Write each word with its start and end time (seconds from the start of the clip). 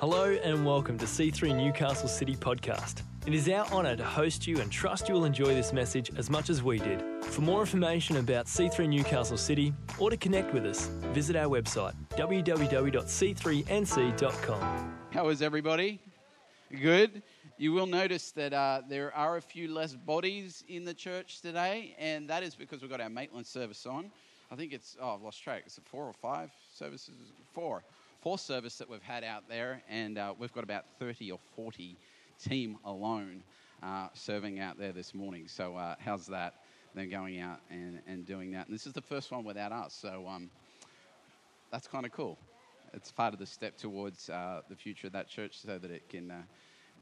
Hello 0.00 0.38
and 0.44 0.64
welcome 0.64 0.96
to 0.96 1.06
C3 1.06 1.56
Newcastle 1.56 2.08
City 2.08 2.36
Podcast. 2.36 3.02
It 3.26 3.34
is 3.34 3.48
our 3.48 3.66
honour 3.72 3.96
to 3.96 4.04
host 4.04 4.46
you 4.46 4.60
and 4.60 4.70
trust 4.70 5.08
you 5.08 5.14
will 5.14 5.24
enjoy 5.24 5.56
this 5.56 5.72
message 5.72 6.12
as 6.16 6.30
much 6.30 6.50
as 6.50 6.62
we 6.62 6.78
did. 6.78 7.02
For 7.24 7.40
more 7.40 7.58
information 7.58 8.18
about 8.18 8.46
C3 8.46 8.88
Newcastle 8.88 9.36
City 9.36 9.74
or 9.98 10.10
to 10.10 10.16
connect 10.16 10.54
with 10.54 10.64
us, 10.66 10.86
visit 11.12 11.34
our 11.34 11.46
website 11.46 11.94
www.c3nc.com. 12.10 14.94
How 15.10 15.28
is 15.30 15.42
everybody? 15.42 16.00
Good. 16.80 17.20
You 17.56 17.72
will 17.72 17.86
notice 17.86 18.30
that 18.30 18.52
uh, 18.52 18.82
there 18.88 19.12
are 19.16 19.38
a 19.38 19.42
few 19.42 19.66
less 19.66 19.96
bodies 19.96 20.62
in 20.68 20.84
the 20.84 20.94
church 20.94 21.40
today, 21.40 21.96
and 21.98 22.30
that 22.30 22.44
is 22.44 22.54
because 22.54 22.82
we've 22.82 22.90
got 22.90 23.00
our 23.00 23.10
Maitland 23.10 23.48
service 23.48 23.84
on. 23.84 24.12
I 24.48 24.54
think 24.54 24.72
it's, 24.72 24.96
oh, 25.02 25.14
I've 25.14 25.22
lost 25.22 25.42
track. 25.42 25.64
Is 25.66 25.76
it 25.76 25.82
four 25.86 26.04
or 26.04 26.12
five 26.12 26.52
services? 26.72 27.16
Four. 27.52 27.82
Four 28.20 28.38
service 28.38 28.76
that 28.78 28.90
we've 28.90 29.02
had 29.02 29.22
out 29.22 29.44
there, 29.48 29.80
and 29.88 30.18
uh, 30.18 30.34
we've 30.36 30.52
got 30.52 30.64
about 30.64 30.86
30 30.98 31.30
or 31.30 31.38
40 31.54 31.96
team 32.42 32.76
alone 32.84 33.44
uh, 33.80 34.08
serving 34.12 34.58
out 34.58 34.76
there 34.76 34.90
this 34.90 35.14
morning. 35.14 35.46
So, 35.46 35.76
uh, 35.76 35.94
how's 36.00 36.26
that? 36.26 36.54
They're 36.94 37.06
going 37.06 37.38
out 37.38 37.60
and, 37.70 38.00
and 38.08 38.26
doing 38.26 38.50
that. 38.52 38.66
And 38.66 38.74
this 38.74 38.88
is 38.88 38.92
the 38.92 39.02
first 39.02 39.30
one 39.30 39.44
without 39.44 39.70
us, 39.70 39.94
so 39.94 40.26
um, 40.26 40.50
that's 41.70 41.86
kind 41.86 42.04
of 42.04 42.10
cool. 42.10 42.38
It's 42.92 43.12
part 43.12 43.34
of 43.34 43.38
the 43.38 43.46
step 43.46 43.76
towards 43.76 44.28
uh, 44.30 44.62
the 44.68 44.74
future 44.74 45.06
of 45.06 45.12
that 45.12 45.28
church 45.28 45.56
so 45.60 45.78
that 45.78 45.90
it 45.90 46.08
can 46.08 46.32
uh, 46.32 46.42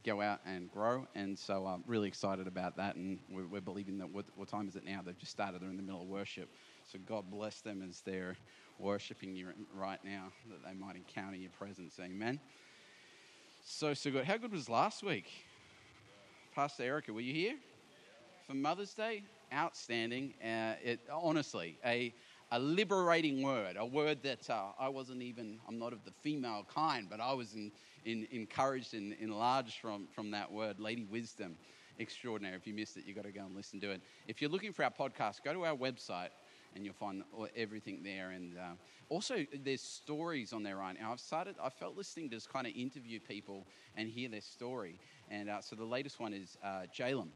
go 0.04 0.20
out 0.20 0.40
and 0.44 0.70
grow. 0.70 1.06
And 1.14 1.38
so 1.38 1.66
I'm 1.66 1.82
really 1.86 2.08
excited 2.08 2.46
about 2.46 2.76
that. 2.76 2.96
And 2.96 3.18
we're, 3.30 3.46
we're 3.46 3.60
believing 3.60 3.96
that, 3.98 4.10
what, 4.10 4.26
what, 4.36 4.48
time 4.48 4.68
is 4.68 4.76
it 4.76 4.84
now? 4.84 5.00
They've 5.04 5.18
just 5.18 5.32
started, 5.32 5.62
they're 5.62 5.70
in 5.70 5.76
the 5.76 5.82
middle 5.82 6.02
of 6.02 6.08
worship. 6.08 6.50
So 6.90 7.00
God 7.04 7.24
bless 7.30 7.60
them 7.62 7.82
as 7.86 8.00
they're 8.00 8.36
worshiping 8.78 9.34
you 9.34 9.48
right 9.74 9.98
now, 10.04 10.26
that 10.48 10.64
they 10.64 10.74
might 10.74 10.94
encounter 10.94 11.36
your 11.36 11.50
presence. 11.50 11.98
Amen. 12.00 12.38
So, 13.64 13.92
so 13.94 14.12
good. 14.12 14.24
How 14.24 14.36
good 14.36 14.52
was 14.52 14.68
last 14.68 15.02
week? 15.02 15.26
Pastor 16.54 16.84
Erica, 16.84 17.12
were 17.12 17.20
you 17.20 17.34
here 17.34 17.56
for 18.46 18.54
Mother's 18.54 18.94
Day? 18.94 19.24
Outstanding. 19.52 20.34
Uh, 20.40 20.74
it, 20.82 21.00
honestly, 21.12 21.76
a, 21.84 22.14
a 22.52 22.58
liberating 22.60 23.42
word, 23.42 23.76
a 23.76 23.84
word 23.84 24.22
that 24.22 24.48
uh, 24.48 24.66
I 24.78 24.88
wasn't 24.88 25.22
even, 25.22 25.58
I'm 25.66 25.80
not 25.80 25.92
of 25.92 26.04
the 26.04 26.12
female 26.22 26.64
kind, 26.72 27.08
but 27.10 27.20
I 27.20 27.32
was 27.32 27.54
in, 27.54 27.72
in, 28.04 28.28
encouraged 28.30 28.94
and 28.94 29.12
enlarged 29.20 29.78
from, 29.80 30.06
from 30.14 30.30
that 30.30 30.50
word, 30.52 30.78
Lady 30.78 31.04
Wisdom. 31.04 31.56
Extraordinary. 31.98 32.56
If 32.56 32.66
you 32.66 32.74
missed 32.74 32.98
it, 32.98 33.04
you've 33.06 33.16
got 33.16 33.24
to 33.24 33.32
go 33.32 33.40
and 33.46 33.56
listen 33.56 33.80
to 33.80 33.90
it. 33.90 34.02
If 34.28 34.42
you're 34.42 34.50
looking 34.50 34.72
for 34.72 34.84
our 34.84 34.90
podcast, 34.90 35.42
go 35.42 35.54
to 35.54 35.64
our 35.64 35.74
website 35.74 36.28
and 36.76 36.84
you'll 36.84 36.94
find 36.94 37.24
everything 37.56 38.02
there. 38.04 38.30
And 38.30 38.56
uh, 38.56 38.74
also, 39.08 39.46
there's 39.64 39.80
stories 39.80 40.52
on 40.52 40.62
there 40.62 40.76
right 40.76 40.94
now. 41.00 41.10
I've 41.10 41.20
started, 41.20 41.56
I 41.60 41.70
felt 41.70 41.96
listening 41.96 42.28
to 42.30 42.36
just 42.36 42.52
kind 42.52 42.66
of 42.66 42.74
interview 42.76 43.18
people 43.18 43.66
and 43.96 44.08
hear 44.08 44.28
their 44.28 44.42
story. 44.42 44.98
And 45.30 45.48
uh, 45.48 45.62
so 45.62 45.74
the 45.74 45.84
latest 45.84 46.20
one 46.20 46.34
is 46.34 46.58
uh, 46.62 46.82
Jalem 46.96 47.28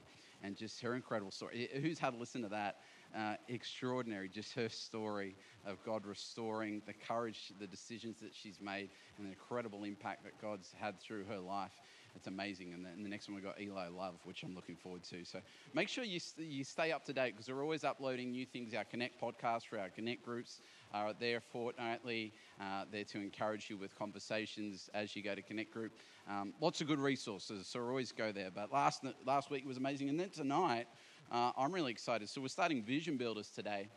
and 0.42 0.56
just 0.56 0.80
her 0.82 0.94
incredible 0.94 1.30
story. 1.30 1.68
Who's 1.80 1.98
had 1.98 2.14
a 2.14 2.16
listen 2.16 2.42
to 2.42 2.48
that? 2.48 2.76
Uh, 3.16 3.34
extraordinary, 3.48 4.28
just 4.28 4.52
her 4.52 4.68
story 4.68 5.34
of 5.66 5.82
God 5.84 6.06
restoring 6.06 6.80
the 6.86 6.92
courage, 6.92 7.52
the 7.58 7.66
decisions 7.66 8.20
that 8.20 8.34
she's 8.34 8.60
made, 8.60 8.90
and 9.16 9.26
the 9.26 9.30
incredible 9.30 9.84
impact 9.84 10.22
that 10.24 10.40
God's 10.40 10.72
had 10.78 11.00
through 11.00 11.24
her 11.24 11.38
life. 11.38 11.72
It's 12.16 12.26
amazing. 12.26 12.72
And, 12.74 12.84
then 12.84 13.02
the 13.02 13.08
next 13.08 13.28
one 13.28 13.36
we 13.36 13.42
got 13.42 13.60
Eli 13.60 13.88
Love, 13.88 14.14
which 14.24 14.42
I'm 14.42 14.54
looking 14.54 14.76
forward 14.76 15.02
to. 15.04 15.24
So 15.24 15.40
make 15.74 15.88
sure 15.88 16.04
you, 16.04 16.20
you 16.36 16.64
stay 16.64 16.92
up 16.92 17.04
to 17.06 17.12
date 17.12 17.32
because 17.36 17.48
we're 17.48 17.62
always 17.62 17.84
uploading 17.84 18.30
new 18.30 18.46
things. 18.46 18.74
Our 18.74 18.84
Connect 18.84 19.20
podcast 19.20 19.66
for 19.66 19.78
our 19.78 19.88
Connect 19.88 20.24
groups 20.24 20.60
are 20.92 21.12
there 21.18 21.40
fortnightly. 21.40 22.32
Uh, 22.60 22.84
there 22.90 23.04
to 23.04 23.18
encourage 23.18 23.70
you 23.70 23.76
with 23.76 23.96
conversations 23.98 24.90
as 24.94 25.14
you 25.14 25.22
go 25.22 25.34
to 25.34 25.42
Connect 25.42 25.72
group. 25.72 25.92
Um, 26.28 26.52
lots 26.60 26.80
of 26.80 26.86
good 26.86 26.98
resources, 26.98 27.66
so 27.66 27.80
always 27.80 28.12
go 28.12 28.32
there. 28.32 28.50
But 28.54 28.72
last 28.72 29.04
last 29.26 29.50
week 29.50 29.66
was 29.66 29.76
amazing, 29.76 30.08
and 30.08 30.20
then 30.20 30.30
tonight 30.30 30.86
uh, 31.32 31.52
I'm 31.56 31.72
really 31.72 31.92
excited. 31.92 32.28
So 32.28 32.40
we're 32.40 32.48
starting 32.48 32.82
Vision 32.82 33.16
Builders 33.16 33.48
today. 33.48 33.88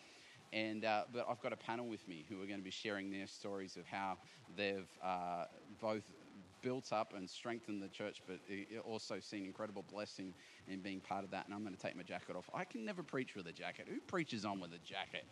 And, 0.53 0.85
uh, 0.85 1.05
but 1.11 1.25
I've 1.27 1.41
got 1.41 1.51
a 1.51 1.57
panel 1.57 1.87
with 1.87 2.07
me 2.07 2.25
who 2.29 2.35
are 2.35 2.45
going 2.45 2.59
to 2.59 2.63
be 2.63 2.69
sharing 2.69 3.09
their 3.09 3.25
stories 3.25 3.75
of 3.75 3.87
how 3.87 4.17
they've 4.55 4.87
uh, 5.03 5.45
both 5.81 6.03
built 6.63 6.91
up 6.91 7.13
and 7.15 7.29
strengthened 7.29 7.83
the 7.83 7.89
church, 7.89 8.23
but 8.27 8.39
also 8.83 9.19
seen 9.19 9.45
incredible 9.45 9.83
blessing 9.91 10.33
in 10.67 10.81
being 10.81 10.99
part 11.01 11.23
of 11.23 11.31
that. 11.31 11.45
And 11.45 11.53
I'm 11.53 11.61
going 11.63 11.75
to 11.75 11.81
take 11.81 11.95
my 11.95 12.03
jacket 12.03 12.35
off. 12.35 12.49
I 12.53 12.63
can 12.65 12.83
never 12.85 13.03
preach 13.03 13.35
with 13.35 13.45
a 13.47 13.51
jacket. 13.51 13.87
Who 13.89 13.99
preaches 14.01 14.45
on 14.45 14.59
with 14.59 14.73
a 14.73 14.79
jacket? 14.79 15.25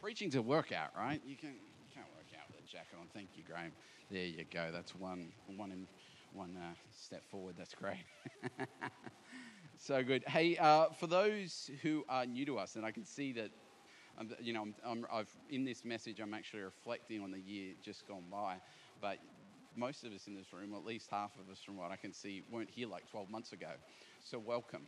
Preaching's 0.00 0.34
a 0.34 0.42
workout, 0.42 0.90
right? 0.96 1.20
You 1.24 1.36
can 1.36 1.50
you 1.50 1.86
can't 1.94 2.08
work 2.16 2.26
out 2.36 2.48
with 2.50 2.64
a 2.64 2.68
jacket 2.68 2.96
on. 3.00 3.06
Thank 3.14 3.30
you, 3.36 3.44
Graham. 3.44 3.72
There 4.10 4.24
you 4.26 4.44
go. 4.52 4.70
That's 4.72 4.94
one 4.96 5.32
one 5.56 5.86
one 6.32 6.56
uh, 6.56 6.74
step 6.90 7.22
forward. 7.30 7.54
That's 7.56 7.74
great. 7.74 8.04
so 9.78 10.02
good. 10.02 10.24
Hey, 10.26 10.56
uh, 10.56 10.86
for 10.98 11.06
those 11.06 11.70
who 11.82 12.04
are 12.08 12.26
new 12.26 12.44
to 12.46 12.58
us, 12.58 12.76
and 12.76 12.84
I 12.84 12.90
can 12.90 13.04
see 13.04 13.32
that 13.34 13.50
I'm, 14.18 14.30
you 14.40 14.52
know, 14.52 14.66
I'm, 14.84 15.06
i 15.12 15.18
have 15.18 15.28
in 15.50 15.64
this 15.64 15.84
message, 15.84 16.20
I'm 16.20 16.34
actually 16.34 16.62
reflecting 16.62 17.22
on 17.22 17.30
the 17.30 17.40
year 17.40 17.74
just 17.82 18.06
gone 18.06 18.24
by. 18.30 18.56
But 19.00 19.18
most 19.76 20.04
of 20.04 20.12
us 20.12 20.26
in 20.26 20.34
this 20.34 20.52
room, 20.52 20.74
at 20.74 20.84
least 20.84 21.08
half 21.10 21.32
of 21.38 21.50
us 21.50 21.60
from 21.64 21.76
what 21.76 21.90
I 21.90 21.96
can 21.96 22.12
see, 22.12 22.42
weren't 22.50 22.70
here 22.70 22.88
like 22.88 23.10
12 23.10 23.30
months 23.30 23.52
ago. 23.52 23.70
So 24.20 24.38
welcome. 24.38 24.82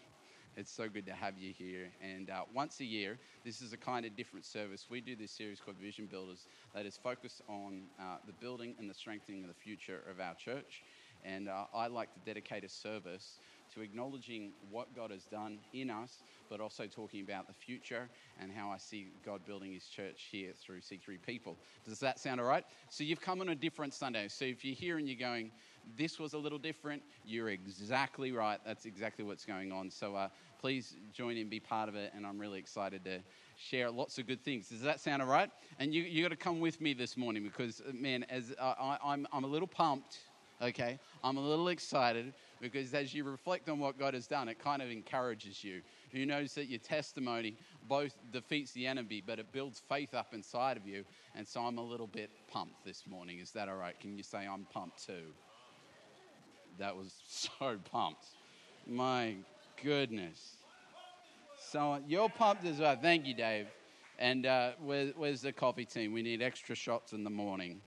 It's 0.57 0.71
so 0.71 0.89
good 0.89 1.07
to 1.07 1.13
have 1.13 1.37
you 1.37 1.53
here. 1.53 1.91
And 2.01 2.31
uh, 2.31 2.43
once 2.55 2.79
a 2.79 2.85
year, 2.85 3.19
this 3.45 3.61
is 3.61 3.73
a 3.73 3.77
kind 3.77 4.07
of 4.07 4.17
different 4.17 4.45
service. 4.47 4.87
We 4.89 5.01
do 5.01 5.17
this 5.17 5.33
series 5.33 5.59
called 5.59 5.79
Vision 5.79 6.07
Builders 6.07 6.47
that 6.75 6.87
is 6.87 6.97
focused 6.97 7.43
on 7.49 7.83
uh, 7.99 8.19
the 8.25 8.33
building 8.35 8.77
and 8.79 8.89
the 8.89 8.95
strengthening 8.95 9.43
of 9.43 9.49
the 9.49 9.55
future 9.55 10.03
of 10.09 10.21
our 10.21 10.35
church. 10.35 10.83
And 11.25 11.49
uh, 11.49 11.65
I 11.75 11.89
like 11.89 12.13
to 12.15 12.21
dedicate 12.25 12.63
a 12.63 12.69
service 12.69 13.39
to 13.75 13.81
acknowledging 13.81 14.53
what 14.71 14.95
God 14.95 15.11
has 15.11 15.25
done 15.25 15.59
in 15.73 15.91
us, 15.91 16.23
but 16.49 16.61
also 16.61 16.87
talking 16.87 17.23
about 17.23 17.47
the 17.47 17.55
future 17.55 18.09
and 18.41 18.51
how 18.53 18.71
I 18.71 18.79
see 18.79 19.09
God 19.25 19.45
building 19.47 19.73
his 19.73 19.87
church 19.87 20.29
here 20.31 20.53
through 20.55 20.81
C3 20.81 21.19
people. 21.27 21.57
Does 21.87 21.99
that 22.01 22.19
sound 22.19 22.41
all 22.41 22.47
right? 22.47 22.65
So 22.91 23.05
you've 23.05 23.21
come 23.21 23.41
on 23.41 23.49
a 23.49 23.55
different 23.55 23.95
Sunday. 23.95 24.29
So 24.29 24.45
if 24.45 24.65
you're 24.65 24.75
here 24.75 24.99
and 24.99 25.09
you're 25.09 25.19
going, 25.19 25.51
this 25.97 26.19
was 26.19 26.33
a 26.35 26.39
little 26.39 26.59
different, 26.59 27.03
you're 27.25 27.51
exactly 27.51 28.33
right. 28.33 28.61
That's 28.65 28.87
exactly 28.87 29.25
what's 29.25 29.45
going 29.45 29.73
on. 29.73 29.91
So 29.91 30.15
uh, 30.15 30.29
please 30.61 30.97
join 31.13 31.37
in, 31.37 31.49
be 31.49 31.61
part 31.61 31.89
of 31.89 31.95
it. 31.95 32.13
And 32.15 32.27
I'm 32.27 32.39
really 32.39 32.59
excited 32.59 33.05
to 33.05 33.21
share 33.57 33.91
lots 33.91 34.19
of 34.19 34.27
good 34.27 34.43
things. 34.45 34.69
Does 34.69 34.83
that 34.83 35.01
sound 35.01 35.23
all 35.23 35.29
right? 35.29 35.51
And 35.79 35.93
you, 35.93 36.03
you 36.03 36.23
got 36.23 36.31
to 36.31 36.37
come 36.37 36.61
with 36.61 36.81
me 36.81 36.95
this 36.95 37.17
morning 37.17 37.43
because, 37.43 37.83
man, 37.93 38.25
as 38.29 38.53
uh, 38.59 38.75
I, 38.79 38.99
I'm, 39.05 39.27
I'm 39.33 39.45
a 39.45 39.49
little 39.49 39.69
pumped 39.69 40.19
okay? 40.63 40.99
I'm 41.23 41.37
a 41.37 41.41
little 41.41 41.69
excited 41.69 42.33
because 42.65 42.95
as 42.95 43.13
you 43.13 43.25
reflect 43.25 43.69
on 43.69 43.79
what 43.79 43.99
God 43.99 44.15
has 44.15 44.27
done, 44.27 44.49
it 44.49 44.59
kind 44.59 44.81
of 44.81 44.91
encourages 44.91 45.63
you. 45.63 45.83
You 46.13 46.25
knows 46.25 46.55
that 46.55 46.65
your 46.67 46.79
testimony 46.79 47.57
both 47.87 48.17
defeats 48.33 48.73
the 48.73 48.87
enemy, 48.87 49.23
but 49.25 49.39
it 49.39 49.53
builds 49.53 49.83
faith 49.87 50.15
up 50.15 50.33
inside 50.33 50.79
of 50.79 50.87
you. 50.87 51.05
And 51.35 51.47
so 51.47 51.61
I'm 51.61 51.77
a 51.77 51.85
little 51.85 52.07
bit 52.07 52.31
pumped 52.51 52.83
this 52.87 53.05
morning. 53.07 53.39
Is 53.39 53.51
that 53.51 53.69
all 53.69 53.77
right? 53.77 53.99
Can 54.01 54.17
you 54.17 54.23
say 54.23 54.47
I'm 54.51 54.67
pumped 54.73 55.05
too? 55.05 55.35
That 56.79 56.97
was 56.97 57.13
so 57.29 57.77
pumped. 57.93 58.25
My 58.87 59.35
goodness. 59.83 60.57
So 61.71 61.99
you're 62.09 62.31
pumped 62.31 62.65
as 62.65 62.79
well. 62.79 62.97
Thank 62.97 63.27
you, 63.27 63.35
Dave. 63.35 63.67
And 64.19 64.47
uh, 64.47 64.71
where, 64.83 65.09
where's 65.17 65.43
the 65.43 65.53
coffee 65.53 65.85
team? 65.85 66.15
We 66.15 66.23
need 66.23 66.41
extra 66.41 66.75
shots 66.75 67.13
in 67.13 67.25
the 67.25 67.31
morning 67.31 67.83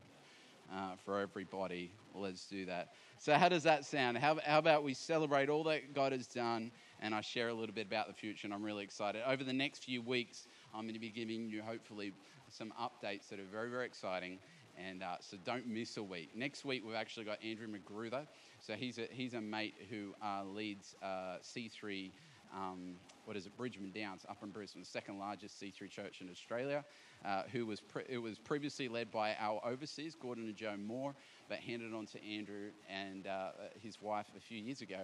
uh, 0.74 0.96
for 1.06 1.20
everybody. 1.20 1.92
Let's 2.14 2.46
do 2.46 2.66
that. 2.66 2.90
So, 3.20 3.34
how 3.34 3.50
does 3.50 3.64
that 3.64 3.86
sound? 3.86 4.18
How, 4.18 4.38
how 4.44 4.60
about 4.60 4.84
we 4.84 4.94
celebrate 4.94 5.50
all 5.50 5.64
that 5.66 5.94
God 5.94 6.12
has 6.12 6.28
done 6.28 6.72
and 7.02 7.14
I 7.14 7.22
share 7.22 7.50
a 7.50 7.54
little 7.54 7.74
bit 7.74 7.88
about 7.88 8.08
the 8.08 8.14
future? 8.14 8.48
And 8.48 8.54
I'm 8.54 8.64
really 8.64 8.84
excited. 8.84 9.22
Over 9.26 9.44
the 9.44 9.54
next 9.54 9.86
few 9.86 10.02
weeks, 10.02 10.48
I'm 10.74 10.84
going 10.84 10.94
to 10.94 11.00
be 11.00 11.10
giving 11.10 11.50
you 11.50 11.62
hopefully 11.62 12.14
some 12.50 12.74
updates 12.80 13.30
that 13.30 13.40
are 13.40 13.46
very, 13.52 13.70
very 13.70 13.86
exciting. 13.86 14.40
And 14.78 15.02
uh, 15.02 15.16
so 15.20 15.38
don't 15.44 15.68
miss 15.68 15.98
a 15.98 16.04
week. 16.04 16.30
Next 16.36 16.64
week, 16.64 16.84
we've 16.86 16.96
actually 16.96 17.26
got 17.26 17.44
Andrew 17.44 17.68
McGruther. 17.68 18.28
So 18.60 18.74
he's 18.74 19.00
a, 19.00 19.08
he's 19.10 19.34
a 19.34 19.42
mate 19.42 19.74
who 19.90 20.14
uh, 20.24 20.44
leads 20.44 20.96
uh, 21.02 21.38
C3 21.42 22.12
um, 22.56 22.96
what 23.26 23.36
is 23.36 23.46
it, 23.46 23.56
Bridgeman 23.58 23.92
Downs 23.92 24.26
up 24.30 24.38
in 24.44 24.50
Brisbane, 24.50 24.82
the 24.82 24.88
second 24.88 25.20
largest 25.20 25.62
C3 25.62 25.90
church 25.90 26.22
in 26.22 26.30
Australia, 26.30 26.84
uh, 27.26 27.44
who 27.52 27.66
was 27.66 27.80
pre- 27.80 28.06
it 28.08 28.18
was 28.18 28.38
previously 28.38 28.88
led 28.88 29.12
by 29.12 29.36
our 29.40 29.62
overseas, 29.66 30.16
Gordon 30.16 30.46
and 30.46 30.56
Joe 30.56 30.76
Moore, 30.78 31.16
but 31.50 31.60
handed 31.60 31.94
on 31.94 32.06
to 32.08 32.24
Andrew 32.26 32.70
and 32.90 33.28
uh, 33.28 33.50
his 33.82 34.02
wife 34.02 34.28
a 34.36 34.40
few 34.40 34.60
years 34.60 34.82
ago. 34.82 35.02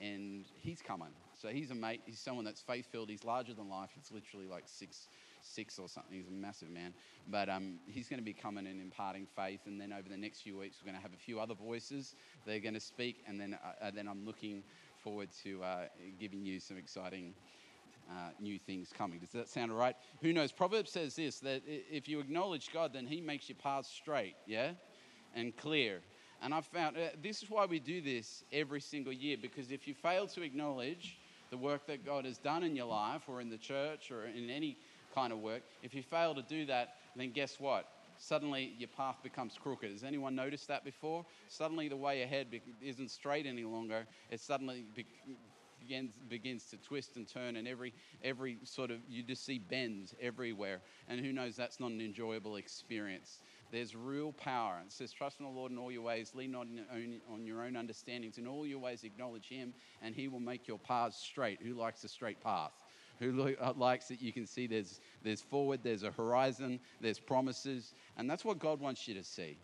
And 0.00 0.44
he's 0.60 0.80
coming. 0.80 1.08
So 1.42 1.48
he's 1.48 1.72
a 1.72 1.74
mate. 1.74 2.02
He's 2.06 2.20
someone 2.20 2.44
that's 2.44 2.60
faith 2.60 2.86
filled. 2.92 3.10
He's 3.10 3.24
larger 3.24 3.52
than 3.52 3.68
life. 3.68 3.90
He's 3.94 4.12
literally 4.12 4.46
like 4.46 4.62
six, 4.66 5.08
six 5.42 5.76
or 5.76 5.88
something. 5.88 6.16
He's 6.16 6.28
a 6.28 6.30
massive 6.30 6.70
man. 6.70 6.94
But 7.28 7.48
um, 7.48 7.80
he's 7.84 8.08
going 8.08 8.20
to 8.20 8.24
be 8.24 8.32
coming 8.32 8.68
and 8.68 8.80
imparting 8.80 9.26
faith. 9.34 9.60
And 9.66 9.80
then 9.80 9.92
over 9.92 10.08
the 10.08 10.16
next 10.16 10.42
few 10.42 10.56
weeks, 10.56 10.76
we're 10.80 10.92
going 10.92 10.96
to 10.96 11.02
have 11.02 11.14
a 11.14 11.16
few 11.24 11.40
other 11.40 11.54
voices. 11.54 12.14
They're 12.46 12.60
going 12.60 12.74
to 12.74 12.80
speak. 12.80 13.24
And 13.26 13.40
then, 13.40 13.58
uh 13.82 13.90
then 13.90 14.06
I'm 14.06 14.24
looking 14.24 14.62
forward 15.02 15.30
to 15.42 15.62
uh, 15.62 15.84
giving 16.20 16.44
you 16.44 16.60
some 16.60 16.76
exciting 16.76 17.34
uh, 18.10 18.30
new 18.40 18.58
things 18.58 18.90
coming. 18.96 19.18
Does 19.18 19.30
that 19.30 19.48
sound 19.48 19.70
all 19.70 19.78
right? 19.78 19.96
Who 20.22 20.32
knows? 20.32 20.52
Proverbs 20.52 20.90
says 20.90 21.16
this 21.16 21.40
that 21.40 21.62
if 21.66 22.08
you 22.08 22.20
acknowledge 22.20 22.72
God, 22.72 22.92
then 22.92 23.06
He 23.06 23.20
makes 23.20 23.48
your 23.48 23.56
path 23.56 23.86
straight, 23.86 24.34
yeah? 24.46 24.72
And 25.34 25.56
clear. 25.56 26.00
And 26.40 26.54
I've 26.54 26.66
found 26.66 26.96
uh, 26.96 27.08
this 27.22 27.42
is 27.42 27.50
why 27.50 27.66
we 27.66 27.78
do 27.80 28.00
this 28.00 28.44
every 28.52 28.80
single 28.80 29.12
year 29.12 29.36
because 29.40 29.70
if 29.70 29.88
you 29.88 29.94
fail 29.94 30.26
to 30.28 30.42
acknowledge 30.42 31.18
the 31.50 31.56
work 31.56 31.86
that 31.86 32.04
God 32.04 32.24
has 32.24 32.38
done 32.38 32.62
in 32.62 32.76
your 32.76 32.86
life 32.86 33.22
or 33.28 33.40
in 33.40 33.48
the 33.50 33.56
church 33.56 34.10
or 34.10 34.26
in 34.26 34.48
any 34.48 34.78
kind 35.14 35.32
of 35.32 35.40
work, 35.40 35.62
if 35.82 35.94
you 35.94 36.02
fail 36.02 36.34
to 36.34 36.42
do 36.42 36.66
that, 36.66 36.94
then 37.16 37.32
guess 37.32 37.58
what? 37.58 37.88
Suddenly 38.18 38.74
your 38.78 38.88
path 38.88 39.16
becomes 39.22 39.56
crooked. 39.60 39.90
Has 39.90 40.02
anyone 40.02 40.34
noticed 40.34 40.68
that 40.68 40.84
before? 40.84 41.24
Suddenly 41.48 41.88
the 41.88 41.96
way 41.96 42.22
ahead 42.22 42.48
isn't 42.82 43.10
straight 43.10 43.46
any 43.46 43.64
longer. 43.64 44.06
It 44.30 44.40
suddenly 44.40 44.86
begins, 45.88 46.10
begins 46.28 46.64
to 46.64 46.76
twist 46.76 47.16
and 47.16 47.26
turn, 47.26 47.56
and 47.56 47.66
every, 47.66 47.94
every 48.22 48.58
sort 48.64 48.90
of, 48.90 48.98
you 49.08 49.22
just 49.22 49.44
see 49.44 49.58
bends 49.58 50.14
everywhere. 50.20 50.80
And 51.08 51.20
who 51.20 51.32
knows, 51.32 51.56
that's 51.56 51.80
not 51.80 51.90
an 51.90 52.00
enjoyable 52.00 52.56
experience. 52.56 53.40
There's 53.72 53.96
real 53.96 54.32
power. 54.32 54.80
It 54.84 54.92
says, 54.92 55.12
Trust 55.12 55.40
in 55.40 55.46
the 55.46 55.50
Lord 55.50 55.72
in 55.72 55.78
all 55.78 55.90
your 55.90 56.02
ways, 56.02 56.32
lean 56.34 56.52
not 56.52 56.66
on, 56.92 57.20
on 57.32 57.46
your 57.46 57.62
own 57.62 57.76
understandings. 57.76 58.38
In 58.38 58.46
all 58.46 58.66
your 58.66 58.78
ways, 58.78 59.04
acknowledge 59.04 59.48
Him, 59.48 59.72
and 60.02 60.14
He 60.14 60.28
will 60.28 60.40
make 60.40 60.68
your 60.68 60.78
paths 60.78 61.16
straight. 61.18 61.60
Who 61.62 61.74
likes 61.74 62.04
a 62.04 62.08
straight 62.08 62.40
path? 62.42 62.72
Who 63.18 63.54
uh, 63.60 63.72
likes 63.76 64.08
that 64.08 64.22
you 64.22 64.32
can 64.32 64.46
see 64.46 64.66
there's, 64.66 65.00
there's 65.24 65.40
forward, 65.40 65.80
there's 65.82 66.04
a 66.04 66.12
horizon, 66.12 66.78
there's 67.00 67.18
promises, 67.18 67.94
and 68.16 68.30
that's 68.30 68.44
what 68.44 68.58
God 68.58 68.80
wants 68.80 69.08
you 69.08 69.14
to 69.14 69.24
see. 69.24 69.56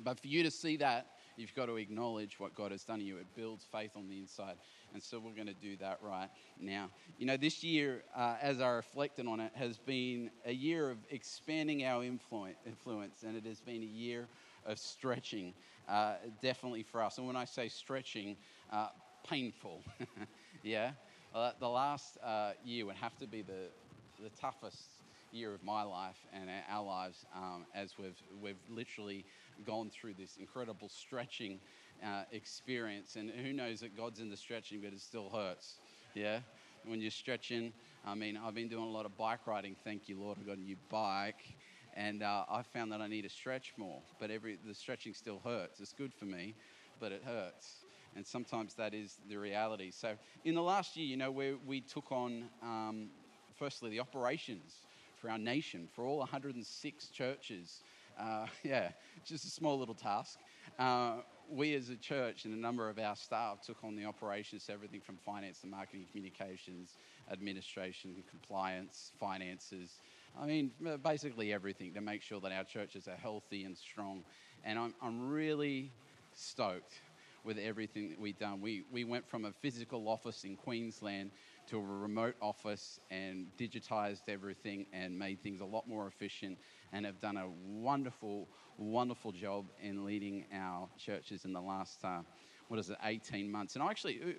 But 0.00 0.20
for 0.20 0.26
you 0.26 0.42
to 0.42 0.50
see 0.50 0.76
that, 0.78 1.06
you've 1.36 1.54
got 1.54 1.66
to 1.66 1.76
acknowledge 1.76 2.38
what 2.38 2.54
God 2.54 2.72
has 2.72 2.84
done 2.84 3.00
in 3.00 3.06
you. 3.06 3.16
It 3.18 3.26
builds 3.34 3.66
faith 3.70 3.92
on 3.96 4.08
the 4.08 4.18
inside. 4.18 4.56
And 4.92 5.02
so 5.02 5.18
we're 5.18 5.34
going 5.34 5.46
to 5.46 5.54
do 5.54 5.76
that 5.78 5.98
right 6.02 6.28
now. 6.60 6.90
You 7.18 7.26
know, 7.26 7.36
this 7.36 7.64
year, 7.64 8.02
uh, 8.16 8.36
as 8.40 8.60
I 8.60 8.68
reflected 8.68 9.26
on 9.26 9.40
it, 9.40 9.52
has 9.54 9.78
been 9.78 10.30
a 10.44 10.52
year 10.52 10.90
of 10.90 10.98
expanding 11.10 11.84
our 11.84 12.04
influence, 12.04 13.22
and 13.22 13.36
it 13.36 13.46
has 13.46 13.60
been 13.60 13.82
a 13.82 13.86
year 13.86 14.28
of 14.66 14.78
stretching, 14.78 15.54
uh, 15.88 16.14
definitely 16.42 16.82
for 16.82 17.02
us. 17.02 17.18
And 17.18 17.26
when 17.26 17.36
I 17.36 17.44
say 17.44 17.68
stretching, 17.68 18.36
uh, 18.70 18.88
painful. 19.24 19.82
yeah? 20.62 20.92
Uh, 21.34 21.52
the 21.60 21.68
last 21.68 22.18
uh, 22.22 22.52
year 22.64 22.86
would 22.86 22.96
have 22.96 23.16
to 23.18 23.26
be 23.26 23.42
the, 23.42 23.70
the 24.22 24.30
toughest 24.40 24.90
year 25.32 25.54
of 25.54 25.62
my 25.62 25.82
life 25.82 26.18
and 26.32 26.50
our 26.70 26.84
lives 26.84 27.24
um, 27.34 27.64
as 27.74 27.94
we've, 27.98 28.20
we've 28.42 28.58
literally 28.68 29.24
gone 29.62 29.90
through 29.90 30.14
this 30.14 30.36
incredible 30.38 30.88
stretching 30.88 31.60
uh, 32.04 32.22
experience. 32.32 33.16
And 33.16 33.30
who 33.30 33.52
knows 33.52 33.80
that 33.80 33.96
God's 33.96 34.20
in 34.20 34.30
the 34.30 34.36
stretching, 34.36 34.80
but 34.80 34.92
it 34.92 35.00
still 35.00 35.30
hurts. 35.30 35.76
Yeah? 36.14 36.40
When 36.84 37.00
you're 37.00 37.10
stretching, 37.10 37.72
I 38.04 38.14
mean, 38.14 38.36
I've 38.36 38.54
been 38.54 38.68
doing 38.68 38.84
a 38.84 38.90
lot 38.90 39.06
of 39.06 39.16
bike 39.16 39.46
riding. 39.46 39.76
Thank 39.84 40.08
you, 40.08 40.18
Lord. 40.20 40.38
I 40.40 40.46
got 40.46 40.58
a 40.58 40.60
new 40.60 40.76
bike. 40.88 41.54
And 41.94 42.22
uh, 42.22 42.44
I 42.50 42.62
found 42.62 42.90
that 42.92 43.00
I 43.00 43.06
need 43.06 43.22
to 43.22 43.28
stretch 43.28 43.74
more. 43.76 44.00
But 44.18 44.30
every, 44.30 44.58
the 44.66 44.74
stretching 44.74 45.14
still 45.14 45.40
hurts. 45.44 45.80
It's 45.80 45.92
good 45.92 46.12
for 46.12 46.24
me, 46.24 46.54
but 47.00 47.12
it 47.12 47.22
hurts. 47.24 47.84
And 48.16 48.26
sometimes 48.26 48.74
that 48.74 48.94
is 48.94 49.18
the 49.28 49.36
reality. 49.36 49.90
So, 49.90 50.14
in 50.44 50.54
the 50.54 50.62
last 50.62 50.96
year, 50.96 51.06
you 51.06 51.16
know, 51.16 51.30
we, 51.30 51.54
we 51.66 51.80
took 51.80 52.12
on, 52.12 52.44
um, 52.62 53.08
firstly, 53.58 53.90
the 53.90 54.00
operations 54.00 54.74
for 55.22 55.30
our 55.30 55.38
nation, 55.38 55.88
for 55.94 56.04
all 56.04 56.18
106 56.18 57.06
churches. 57.08 57.80
Uh, 58.18 58.46
yeah, 58.62 58.90
just 59.24 59.44
a 59.44 59.50
small 59.50 59.78
little 59.78 59.94
task. 59.94 60.38
Uh, 60.78 61.16
we 61.50 61.74
as 61.74 61.90
a 61.90 61.96
church 61.96 62.44
and 62.44 62.54
a 62.54 62.56
number 62.56 62.88
of 62.88 62.98
our 62.98 63.14
staff 63.14 63.60
took 63.60 63.84
on 63.84 63.94
the 63.94 64.04
operations, 64.06 64.68
everything 64.70 65.00
from 65.00 65.16
finance 65.18 65.60
to 65.60 65.66
marketing, 65.66 66.06
communications, 66.10 66.96
administration, 67.30 68.22
compliance, 68.30 69.12
finances. 69.20 70.00
I 70.40 70.46
mean, 70.46 70.70
basically 71.02 71.52
everything 71.52 71.92
to 71.94 72.00
make 72.00 72.22
sure 72.22 72.40
that 72.40 72.52
our 72.52 72.64
churches 72.64 73.06
are 73.06 73.16
healthy 73.16 73.64
and 73.64 73.76
strong. 73.76 74.24
And 74.64 74.78
I'm, 74.78 74.94
I'm 75.02 75.28
really 75.28 75.92
stoked 76.34 77.00
with 77.44 77.58
everything 77.58 78.08
that 78.10 78.20
we've 78.20 78.38
done. 78.38 78.60
We, 78.60 78.84
we 78.90 79.04
went 79.04 79.28
from 79.28 79.44
a 79.44 79.52
physical 79.52 80.08
office 80.08 80.44
in 80.44 80.56
Queensland 80.56 81.32
to 81.68 81.78
a 81.78 81.80
remote 81.80 82.36
office 82.40 83.00
and 83.10 83.46
digitized 83.58 84.28
everything 84.28 84.86
and 84.92 85.18
made 85.18 85.42
things 85.42 85.60
a 85.60 85.64
lot 85.64 85.88
more 85.88 86.06
efficient 86.06 86.58
and 86.92 87.06
have 87.06 87.20
done 87.20 87.36
a 87.36 87.48
wonderful, 87.66 88.48
wonderful 88.76 89.32
job 89.32 89.66
in 89.82 90.04
leading 90.04 90.44
our 90.54 90.88
churches 90.98 91.44
in 91.44 91.52
the 91.52 91.60
last, 91.60 92.04
uh, 92.04 92.20
what 92.68 92.78
is 92.78 92.90
it, 92.90 92.98
18 93.02 93.50
months. 93.50 93.74
And 93.74 93.82
I 93.82 93.90
actually, 93.90 94.20
uh, 94.20 94.32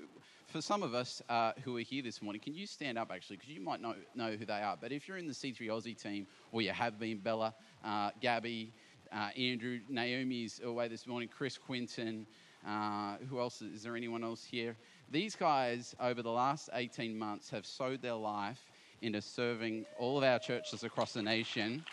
for 0.47 0.61
some 0.61 0.83
of 0.83 0.93
us 0.93 1.21
uh, 1.29 1.53
who 1.63 1.77
are 1.77 1.81
here 1.81 2.03
this 2.03 2.21
morning, 2.21 2.41
can 2.41 2.53
you 2.53 2.67
stand 2.67 2.97
up 2.97 3.11
actually? 3.11 3.37
Because 3.37 3.49
you 3.49 3.61
might 3.61 3.81
not 3.81 3.97
know 4.15 4.31
who 4.31 4.45
they 4.45 4.61
are. 4.61 4.77
But 4.79 4.91
if 4.91 5.07
you're 5.07 5.17
in 5.17 5.27
the 5.27 5.33
C3 5.33 5.61
Aussie 5.67 5.99
team, 5.99 6.27
or 6.51 6.61
you 6.61 6.71
have 6.71 6.99
been, 6.99 7.17
Bella, 7.17 7.55
uh, 7.83 8.11
Gabby, 8.21 8.73
uh, 9.11 9.29
Andrew, 9.37 9.79
Naomi's 9.89 10.61
away 10.63 10.87
this 10.87 11.07
morning, 11.07 11.29
Chris 11.35 11.57
Quinton, 11.57 12.25
uh, 12.67 13.17
who 13.29 13.39
else? 13.39 13.61
Is 13.61 13.83
there 13.83 13.95
anyone 13.95 14.23
else 14.23 14.43
here? 14.43 14.77
These 15.11 15.35
guys, 15.35 15.95
over 15.99 16.21
the 16.21 16.31
last 16.31 16.69
18 16.73 17.17
months, 17.17 17.49
have 17.49 17.65
sowed 17.65 18.01
their 18.01 18.13
life 18.13 18.71
into 19.01 19.21
serving 19.21 19.85
all 19.99 20.17
of 20.17 20.23
our 20.23 20.39
churches 20.39 20.83
across 20.83 21.13
the 21.13 21.21
nation 21.21 21.83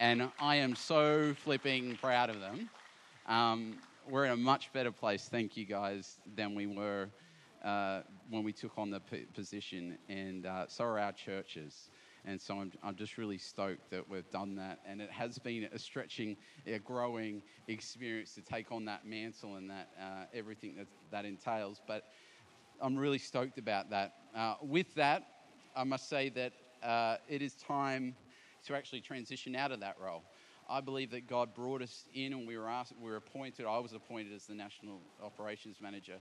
and 0.00 0.30
I 0.38 0.56
am 0.56 0.74
so 0.74 1.34
flipping 1.34 1.96
proud 1.96 2.30
of 2.30 2.40
them. 2.40 2.68
Um, 3.26 3.76
we're 4.08 4.24
in 4.24 4.32
a 4.32 4.36
much 4.36 4.72
better 4.72 4.90
place, 4.90 5.28
thank 5.28 5.56
you 5.56 5.64
guys, 5.64 6.18
than 6.34 6.54
we 6.54 6.66
were 6.66 7.08
uh, 7.64 8.02
when 8.30 8.42
we 8.42 8.52
took 8.52 8.76
on 8.78 8.90
the 8.90 9.00
p- 9.00 9.26
position, 9.32 9.96
and 10.08 10.46
uh, 10.46 10.66
so 10.68 10.84
are 10.84 10.98
our 10.98 11.12
churches. 11.12 11.90
And 12.24 12.40
so 12.40 12.56
I'm, 12.58 12.72
I'm 12.84 12.94
just 12.94 13.18
really 13.18 13.38
stoked 13.38 13.90
that 13.90 14.08
we've 14.08 14.28
done 14.30 14.54
that. 14.56 14.80
And 14.86 15.00
it 15.00 15.10
has 15.10 15.38
been 15.38 15.68
a 15.72 15.78
stretching, 15.78 16.36
a 16.66 16.78
growing 16.78 17.42
experience 17.68 18.34
to 18.34 18.42
take 18.42 18.70
on 18.72 18.84
that 18.84 19.04
mantle 19.04 19.56
and 19.56 19.70
that 19.70 19.88
uh, 20.00 20.24
everything 20.32 20.76
that 20.76 20.86
that 21.10 21.24
entails. 21.24 21.80
But 21.86 22.04
I'm 22.80 22.96
really 22.96 23.18
stoked 23.18 23.58
about 23.58 23.90
that. 23.90 24.12
Uh, 24.36 24.54
with 24.62 24.94
that, 24.94 25.22
I 25.74 25.84
must 25.84 26.08
say 26.08 26.28
that 26.30 26.52
uh, 26.82 27.16
it 27.28 27.42
is 27.42 27.54
time 27.54 28.14
to 28.66 28.74
actually 28.74 29.00
transition 29.00 29.54
out 29.56 29.72
of 29.72 29.80
that 29.80 29.96
role. 30.02 30.22
I 30.68 30.80
believe 30.80 31.10
that 31.10 31.26
God 31.26 31.54
brought 31.54 31.82
us 31.82 32.04
in 32.14 32.32
and 32.32 32.46
we 32.46 32.56
were 32.56 32.68
asked, 32.68 32.94
we 33.00 33.10
were 33.10 33.16
appointed, 33.16 33.66
I 33.66 33.78
was 33.78 33.92
appointed 33.92 34.32
as 34.32 34.46
the 34.46 34.54
National 34.54 35.00
Operations 35.22 35.76
Manager. 35.80 36.18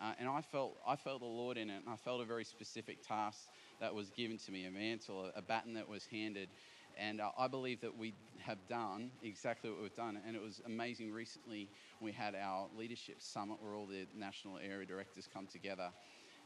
Uh, 0.00 0.12
and 0.20 0.28
I 0.28 0.40
felt, 0.40 0.76
I 0.86 0.94
felt 0.94 1.20
the 1.20 1.26
Lord 1.26 1.56
in 1.56 1.70
it, 1.70 1.82
and 1.84 1.88
I 1.92 1.96
felt 1.96 2.20
a 2.20 2.24
very 2.24 2.44
specific 2.44 3.06
task 3.06 3.38
that 3.80 3.92
was 3.92 4.10
given 4.10 4.38
to 4.38 4.52
me 4.52 4.66
a 4.66 4.70
mantle, 4.70 5.26
a, 5.34 5.38
a 5.38 5.42
baton 5.42 5.74
that 5.74 5.88
was 5.88 6.06
handed. 6.06 6.48
And 6.96 7.20
uh, 7.20 7.30
I 7.36 7.48
believe 7.48 7.80
that 7.80 7.96
we 7.96 8.14
have 8.38 8.58
done 8.68 9.10
exactly 9.22 9.70
what 9.70 9.82
we've 9.82 9.94
done. 9.94 10.18
And 10.26 10.36
it 10.36 10.42
was 10.42 10.60
amazing. 10.66 11.12
Recently, 11.12 11.68
we 12.00 12.12
had 12.12 12.36
our 12.36 12.68
leadership 12.76 13.16
summit 13.20 13.58
where 13.60 13.74
all 13.74 13.86
the 13.86 14.06
national 14.16 14.58
area 14.58 14.86
directors 14.86 15.28
come 15.32 15.46
together 15.46 15.90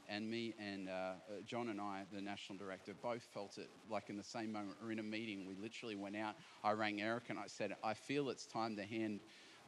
and 0.08 0.28
me 0.28 0.54
and 0.58 0.88
uh, 0.88 0.92
uh, 0.92 1.14
John 1.46 1.68
and 1.68 1.80
I, 1.80 2.02
the 2.12 2.20
national 2.20 2.58
director, 2.58 2.92
both 3.02 3.22
felt 3.32 3.58
it 3.58 3.70
like 3.90 4.10
in 4.10 4.16
the 4.16 4.24
same 4.24 4.52
moment. 4.52 4.76
We're 4.82 4.92
in 4.92 4.98
a 4.98 5.02
meeting. 5.02 5.46
We 5.46 5.54
literally 5.54 5.96
went 5.96 6.16
out. 6.16 6.34
I 6.62 6.72
rang 6.72 7.00
Eric 7.00 7.24
and 7.30 7.38
I 7.38 7.46
said, 7.46 7.74
I 7.82 7.94
feel 7.94 8.30
it's 8.30 8.46
time 8.46 8.76
to 8.76 8.84
hand 8.84 9.20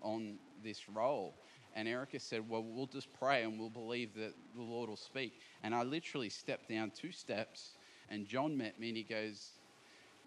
on 0.03 0.39
this 0.63 0.89
role. 0.89 1.35
And 1.75 1.89
Erica 1.89 2.21
said, 2.21 2.49
Well, 2.49 2.63
we'll 2.63 2.87
just 2.87 3.13
pray 3.13 3.43
and 3.43 3.59
we'll 3.59 3.71
believe 3.71 4.15
that 4.15 4.35
the 4.55 4.63
Lord 4.63 4.89
will 4.89 4.97
speak. 4.97 5.41
And 5.63 5.75
I 5.75 5.83
literally 5.83 6.29
stepped 6.29 6.69
down 6.69 6.91
two 6.91 7.11
steps, 7.11 7.77
and 8.09 8.27
John 8.27 8.57
met 8.57 8.79
me 8.79 8.89
and 8.89 8.97
he 8.97 9.03
goes, 9.03 9.51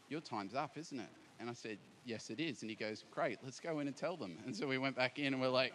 Your 0.09 0.21
time's 0.21 0.55
up, 0.55 0.77
isn't 0.77 0.99
it? 0.99 1.09
And 1.39 1.49
I 1.49 1.53
said, 1.53 1.77
Yes, 2.05 2.29
it 2.29 2.39
is. 2.39 2.61
And 2.61 2.69
he 2.69 2.75
goes, 2.75 3.03
Great, 3.11 3.39
let's 3.43 3.59
go 3.59 3.79
in 3.79 3.87
and 3.87 3.95
tell 3.95 4.17
them. 4.17 4.37
And 4.45 4.55
so 4.55 4.67
we 4.67 4.77
went 4.77 4.95
back 4.95 5.19
in 5.19 5.33
and 5.33 5.41
we're 5.41 5.47
like, 5.49 5.73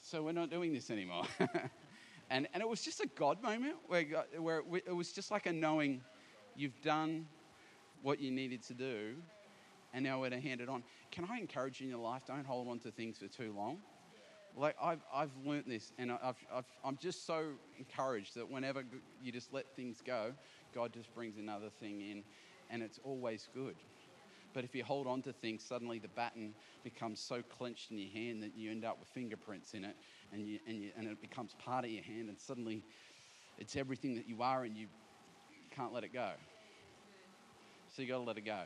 So 0.00 0.22
we're 0.22 0.32
not 0.32 0.50
doing 0.50 0.72
this 0.72 0.90
anymore. 0.90 1.24
And, 2.30 2.46
and 2.52 2.62
it 2.62 2.68
was 2.68 2.82
just 2.82 3.00
a 3.00 3.06
God 3.06 3.42
moment 3.42 3.76
where, 3.86 4.04
where 4.38 4.62
it 4.86 4.94
was 4.94 5.12
just 5.12 5.30
like 5.30 5.46
a 5.46 5.52
knowing 5.52 6.02
you've 6.56 6.80
done 6.82 7.26
what 8.02 8.20
you 8.20 8.30
needed 8.30 8.62
to 8.64 8.74
do 8.74 9.14
and 9.92 10.04
now 10.04 10.20
we're 10.20 10.30
to 10.30 10.40
hand 10.40 10.60
it 10.60 10.68
on. 10.68 10.82
Can 11.10 11.26
I 11.30 11.38
encourage 11.38 11.80
you 11.80 11.84
in 11.86 11.90
your 11.90 12.00
life, 12.00 12.22
don't 12.26 12.46
hold 12.46 12.68
on 12.68 12.78
to 12.80 12.90
things 12.90 13.18
for 13.18 13.28
too 13.28 13.52
long? 13.56 13.78
Like, 14.56 14.76
I've, 14.82 15.00
I've 15.12 15.30
learnt 15.44 15.68
this, 15.68 15.92
and 15.98 16.10
I've, 16.10 16.36
I've, 16.52 16.64
I'm 16.84 16.96
just 16.96 17.26
so 17.26 17.44
encouraged 17.78 18.34
that 18.34 18.50
whenever 18.50 18.84
you 19.22 19.30
just 19.32 19.52
let 19.52 19.64
things 19.76 20.02
go, 20.04 20.32
God 20.74 20.92
just 20.92 21.14
brings 21.14 21.38
another 21.38 21.70
thing 21.80 22.00
in, 22.00 22.22
and 22.70 22.82
it's 22.82 22.98
always 23.04 23.48
good. 23.54 23.76
But 24.54 24.64
if 24.64 24.74
you 24.74 24.82
hold 24.82 25.06
on 25.06 25.22
to 25.22 25.32
things, 25.32 25.62
suddenly 25.62 25.98
the 25.98 26.08
baton 26.08 26.54
becomes 26.82 27.20
so 27.20 27.42
clenched 27.56 27.90
in 27.90 27.98
your 27.98 28.10
hand 28.10 28.42
that 28.42 28.56
you 28.56 28.70
end 28.70 28.84
up 28.84 28.98
with 28.98 29.08
fingerprints 29.08 29.74
in 29.74 29.84
it, 29.84 29.94
and, 30.32 30.46
you, 30.46 30.58
and, 30.66 30.76
you, 30.78 30.90
and 30.96 31.06
it 31.06 31.20
becomes 31.20 31.54
part 31.64 31.84
of 31.84 31.90
your 31.90 32.02
hand, 32.02 32.28
and 32.28 32.38
suddenly 32.38 32.82
it's 33.58 33.76
everything 33.76 34.14
that 34.16 34.28
you 34.28 34.42
are, 34.42 34.64
and 34.64 34.76
you 34.76 34.86
can't 35.70 35.92
let 35.92 36.04
it 36.04 36.12
go. 36.12 36.30
So 37.94 38.02
you 38.02 38.08
got 38.08 38.18
to 38.18 38.22
let 38.24 38.38
it 38.38 38.44
go. 38.44 38.60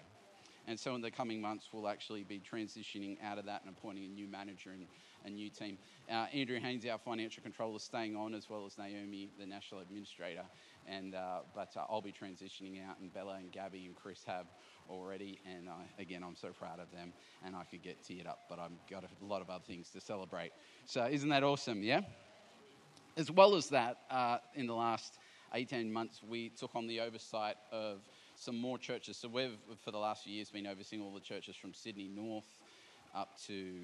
And 0.66 0.78
so 0.78 0.94
in 0.94 1.00
the 1.00 1.10
coming 1.10 1.40
months, 1.40 1.68
we'll 1.72 1.88
actually 1.88 2.22
be 2.22 2.40
transitioning 2.40 3.16
out 3.22 3.38
of 3.38 3.46
that 3.46 3.62
and 3.64 3.74
appointing 3.76 4.04
a 4.04 4.08
new 4.08 4.28
manager 4.28 4.70
and 4.70 4.86
a 5.24 5.30
new 5.30 5.50
team. 5.50 5.76
Uh, 6.10 6.26
Andrew 6.32 6.60
Haynes, 6.60 6.86
our 6.86 6.98
financial 6.98 7.42
controller, 7.42 7.76
is 7.76 7.82
staying 7.82 8.14
on, 8.14 8.34
as 8.34 8.48
well 8.48 8.64
as 8.66 8.78
Naomi, 8.78 9.30
the 9.38 9.46
national 9.46 9.80
administrator. 9.80 10.44
And 10.86 11.14
uh, 11.14 11.40
but 11.54 11.76
uh, 11.76 11.84
I'll 11.88 12.00
be 12.00 12.12
transitioning 12.12 12.84
out, 12.86 12.98
and 13.00 13.12
Bella 13.12 13.34
and 13.38 13.50
Gabby 13.50 13.86
and 13.86 13.94
Chris 13.94 14.22
have 14.26 14.46
already. 14.88 15.38
And 15.50 15.68
I, 15.68 16.00
again, 16.00 16.22
I'm 16.22 16.36
so 16.36 16.48
proud 16.48 16.80
of 16.80 16.90
them, 16.90 17.12
and 17.44 17.54
I 17.56 17.64
could 17.64 17.82
get 17.82 18.02
teared 18.02 18.26
up, 18.26 18.40
but 18.48 18.58
I've 18.58 18.70
got 18.90 19.04
a 19.04 19.24
lot 19.24 19.42
of 19.42 19.50
other 19.50 19.64
things 19.66 19.90
to 19.90 20.00
celebrate. 20.00 20.52
So, 20.86 21.06
isn't 21.06 21.28
that 21.28 21.42
awesome? 21.42 21.82
Yeah? 21.82 22.00
As 23.16 23.30
well 23.30 23.54
as 23.54 23.68
that, 23.68 23.98
uh, 24.10 24.38
in 24.54 24.66
the 24.66 24.74
last 24.74 25.18
18 25.54 25.92
months, 25.92 26.20
we 26.26 26.48
took 26.50 26.74
on 26.74 26.86
the 26.86 27.00
oversight 27.00 27.56
of 27.70 28.00
some 28.36 28.56
more 28.58 28.78
churches. 28.78 29.16
So, 29.16 29.28
we've, 29.28 29.58
for 29.84 29.90
the 29.90 29.98
last 29.98 30.24
few 30.24 30.32
years, 30.32 30.50
been 30.50 30.66
overseeing 30.66 31.02
all 31.02 31.12
the 31.12 31.20
churches 31.20 31.56
from 31.56 31.74
Sydney 31.74 32.08
North 32.08 32.58
up 33.14 33.38
to 33.46 33.74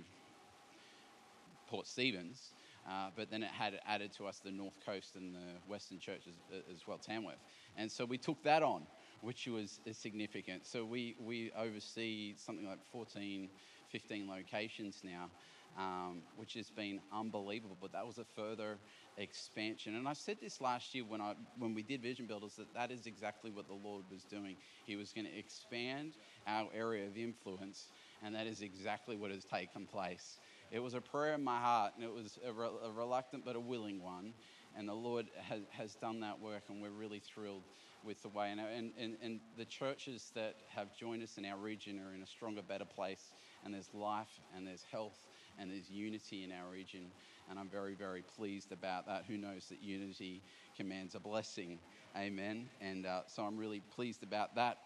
Port 1.69 1.87
Stephens. 1.87 2.53
Uh, 2.89 3.11
but 3.15 3.31
then 3.31 3.43
it 3.43 3.51
had 3.51 3.79
added 3.87 4.13
to 4.15 4.27
us 4.27 4.41
the 4.43 4.51
North 4.51 4.79
Coast 4.85 5.15
and 5.15 5.35
the 5.35 5.71
Western 5.71 5.99
churches 5.99 6.35
as 6.73 6.87
well, 6.87 6.97
Tamworth. 6.97 7.37
And 7.77 7.93
so 7.93 8.07
we 8.07 8.17
took 8.17 8.43
that 8.45 8.63
on, 8.63 8.87
which 9.21 9.47
was 9.47 9.81
significant. 9.93 10.67
So 10.67 10.85
we, 10.85 11.17
we 11.21 11.51
oversee 11.57 12.35
something 12.37 12.67
like 12.67 12.79
14, 12.93 13.49
15 13.91 14.29
locations 14.29 15.03
now, 15.05 15.31
um, 15.77 16.23
which 16.37 16.55
has 16.55 16.71
been 16.71 17.01
unbelievable. 17.13 17.77
But 17.81 17.93
that 17.93 18.07
was 18.07 18.19
a 18.19 18.25
further 18.25 18.79
expansion. 19.17 19.97
And 19.97 20.09
I 20.09 20.13
said 20.13 20.39
this 20.41 20.61
last 20.61 20.95
year 20.95 21.05
when, 21.05 21.21
I, 21.21 21.35
when 21.59 21.75
we 21.75 21.83
did 21.83 22.03
Vision 22.03 22.27
Builders 22.27 22.55
that 22.57 22.73
that 22.75 22.91
is 22.91 23.07
exactly 23.07 23.51
what 23.51 23.67
the 23.67 23.75
Lord 23.75 24.05
was 24.11 24.25
doing. 24.25 24.57
He 24.85 24.97
was 24.97 25.13
going 25.13 25.27
to 25.27 25.39
expand 25.39 26.13
our 26.47 26.69
area 26.75 27.07
of 27.07 27.17
influence, 27.17 27.89
and 28.23 28.35
that 28.35 28.47
is 28.47 28.63
exactly 28.63 29.17
what 29.17 29.31
has 29.31 29.45
taken 29.45 29.87
place. 29.87 30.39
It 30.71 30.81
was 30.81 30.95
a 30.95 31.01
prayer 31.01 31.35
in 31.35 31.43
my 31.43 31.59
heart, 31.59 31.93
and 31.97 32.05
it 32.05 32.13
was 32.13 32.39
a, 32.47 32.53
re- 32.53 32.69
a 32.85 32.91
reluctant 32.91 33.45
but 33.45 33.57
a 33.57 33.61
willing 33.61 34.03
one. 34.03 34.35
And 34.77 34.89
the 34.89 34.95
Lord 34.95 35.27
has, 35.49 35.63
has 35.71 35.95
done 35.97 36.21
that 36.21 36.41
work, 36.41 36.63
and 36.69 36.81
we're 36.81 36.91
really 36.91 37.21
thrilled 37.21 37.63
with 38.05 38.23
the 38.23 38.29
way. 38.29 38.51
And, 38.51 38.61
and, 38.61 38.93
and, 38.99 39.17
and 39.23 39.41
the 39.57 39.65
churches 39.65 40.31
that 40.35 40.57
have 40.69 40.97
joined 40.97 41.23
us 41.23 41.39
in 41.39 41.45
our 41.45 41.57
region 41.59 42.01
are 42.01 42.15
in 42.15 42.23
a 42.23 42.27
stronger, 42.27 42.63
better 42.63 42.85
place. 42.85 43.33
And 43.65 43.75
there's 43.75 43.93
life, 43.93 44.41
and 44.57 44.67
there's 44.67 44.85
health, 44.91 45.19
and 45.59 45.71
there's 45.71 45.91
unity 45.91 46.45
in 46.45 46.53
our 46.53 46.71
region. 46.71 47.11
And 47.51 47.59
I'm 47.59 47.69
very, 47.69 47.95
very 47.95 48.23
pleased 48.37 48.73
about 48.73 49.07
that. 49.07 49.25
Who 49.27 49.37
knows 49.37 49.67
that 49.71 49.83
unity 49.83 50.43
commands 50.77 51.15
a 51.15 51.21
blessing? 51.21 51.79
Amen. 52.17 52.69
And 52.81 53.07
uh, 53.07 53.23
so 53.27 53.43
I'm 53.43 53.57
really 53.57 53.83
pleased 53.95 54.23
about 54.23 54.55
that. 54.57 54.79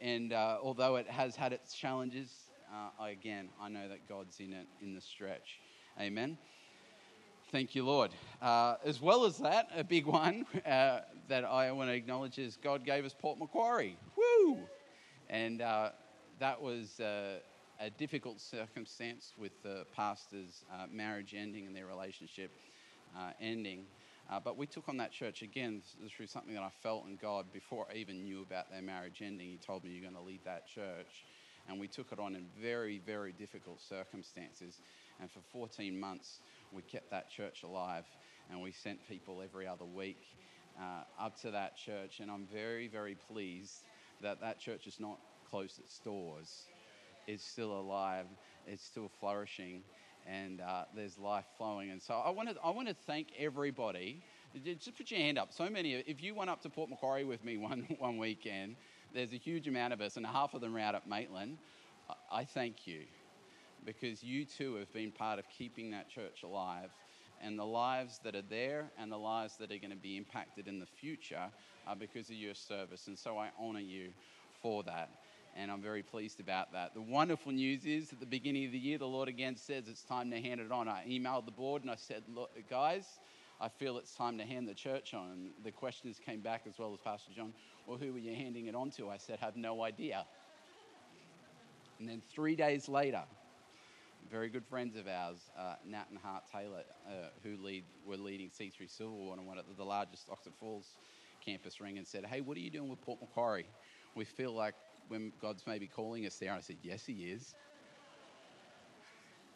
And 0.00 0.32
uh, 0.32 0.58
although 0.62 0.96
it 0.96 1.08
has 1.08 1.36
had 1.36 1.52
its 1.52 1.74
challenges, 1.74 2.30
uh, 2.72 3.04
again, 3.04 3.48
I 3.60 3.68
know 3.68 3.88
that 3.88 4.08
God's 4.08 4.40
in 4.40 4.52
it 4.52 4.66
in 4.82 4.94
the 4.94 5.00
stretch. 5.00 5.60
Amen. 6.00 6.36
Thank 7.56 7.74
you, 7.74 7.86
Lord. 7.86 8.10
Uh, 8.42 8.74
as 8.84 9.00
well 9.00 9.24
as 9.24 9.38
that, 9.38 9.70
a 9.74 9.82
big 9.82 10.04
one 10.04 10.44
uh, 10.66 10.98
that 11.28 11.42
I 11.42 11.72
want 11.72 11.88
to 11.88 11.94
acknowledge 11.94 12.38
is 12.38 12.58
God 12.62 12.84
gave 12.84 13.06
us 13.06 13.14
Port 13.18 13.38
Macquarie. 13.38 13.96
Woo! 14.14 14.58
And 15.30 15.62
uh, 15.62 15.92
that 16.38 16.60
was 16.60 17.00
uh, 17.00 17.38
a 17.80 17.88
difficult 17.88 18.42
circumstance 18.42 19.32
with 19.38 19.52
the 19.62 19.86
pastor's 19.96 20.64
uh, 20.70 20.84
marriage 20.92 21.34
ending 21.34 21.64
and 21.66 21.74
their 21.74 21.86
relationship 21.86 22.50
uh, 23.16 23.30
ending. 23.40 23.86
but 24.44 24.58
we 24.58 24.66
took 24.66 24.86
on 24.90 24.98
that 24.98 25.10
church 25.10 25.40
again 25.40 25.80
through 26.14 26.26
something 26.26 26.52
that 26.52 26.62
I 26.62 26.70
felt 26.82 27.06
in 27.06 27.16
God 27.16 27.46
before 27.54 27.86
I 27.90 27.96
even 27.96 28.22
knew 28.22 28.42
about 28.42 28.70
their 28.70 28.82
marriage 28.82 29.22
ending. 29.24 29.48
He 29.48 29.56
told 29.56 29.82
me, 29.82 29.92
You're 29.92 30.02
going 30.02 30.22
to 30.22 30.28
lead 30.28 30.40
that 30.44 30.68
church 30.68 31.24
and 31.68 31.80
we 31.80 31.88
took 31.88 32.12
it 32.12 32.18
on 32.18 32.34
in 32.34 32.46
very, 32.60 33.00
very 33.04 33.32
difficult 33.32 33.80
circumstances. 33.80 34.80
And 35.20 35.30
for 35.30 35.40
14 35.52 35.98
months, 35.98 36.40
we 36.72 36.82
kept 36.82 37.10
that 37.10 37.30
church 37.30 37.62
alive, 37.62 38.04
and 38.50 38.60
we 38.60 38.72
sent 38.72 39.06
people 39.08 39.42
every 39.42 39.66
other 39.66 39.84
week 39.84 40.20
uh, 40.78 41.24
up 41.24 41.40
to 41.42 41.50
that 41.50 41.76
church. 41.76 42.20
And 42.20 42.30
I'm 42.30 42.46
very, 42.52 42.88
very 42.88 43.16
pleased 43.28 43.80
that 44.22 44.40
that 44.40 44.58
church 44.58 44.86
is 44.86 45.00
not 45.00 45.18
closed 45.50 45.78
its 45.78 45.98
doors. 45.98 46.64
It's 47.26 47.44
still 47.44 47.72
alive, 47.72 48.26
it's 48.66 48.84
still 48.84 49.10
flourishing, 49.20 49.82
and 50.26 50.60
uh, 50.60 50.84
there's 50.94 51.18
life 51.18 51.44
flowing. 51.56 51.90
And 51.90 52.00
so 52.00 52.14
I 52.14 52.30
want 52.30 52.48
to 52.50 52.56
I 52.62 52.70
want 52.70 52.88
to 52.88 52.94
thank 53.06 53.28
everybody. 53.38 54.22
Just 54.64 54.96
put 54.96 55.10
your 55.10 55.20
hand 55.20 55.38
up. 55.38 55.52
So 55.52 55.68
many. 55.68 55.94
If 55.94 56.22
you 56.22 56.34
went 56.34 56.50
up 56.50 56.62
to 56.62 56.70
Port 56.70 56.88
Macquarie 56.88 57.24
with 57.24 57.44
me 57.44 57.56
one 57.56 57.86
one 57.98 58.18
weekend, 58.18 58.76
there's 59.16 59.32
a 59.32 59.38
huge 59.38 59.66
amount 59.66 59.94
of 59.94 60.00
us, 60.02 60.18
and 60.18 60.26
half 60.26 60.52
of 60.52 60.60
them 60.60 60.76
are 60.76 60.80
out 60.80 60.94
at 60.94 61.08
Maitland. 61.08 61.56
I 62.30 62.44
thank 62.44 62.86
you 62.86 63.00
because 63.84 64.22
you 64.22 64.44
too 64.44 64.74
have 64.74 64.92
been 64.92 65.10
part 65.10 65.38
of 65.38 65.46
keeping 65.48 65.90
that 65.92 66.10
church 66.10 66.42
alive. 66.44 66.90
And 67.42 67.58
the 67.58 67.64
lives 67.64 68.20
that 68.24 68.34
are 68.34 68.42
there 68.42 68.90
and 68.98 69.10
the 69.10 69.16
lives 69.16 69.56
that 69.56 69.70
are 69.70 69.78
going 69.78 69.90
to 69.90 69.96
be 69.96 70.16
impacted 70.16 70.68
in 70.68 70.78
the 70.78 70.86
future 70.86 71.50
are 71.86 71.96
because 71.96 72.28
of 72.28 72.36
your 72.36 72.54
service. 72.54 73.06
And 73.06 73.18
so 73.18 73.38
I 73.38 73.48
honor 73.58 73.80
you 73.80 74.08
for 74.62 74.82
that. 74.84 75.10
And 75.56 75.70
I'm 75.70 75.80
very 75.80 76.02
pleased 76.02 76.40
about 76.40 76.72
that. 76.72 76.94
The 76.94 77.00
wonderful 77.00 77.52
news 77.52 77.86
is 77.86 78.12
at 78.12 78.20
the 78.20 78.26
beginning 78.26 78.66
of 78.66 78.72
the 78.72 78.78
year, 78.78 78.98
the 78.98 79.06
Lord 79.06 79.28
again 79.28 79.56
says 79.56 79.84
it's 79.88 80.02
time 80.02 80.30
to 80.30 80.40
hand 80.40 80.60
it 80.60 80.70
on. 80.70 80.88
I 80.88 81.04
emailed 81.08 81.46
the 81.46 81.52
board 81.52 81.82
and 81.82 81.90
I 81.90 81.96
said, 81.96 82.22
Look, 82.34 82.50
guys, 82.68 83.06
I 83.60 83.68
feel 83.68 83.98
it's 83.98 84.14
time 84.14 84.38
to 84.38 84.44
hand 84.44 84.68
the 84.68 84.74
church 84.74 85.14
on. 85.14 85.50
The 85.64 85.70
questions 85.70 86.20
came 86.24 86.40
back 86.40 86.62
as 86.68 86.78
well 86.78 86.92
as 86.92 87.00
Pastor 87.00 87.32
John 87.34 87.52
well, 87.86 87.98
who 87.98 88.12
were 88.12 88.18
you 88.18 88.34
handing 88.34 88.66
it 88.66 88.74
on 88.74 88.90
to? 88.92 89.08
I 89.08 89.16
said, 89.16 89.38
I 89.40 89.44
have 89.44 89.56
no 89.56 89.84
idea. 89.84 90.24
And 92.00 92.08
then 92.08 92.20
three 92.34 92.56
days 92.56 92.88
later, 92.88 93.22
very 94.28 94.48
good 94.48 94.66
friends 94.66 94.96
of 94.96 95.06
ours, 95.06 95.38
uh, 95.56 95.76
Nat 95.86 96.06
and 96.10 96.18
Hart 96.18 96.42
Taylor, 96.52 96.82
uh, 97.06 97.28
who 97.44 97.56
lead, 97.62 97.84
were 98.04 98.16
leading 98.16 98.50
C3 98.50 98.72
Silverwater, 98.88 99.38
on 99.38 99.46
one 99.46 99.58
of 99.58 99.64
the 99.76 99.84
largest 99.84 100.28
Oxford 100.30 100.54
Falls 100.58 100.88
campus 101.44 101.80
ring, 101.80 101.96
and 101.96 102.06
said, 102.06 102.26
Hey, 102.26 102.40
what 102.40 102.56
are 102.56 102.60
you 102.60 102.70
doing 102.70 102.88
with 102.88 103.00
Port 103.02 103.20
Macquarie? 103.20 103.66
We 104.16 104.24
feel 104.24 104.52
like 104.52 104.74
when 105.08 105.32
God's 105.40 105.62
maybe 105.64 105.86
calling 105.86 106.26
us 106.26 106.36
there. 106.38 106.52
I 106.52 106.60
said, 106.60 106.76
Yes, 106.82 107.06
He 107.06 107.30
is. 107.30 107.54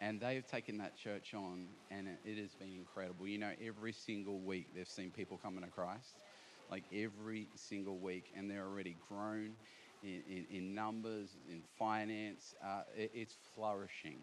And 0.01 0.19
they've 0.21 0.47
taken 0.47 0.79
that 0.79 0.97
church 0.97 1.35
on, 1.35 1.67
and 1.91 2.09
it 2.25 2.39
has 2.39 2.55
been 2.55 2.73
incredible. 2.73 3.29
You 3.29 3.39
know, 3.39 3.53
every 3.63 3.93
single 3.93 4.39
week 4.39 4.69
they've 4.75 4.89
seen 4.89 5.11
people 5.11 5.39
coming 5.43 5.63
to 5.63 5.71
Christ 5.71 6.17
like 6.71 6.85
every 6.95 7.49
single 7.55 7.99
week, 7.99 8.33
and 8.37 8.51
they're 8.51 8.65
already 8.65 8.97
grown 9.09 9.53
in, 10.03 10.23
in, 10.29 10.47
in 10.51 10.75
numbers, 10.75 11.37
in 11.51 11.63
finance. 11.79 12.55
Uh, 12.65 12.83
it, 12.97 13.11
it's 13.15 13.37
flourishing. 13.55 14.19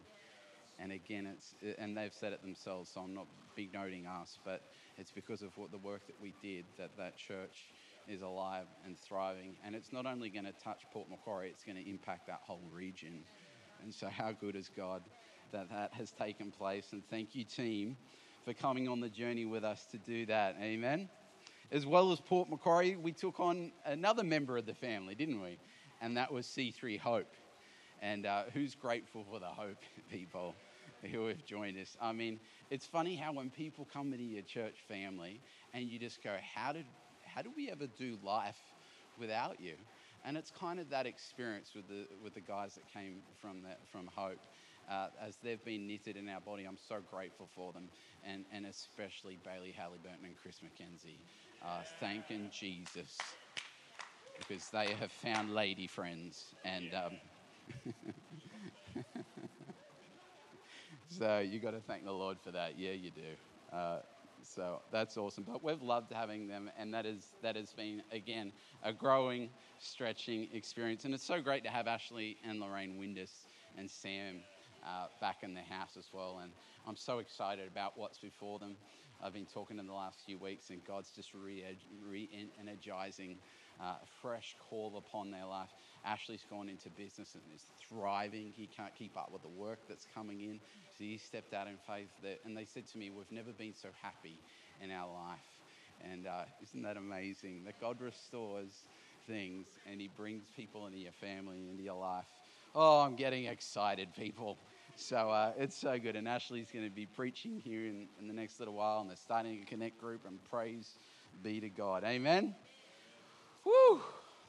And 0.80 0.92
again, 0.92 1.26
it's 1.26 1.56
and 1.80 1.98
they've 1.98 2.14
said 2.14 2.34
it 2.34 2.42
themselves, 2.42 2.92
so 2.94 3.02
I'm 3.02 3.14
not 3.14 3.26
big 3.56 3.74
noting 3.74 4.06
us, 4.06 4.38
but 4.46 4.62
it's 4.98 5.12
because 5.12 5.42
of 5.42 5.58
what 5.58 5.72
the 5.72 5.78
work 5.80 6.06
that 6.08 6.16
we 6.22 6.34
did 6.42 6.66
that 6.78 6.92
that 6.98 7.18
church 7.18 7.66
is 8.08 8.22
alive 8.22 8.68
and 8.86 8.98
thriving. 8.98 9.56
And 9.66 9.76
it's 9.76 9.92
not 9.92 10.06
only 10.06 10.30
going 10.30 10.46
to 10.46 10.54
touch 10.64 10.84
Port 10.94 11.10
Macquarie, 11.10 11.50
it's 11.50 11.64
going 11.64 11.84
to 11.84 11.90
impact 11.90 12.28
that 12.28 12.42
whole 12.46 12.62
region. 12.72 13.24
And 13.84 13.94
so, 13.94 14.08
how 14.08 14.32
good 14.32 14.56
is 14.56 14.70
God 14.76 15.02
that 15.52 15.70
that 15.70 15.94
has 15.94 16.12
taken 16.12 16.52
place? 16.52 16.88
And 16.92 17.04
thank 17.10 17.36
you, 17.36 17.44
team, 17.44 17.98
for 18.46 18.54
coming 18.54 18.88
on 18.88 19.00
the 19.00 19.10
journey 19.10 19.46
with 19.46 19.64
us 19.64 19.86
to 19.92 19.98
do 19.98 20.26
that. 20.28 20.56
Amen 20.62 21.10
as 21.72 21.86
well 21.86 22.12
as 22.12 22.20
Port 22.20 22.50
Macquarie, 22.50 22.96
we 22.96 23.12
took 23.12 23.40
on 23.40 23.72
another 23.86 24.24
member 24.24 24.58
of 24.58 24.66
the 24.66 24.74
family, 24.74 25.16
didn't 25.16 25.42
we? 25.42 25.58
And 26.02 26.16
that 26.18 26.32
was 26.32 26.46
C3 26.46 27.00
Hope. 27.00 27.34
And 28.02 28.26
uh, 28.26 28.44
who's 28.54 28.76
grateful 28.76 29.26
for 29.30 29.40
the 29.40 29.48
Hope 29.48 29.78
people 30.12 30.56
who 31.12 31.28
have 31.28 31.44
joined 31.46 31.78
us? 31.78 31.98
I 32.02 32.14
mean, 32.14 32.40
it's 32.70 32.86
funny 32.86 33.16
how 33.16 33.34
when 33.34 33.50
people 33.50 33.88
come 33.92 34.14
into 34.14 34.24
your 34.24 34.44
church 34.44 34.76
family 34.88 35.42
and 35.74 35.86
you 35.86 36.00
just 36.00 36.24
go, 36.24 36.36
how 36.56 36.72
did, 36.72 36.86
how 37.26 37.42
did 37.42 37.52
we 37.56 37.70
ever 37.70 37.88
do 37.88 38.18
life 38.24 38.60
without 39.20 39.60
you? 39.60 39.74
And 40.26 40.38
it's 40.38 40.52
kind 40.52 40.80
of 40.80 40.90
that 40.90 41.06
experience 41.06 41.72
with 41.76 41.88
the, 41.88 42.08
with 42.24 42.34
the 42.34 42.42
guys 42.42 42.76
that 42.76 42.92
came 42.94 43.22
from, 43.42 43.62
that, 43.64 43.80
from 43.92 44.10
Hope. 44.16 44.40
Uh, 44.90 45.08
as 45.22 45.36
they've 45.44 45.64
been 45.66 45.86
knitted 45.86 46.16
in 46.16 46.30
our 46.30 46.40
body, 46.40 46.64
I'm 46.66 46.78
so 46.78 46.98
grateful 47.12 47.50
for 47.54 47.74
them, 47.74 47.90
and, 48.26 48.46
and 48.54 48.66
especially 48.66 49.38
Bailey 49.44 49.72
Halliburton 49.72 50.24
and 50.24 50.34
Chris 50.42 50.60
McKenzie 50.64 51.18
uh, 51.62 51.82
thanking 52.00 52.50
Jesus 52.52 53.18
because 54.38 54.70
they 54.70 54.94
have 55.00 55.12
found 55.12 55.54
lady 55.54 55.88
friends. 55.88 56.56
And 56.64 56.94
um, 56.94 57.94
so 61.10 61.40
you 61.40 61.60
got 61.60 61.72
to 61.72 61.82
thank 61.82 62.06
the 62.06 62.12
Lord 62.12 62.38
for 62.44 62.52
that. 62.52 62.78
Yeah, 62.78 62.92
you 62.92 63.12
do. 63.12 63.76
Uh, 63.76 64.00
so 64.44 64.82
that's 64.92 65.18
awesome. 65.18 65.44
But 65.44 65.64
we've 65.64 65.82
loved 65.82 66.14
having 66.14 66.48
them, 66.48 66.70
and 66.78 66.94
that 66.94 67.06
is 67.06 67.34
that 67.42 67.56
has 67.56 67.74
been 67.74 68.02
again 68.12 68.52
a 68.84 68.94
growing, 68.94 69.50
stretching 69.80 70.48
experience. 70.54 71.06
And 71.06 71.14
it's 71.14 71.26
so 71.26 71.42
great 71.42 71.64
to 71.64 71.70
have 71.70 71.88
Ashley 71.88 72.38
and 72.48 72.60
Lorraine 72.60 72.98
Windus 72.98 73.32
and 73.78 73.90
Sam 73.90 74.38
uh, 74.88 75.08
back 75.20 75.44
in 75.44 75.54
the 75.54 75.62
house 75.62 75.98
as 75.98 76.06
well. 76.14 76.40
And 76.42 76.52
I'm 76.88 76.96
so 76.96 77.20
excited 77.20 77.68
about 77.68 77.98
what's 77.98 78.18
before 78.18 78.60
them. 78.60 78.76
I've 79.22 79.34
been 79.34 79.46
talking 79.46 79.80
in 79.80 79.88
the 79.88 79.94
last 79.94 80.20
few 80.26 80.38
weeks, 80.38 80.70
and 80.70 80.80
God's 80.86 81.10
just 81.12 81.32
re 81.34 81.64
energizing 82.60 83.38
uh, 83.82 83.96
a 84.02 84.08
fresh 84.22 84.56
call 84.70 84.96
upon 84.98 85.32
their 85.32 85.46
life. 85.46 85.70
Ashley's 86.06 86.46
gone 86.50 86.70
into 86.70 86.90
business 86.90 87.34
and 87.34 87.44
is 87.54 87.64
thriving. 87.90 88.54
He 88.56 88.68
can't 88.68 88.94
keep 88.96 89.18
up 89.18 89.32
with 89.32 89.42
the 89.42 89.50
work 89.50 89.80
that's 89.90 90.06
coming 90.16 90.42
in. 90.42 90.60
So 90.98 91.04
he 91.04 91.18
stepped 91.18 91.54
out 91.54 91.68
in 91.68 91.78
faith. 91.88 92.10
That, 92.24 92.40
and 92.46 92.56
they 92.56 92.66
said 92.66 92.88
to 92.90 92.98
me, 92.98 93.10
We've 93.10 93.32
never 93.32 93.52
been 93.52 93.74
so 93.76 93.90
happy 94.02 94.38
in 94.84 94.92
our 94.92 95.12
life. 95.12 95.40
And 96.12 96.28
uh, 96.28 96.44
isn't 96.62 96.84
that 96.84 96.96
amazing 96.96 97.64
that 97.66 97.82
God 97.82 98.00
restores 98.00 98.84
things 99.28 99.68
and 99.90 100.00
He 100.00 100.08
brings 100.08 100.44
people 100.56 100.88
into 100.88 100.98
your 100.98 101.12
family, 101.12 101.68
into 101.70 101.84
your 101.84 102.00
life. 102.00 102.26
Oh, 102.74 103.02
I'm 103.02 103.16
getting 103.16 103.46
excited, 103.46 104.10
people. 104.16 104.58
So 105.00 105.30
uh, 105.30 105.54
it's 105.60 105.78
so 105.78 106.00
good. 106.00 106.16
And 106.16 106.28
Ashley's 106.28 106.72
going 106.74 106.84
to 106.84 106.92
be 106.92 107.06
preaching 107.06 107.62
here 107.64 107.86
in, 107.86 108.08
in 108.20 108.28
the 108.28 108.34
next 108.34 108.60
little 108.60 108.74
while, 108.74 109.00
and 109.00 109.10
they're 109.10 109.16
starting 109.16 109.62
a 109.62 109.66
connect 109.66 110.00
group, 110.02 110.22
and 110.28 110.44
praise 110.50 110.96
be 111.44 111.60
to 111.62 111.70
God. 111.70 112.04
Amen. 112.04 112.56
Woo! 113.64 114.02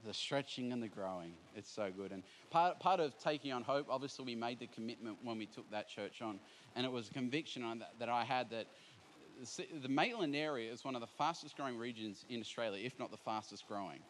The 0.07 0.15
stretching 0.15 0.73
and 0.73 0.83
the 0.83 0.89
growing. 0.89 1.35
It's 1.55 1.71
so 1.71 1.91
good. 1.95 2.13
And 2.13 2.23
part, 2.49 2.81
part 2.81 2.99
of 2.99 3.19
taking 3.19 3.53
on 3.53 3.63
hope, 3.63 3.89
obviously, 3.91 4.25
we 4.25 4.35
made 4.35 4.59
the 4.59 4.69
commitment 4.69 5.19
when 5.23 5.37
we 5.37 5.45
took 5.45 5.71
that 5.71 5.91
church 5.91 6.23
on. 6.23 6.41
And 6.75 6.87
it 6.87 6.91
was 6.91 7.11
a 7.11 7.13
conviction 7.13 7.63
that, 7.81 7.93
that 7.99 8.09
I 8.09 8.25
had 8.25 8.49
that 8.51 8.69
the 9.83 9.89
Maitland 9.89 10.35
area 10.35 10.73
is 10.73 10.83
one 10.83 10.95
of 10.95 11.03
the 11.03 11.07
fastest 11.07 11.59
growing 11.59 11.77
regions 11.77 12.25
in 12.31 12.41
Australia, 12.41 12.83
if 12.85 12.99
not 12.99 13.11
the 13.11 13.19
fastest 13.19 13.69
growing. 13.69 14.01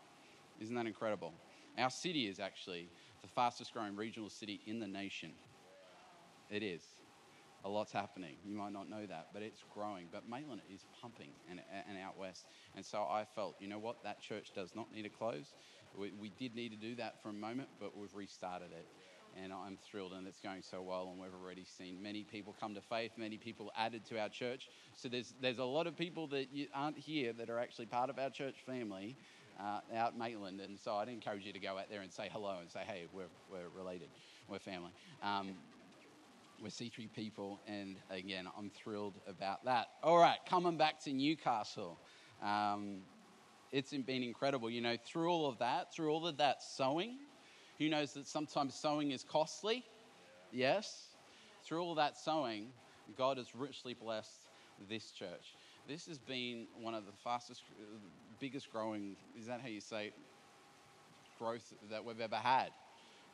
Isn't 0.60 0.76
that 0.76 0.86
incredible? 0.86 1.34
Our 1.76 1.90
city 1.90 2.28
is 2.28 2.38
actually 2.38 2.88
the 3.22 3.28
fastest 3.28 3.72
growing 3.72 3.96
regional 3.96 4.30
city 4.30 4.60
in 4.66 4.78
the 4.78 4.86
nation. 4.86 5.32
It 6.50 6.62
is. 6.62 6.82
A 7.64 7.68
lot's 7.68 7.92
happening. 7.92 8.36
You 8.44 8.56
might 8.56 8.72
not 8.72 8.88
know 8.88 9.04
that, 9.06 9.28
but 9.32 9.42
it's 9.42 9.64
growing. 9.74 10.06
But 10.12 10.28
Maitland 10.28 10.62
is 10.72 10.84
pumping 11.00 11.30
and, 11.50 11.60
and 11.88 11.98
out 11.98 12.16
west. 12.16 12.46
And 12.76 12.84
so 12.84 12.98
I 12.98 13.26
felt, 13.34 13.56
you 13.60 13.68
know 13.68 13.78
what, 13.78 14.02
that 14.04 14.20
church 14.20 14.52
does 14.54 14.74
not 14.74 14.92
need 14.92 15.02
to 15.02 15.08
close. 15.08 15.54
We, 15.98 16.12
we 16.20 16.30
did 16.38 16.54
need 16.54 16.70
to 16.70 16.76
do 16.76 16.94
that 16.96 17.20
for 17.22 17.30
a 17.30 17.32
moment, 17.32 17.68
but 17.80 17.96
we've 17.96 18.14
restarted 18.14 18.70
it 18.70 18.86
and 19.42 19.52
I'm 19.52 19.76
thrilled 19.76 20.12
and 20.12 20.26
it's 20.26 20.40
going 20.40 20.62
so 20.62 20.82
well 20.82 21.08
and 21.10 21.20
we've 21.20 21.34
already 21.34 21.64
seen 21.64 22.02
many 22.02 22.24
people 22.24 22.54
come 22.58 22.74
to 22.74 22.80
faith 22.80 23.12
many 23.16 23.36
people 23.36 23.70
added 23.76 24.04
to 24.06 24.18
our 24.18 24.28
church 24.28 24.68
so 24.94 25.08
there's 25.08 25.34
there's 25.40 25.58
a 25.58 25.64
lot 25.64 25.86
of 25.86 25.96
people 25.96 26.26
that 26.28 26.46
aren't 26.74 26.98
here 26.98 27.32
that 27.34 27.50
are 27.50 27.58
actually 27.58 27.86
part 27.86 28.10
of 28.10 28.18
our 28.18 28.30
church 28.30 28.56
family 28.66 29.16
uh, 29.60 29.80
out 29.96 30.16
Maitland 30.16 30.60
and 30.60 30.78
so 30.78 30.94
I'd 30.94 31.08
encourage 31.08 31.44
you 31.44 31.52
to 31.52 31.58
go 31.58 31.78
out 31.78 31.90
there 31.90 32.00
and 32.00 32.12
say 32.12 32.28
hello 32.32 32.56
and 32.60 32.70
say 32.70 32.80
hey 32.86 33.06
we're, 33.12 33.24
we're 33.50 33.68
related 33.76 34.08
we're 34.48 34.58
family 34.58 34.90
um, 35.22 35.50
we're 36.62 36.68
C3 36.68 37.12
people 37.14 37.60
and 37.66 37.96
again 38.10 38.46
I'm 38.56 38.70
thrilled 38.70 39.14
about 39.26 39.64
that 39.64 39.88
all 40.02 40.18
right 40.18 40.38
coming 40.48 40.76
back 40.76 41.02
to 41.04 41.12
Newcastle 41.12 41.98
um, 42.42 42.98
it's 43.72 43.92
been 43.92 44.22
incredible 44.22 44.70
you 44.70 44.80
know 44.80 44.96
through 45.04 45.30
all 45.30 45.48
of 45.48 45.58
that 45.58 45.92
through 45.92 46.10
all 46.10 46.26
of 46.26 46.36
that 46.38 46.62
sowing, 46.62 47.18
who 47.78 47.88
knows 47.88 48.12
that 48.14 48.26
sometimes 48.26 48.74
sowing 48.74 49.12
is 49.12 49.22
costly? 49.22 49.84
Yes. 50.52 51.06
Through 51.64 51.80
all 51.80 51.94
that 51.94 52.16
sowing, 52.16 52.68
God 53.16 53.36
has 53.36 53.54
richly 53.54 53.94
blessed 53.94 54.46
this 54.88 55.10
church. 55.12 55.54
This 55.86 56.06
has 56.06 56.18
been 56.18 56.66
one 56.80 56.94
of 56.94 57.06
the 57.06 57.12
fastest, 57.24 57.62
biggest 58.40 58.70
growing, 58.70 59.16
is 59.38 59.46
that 59.46 59.60
how 59.60 59.68
you 59.68 59.80
say 59.80 60.06
it? 60.08 60.14
Growth 61.38 61.72
that 61.90 62.04
we've 62.04 62.20
ever 62.20 62.36
had 62.36 62.70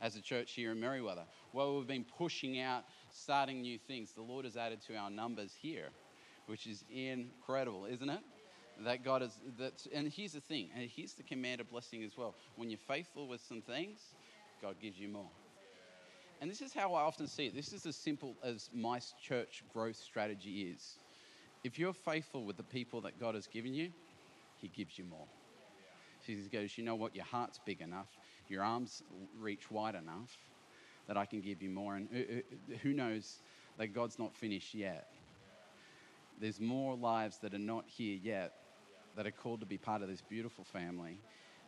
as 0.00 0.16
a 0.16 0.20
church 0.20 0.52
here 0.52 0.72
in 0.72 0.78
Merewether. 0.80 1.24
Well, 1.52 1.78
we've 1.78 1.86
been 1.86 2.04
pushing 2.04 2.60
out, 2.60 2.84
starting 3.14 3.62
new 3.62 3.78
things. 3.78 4.12
The 4.12 4.22
Lord 4.22 4.44
has 4.44 4.56
added 4.56 4.80
to 4.88 4.96
our 4.96 5.10
numbers 5.10 5.54
here, 5.60 5.88
which 6.46 6.66
is 6.66 6.84
incredible, 6.90 7.86
isn't 7.86 8.10
it? 8.10 8.20
That 8.84 9.04
God 9.04 9.22
is, 9.22 9.38
that, 9.58 9.86
and 9.94 10.08
here's 10.08 10.32
the 10.32 10.40
thing, 10.40 10.68
and 10.74 10.90
here's 10.90 11.12
the 11.14 11.22
command 11.22 11.60
of 11.60 11.70
blessing 11.70 12.02
as 12.02 12.16
well. 12.16 12.34
When 12.56 12.70
you're 12.70 12.78
faithful 12.88 13.28
with 13.28 13.40
some 13.40 13.62
things, 13.62 14.00
God 14.60 14.74
gives 14.82 14.98
you 14.98 15.08
more. 15.08 15.30
And 16.40 16.50
this 16.50 16.60
is 16.60 16.74
how 16.74 16.94
I 16.94 17.02
often 17.02 17.28
see 17.28 17.46
it. 17.46 17.54
This 17.54 17.72
is 17.72 17.86
as 17.86 17.94
simple 17.94 18.34
as 18.42 18.68
my 18.74 19.00
church 19.22 19.62
growth 19.72 19.96
strategy 19.96 20.72
is. 20.74 20.98
If 21.62 21.78
you're 21.78 21.94
faithful 21.94 22.44
with 22.44 22.56
the 22.56 22.64
people 22.64 23.00
that 23.02 23.18
God 23.20 23.36
has 23.36 23.46
given 23.46 23.72
you, 23.72 23.90
He 24.58 24.68
gives 24.68 24.98
you 24.98 25.04
more. 25.04 25.26
Jesus 26.26 26.48
goes, 26.48 26.76
You 26.76 26.84
know 26.84 26.96
what? 26.96 27.14
Your 27.14 27.24
heart's 27.24 27.60
big 27.64 27.80
enough, 27.80 28.08
your 28.48 28.64
arms 28.64 29.04
reach 29.38 29.70
wide 29.70 29.94
enough 29.94 30.36
that 31.06 31.16
I 31.16 31.26
can 31.26 31.40
give 31.40 31.62
you 31.62 31.70
more. 31.70 31.96
And 31.96 32.08
uh, 32.14 32.18
uh, 32.18 32.76
who 32.82 32.92
knows 32.92 33.38
that 33.78 33.88
God's 33.88 34.18
not 34.18 34.34
finished 34.34 34.74
yet? 34.74 35.08
There's 36.40 36.60
more 36.60 36.96
lives 36.96 37.38
that 37.38 37.54
are 37.54 37.58
not 37.58 37.84
here 37.86 38.18
yet 38.20 38.54
that 39.16 39.26
are 39.26 39.30
called 39.30 39.60
to 39.60 39.66
be 39.66 39.78
part 39.78 40.02
of 40.02 40.08
this 40.08 40.20
beautiful 40.20 40.64
family 40.64 41.18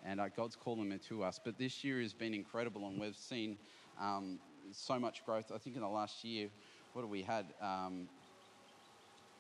and 0.05 0.21
uh, 0.21 0.29
God's 0.29 0.57
calling 0.57 0.89
them 0.89 1.01
to 1.09 1.23
us. 1.23 1.41
But 1.43 1.59
this 1.59 1.85
year 1.85 2.01
has 2.01 2.13
been 2.13 2.35
incredible, 2.35 2.87
and 2.87 3.01
we've 3.01 3.17
seen 3.17 3.57
um, 4.01 4.39
so 4.73 4.99
much 4.99 5.25
growth. 5.25 5.51
I 5.55 5.59
think 5.59 5.77
in 5.77 5.83
the 5.83 5.89
last 5.89 6.25
year, 6.25 6.49
what 6.93 7.03
have 7.03 7.11
we 7.11 7.23
had? 7.23 7.47
Um, 7.61 8.09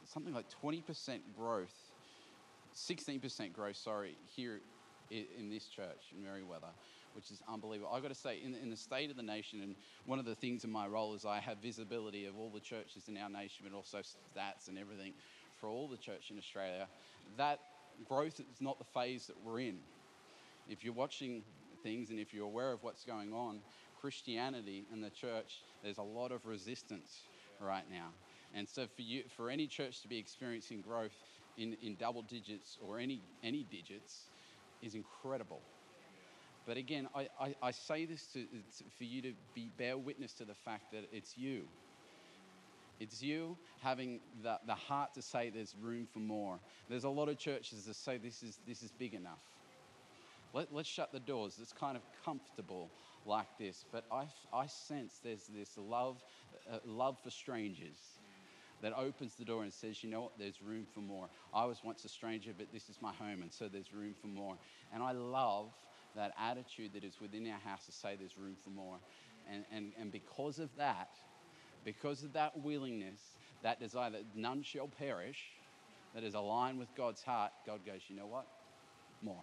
something 0.04 0.34
like 0.34 0.46
20% 0.62 1.20
growth, 1.36 1.74
16% 2.74 3.52
growth, 3.52 3.76
sorry, 3.76 4.16
here 4.34 4.60
in 5.10 5.48
this 5.48 5.66
church 5.66 6.12
in 6.12 6.24
Merewether, 6.24 6.72
which 7.16 7.30
is 7.32 7.42
unbelievable. 7.52 7.90
I've 7.92 8.02
got 8.02 8.08
to 8.08 8.14
say, 8.14 8.38
in, 8.44 8.54
in 8.54 8.70
the 8.70 8.76
state 8.76 9.10
of 9.10 9.16
the 9.16 9.22
nation, 9.22 9.62
and 9.62 9.74
one 10.04 10.18
of 10.18 10.24
the 10.24 10.34
things 10.36 10.62
in 10.64 10.70
my 10.70 10.86
role 10.86 11.14
is 11.14 11.24
I 11.24 11.40
have 11.40 11.58
visibility 11.58 12.26
of 12.26 12.38
all 12.38 12.50
the 12.50 12.60
churches 12.60 13.08
in 13.08 13.16
our 13.16 13.30
nation, 13.30 13.64
but 13.64 13.74
also 13.74 13.98
stats 13.98 14.68
and 14.68 14.78
everything 14.78 15.14
for 15.60 15.68
all 15.68 15.88
the 15.88 15.96
church 15.96 16.30
in 16.30 16.38
Australia. 16.38 16.86
That 17.38 17.58
growth 18.06 18.38
is 18.38 18.60
not 18.60 18.78
the 18.78 18.84
phase 18.84 19.26
that 19.26 19.36
we're 19.44 19.60
in 19.60 19.78
if 20.68 20.84
you're 20.84 20.94
watching 20.94 21.42
things 21.82 22.10
and 22.10 22.18
if 22.18 22.34
you're 22.34 22.44
aware 22.44 22.72
of 22.72 22.82
what's 22.82 23.04
going 23.04 23.32
on, 23.32 23.60
Christianity 24.00 24.84
and 24.92 25.02
the 25.02 25.10
church, 25.10 25.60
there's 25.82 25.98
a 25.98 26.02
lot 26.02 26.32
of 26.32 26.44
resistance 26.46 27.20
right 27.60 27.84
now. 27.90 28.08
And 28.54 28.68
so 28.68 28.86
for 28.94 29.02
you, 29.02 29.22
for 29.36 29.50
any 29.50 29.66
church 29.66 30.02
to 30.02 30.08
be 30.08 30.18
experiencing 30.18 30.80
growth 30.80 31.14
in, 31.56 31.76
in 31.82 31.96
double 31.96 32.22
digits 32.22 32.78
or 32.86 32.98
any, 32.98 33.20
any 33.42 33.66
digits 33.70 34.22
is 34.82 34.94
incredible. 34.94 35.60
But 36.66 36.76
again, 36.76 37.08
I, 37.14 37.28
I, 37.40 37.54
I 37.62 37.70
say 37.70 38.04
this 38.06 38.26
to, 38.32 38.44
for 38.98 39.04
you 39.04 39.22
to 39.22 39.32
be 39.54 39.70
bear 39.78 39.96
witness 39.96 40.32
to 40.34 40.44
the 40.44 40.54
fact 40.54 40.92
that 40.92 41.04
it's 41.12 41.38
you. 41.38 41.62
It's 42.98 43.22
you 43.22 43.56
having 43.82 44.20
the, 44.42 44.58
the 44.66 44.74
heart 44.74 45.14
to 45.14 45.22
say 45.22 45.50
there's 45.50 45.74
room 45.80 46.08
for 46.12 46.18
more. 46.18 46.58
There's 46.88 47.04
a 47.04 47.08
lot 47.08 47.28
of 47.28 47.38
churches 47.38 47.84
that 47.84 47.94
say 47.94 48.18
this 48.18 48.42
is, 48.42 48.58
this 48.66 48.82
is 48.82 48.90
big 48.90 49.14
enough. 49.14 49.38
Let, 50.52 50.72
us 50.72 50.86
shut 50.86 51.12
the 51.12 51.20
doors. 51.20 51.58
It's 51.60 51.72
kind 51.72 51.96
of 51.96 52.02
comfortable 52.24 52.88
like 53.26 53.46
this. 53.58 53.84
But 53.92 54.04
I, 54.10 54.24
I 54.52 54.66
sense 54.66 55.20
there's 55.22 55.46
this 55.54 55.76
love, 55.76 56.16
uh, 56.72 56.78
love 56.86 57.18
for 57.22 57.30
strangers 57.30 57.98
that 58.82 58.92
opens 58.96 59.34
the 59.34 59.44
door 59.44 59.62
and 59.62 59.72
says, 59.72 60.02
you 60.02 60.10
know 60.10 60.22
what, 60.22 60.38
there's 60.38 60.60
room 60.62 60.86
for 60.94 61.00
more. 61.00 61.28
I 61.52 61.64
was 61.64 61.78
once 61.84 62.04
a 62.04 62.08
stranger, 62.08 62.52
but 62.56 62.68
this 62.72 62.88
is 62.88 62.98
my 63.00 63.12
home, 63.12 63.42
and 63.42 63.52
so 63.52 63.68
there's 63.68 63.92
room 63.92 64.14
for 64.20 64.28
more. 64.28 64.56
And 64.92 65.02
I 65.02 65.12
love 65.12 65.70
that 66.16 66.32
attitude 66.40 66.92
that 66.94 67.04
is 67.04 67.20
within 67.20 67.46
our 67.50 67.58
house 67.58 67.86
to 67.86 67.92
say 67.92 68.16
there's 68.18 68.36
room 68.38 68.56
for 68.62 68.70
more. 68.70 68.96
And, 69.52 69.64
and, 69.72 69.92
and 70.00 70.10
because 70.10 70.58
of 70.58 70.70
that, 70.76 71.10
because 71.84 72.24
of 72.24 72.32
that 72.32 72.58
willingness, 72.62 73.20
that 73.62 73.78
desire 73.78 74.10
that 74.10 74.24
none 74.34 74.62
shall 74.62 74.88
perish, 74.88 75.38
that 76.14 76.24
is 76.24 76.34
aligned 76.34 76.78
with 76.78 76.88
God's 76.96 77.22
heart, 77.22 77.52
God 77.64 77.80
goes, 77.86 78.00
you 78.08 78.16
know 78.16 78.26
what? 78.26 78.46
More 79.22 79.42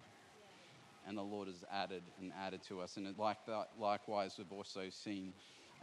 and 1.06 1.16
the 1.16 1.22
Lord 1.22 1.48
has 1.48 1.64
added 1.70 2.02
and 2.20 2.32
added 2.38 2.62
to 2.68 2.80
us. 2.80 2.96
And 2.96 3.12
like 3.18 3.44
that, 3.46 3.70
likewise, 3.78 4.34
we've 4.38 4.52
also 4.52 4.88
seen 4.90 5.32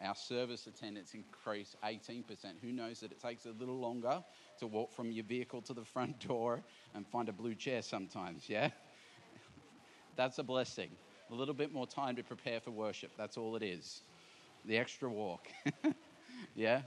our 0.04 0.16
service 0.16 0.68
attendance 0.68 1.14
increase 1.14 1.76
18%. 1.84 2.24
Who 2.62 2.72
knows 2.72 3.02
that 3.02 3.12
it 3.12 3.22
takes 3.22 3.46
a 3.46 3.52
little 3.52 3.80
longer 3.80 4.24
to 4.60 4.68
walk 4.68 4.92
from 4.92 5.12
your 5.12 5.24
vehicle 5.24 5.62
to 5.64 5.74
the 5.74 5.86
front 5.86 6.20
door 6.28 6.62
and 6.96 7.08
find 7.08 7.30
a 7.30 7.34
blue 7.34 7.56
chair 7.56 7.82
sometimes, 7.82 8.50
yeah? 8.50 8.70
That's 10.16 10.38
a 10.40 10.44
blessing. 10.44 10.90
A 11.32 11.36
little 11.36 11.54
bit 11.54 11.74
more 11.74 11.88
time 11.88 12.16
to 12.18 12.24
prepare 12.24 12.60
for 12.60 12.72
worship. 12.72 13.12
That's 13.18 13.38
all 13.38 13.56
it 13.56 13.64
is. 13.64 14.02
The 14.66 14.78
extra 14.78 15.10
walk. 15.10 15.48
yeah? 16.56 16.82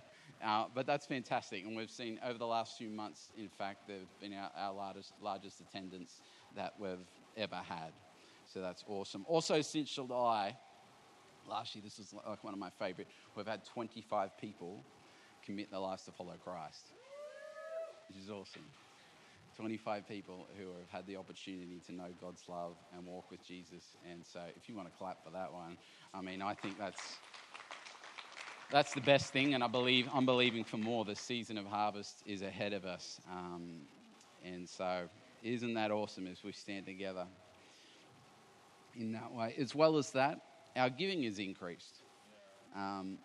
Uh, 0.44 0.64
but 0.74 0.86
that's 0.86 1.06
fantastic. 1.06 1.64
And 1.64 1.76
we've 1.76 1.90
seen 1.90 2.20
over 2.24 2.38
the 2.38 2.46
last 2.46 2.76
few 2.76 2.90
months, 2.90 3.30
in 3.36 3.48
fact, 3.48 3.88
they've 3.88 4.06
been 4.20 4.34
our, 4.34 4.50
our 4.56 4.74
largest, 4.74 5.12
largest 5.22 5.60
attendance 5.60 6.20
that 6.54 6.74
we've 6.78 6.98
ever 7.36 7.56
had. 7.56 7.92
So 8.52 8.60
that's 8.60 8.84
awesome. 8.86 9.24
Also, 9.26 9.62
since 9.62 9.90
July, 9.90 10.54
last 11.48 11.74
year, 11.74 11.82
this 11.82 11.98
was 11.98 12.14
like 12.26 12.44
one 12.44 12.52
of 12.52 12.60
my 12.60 12.70
favorite, 12.78 13.08
we've 13.36 13.46
had 13.46 13.64
25 13.64 14.36
people 14.38 14.84
commit 15.44 15.70
their 15.70 15.80
lives 15.80 16.04
to 16.04 16.12
follow 16.12 16.34
Christ, 16.42 16.90
which 18.08 18.18
is 18.22 18.30
awesome. 18.30 18.64
25 19.56 20.08
people 20.08 20.46
who 20.58 20.66
have 20.66 20.90
had 20.90 21.06
the 21.06 21.16
opportunity 21.16 21.80
to 21.86 21.92
know 21.92 22.08
God's 22.20 22.42
love 22.48 22.76
and 22.96 23.06
walk 23.06 23.30
with 23.30 23.44
Jesus. 23.46 23.82
And 24.10 24.24
so, 24.24 24.40
if 24.56 24.68
you 24.68 24.74
want 24.74 24.90
to 24.90 24.98
clap 24.98 25.24
for 25.24 25.30
that 25.30 25.52
one, 25.52 25.76
I 26.12 26.20
mean, 26.20 26.42
I 26.42 26.54
think 26.54 26.78
that's 26.78 27.16
that's 28.70 28.94
the 28.94 29.00
best 29.00 29.32
thing. 29.32 29.54
And 29.54 29.62
I 29.62 29.68
believe 29.68 30.08
I'm 30.12 30.26
believing 30.26 30.64
for 30.64 30.78
more. 30.78 31.04
The 31.04 31.16
season 31.16 31.58
of 31.58 31.66
harvest 31.66 32.22
is 32.26 32.42
ahead 32.42 32.72
of 32.72 32.84
us, 32.84 33.20
um, 33.30 33.82
and 34.44 34.68
so 34.68 35.02
isn't 35.42 35.74
that 35.74 35.90
awesome 35.90 36.26
as 36.26 36.42
we 36.42 36.52
stand 36.52 36.86
together? 36.86 37.26
in 38.96 39.12
that 39.12 39.32
way. 39.32 39.54
As 39.58 39.74
well 39.74 39.96
as 39.96 40.10
that, 40.12 40.40
our 40.76 40.90
giving 40.90 41.24
is 41.24 41.38
increased, 41.38 42.00
um, 42.74 43.18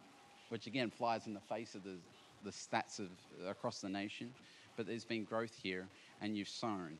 which 0.49 0.67
again 0.67 0.89
flies 0.89 1.27
in 1.27 1.33
the 1.33 1.39
face 1.41 1.75
of 1.75 1.83
the, 1.83 1.95
the 2.43 2.51
stats 2.51 2.99
of, 2.99 3.07
across 3.47 3.81
the 3.81 3.89
nation. 3.89 4.31
But 4.75 4.87
there's 4.87 5.05
been 5.05 5.23
growth 5.23 5.53
here, 5.61 5.87
and 6.21 6.37
you've 6.37 6.49
sown. 6.49 6.97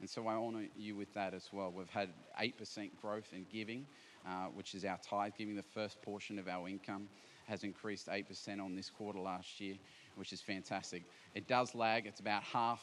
And 0.00 0.08
so 0.08 0.26
I 0.26 0.34
honour 0.34 0.66
you 0.76 0.96
with 0.96 1.12
that 1.14 1.34
as 1.34 1.48
well. 1.52 1.72
We've 1.76 1.90
had 1.90 2.08
8% 2.40 2.90
growth 3.00 3.32
in 3.32 3.46
giving, 3.52 3.86
uh, 4.26 4.46
which 4.46 4.74
is 4.74 4.84
our 4.84 4.98
tithe, 4.98 5.32
giving 5.36 5.56
the 5.56 5.62
first 5.62 6.00
portion 6.02 6.38
of 6.38 6.48
our 6.48 6.68
income 6.68 7.08
has 7.50 7.64
increased 7.64 8.06
8% 8.06 8.60
on 8.64 8.76
this 8.76 8.88
quarter 8.88 9.18
last 9.18 9.60
year, 9.60 9.74
which 10.14 10.32
is 10.32 10.40
fantastic. 10.40 11.02
It 11.34 11.48
does 11.48 11.74
lag, 11.74 12.06
it's 12.06 12.20
about 12.20 12.44
half 12.44 12.80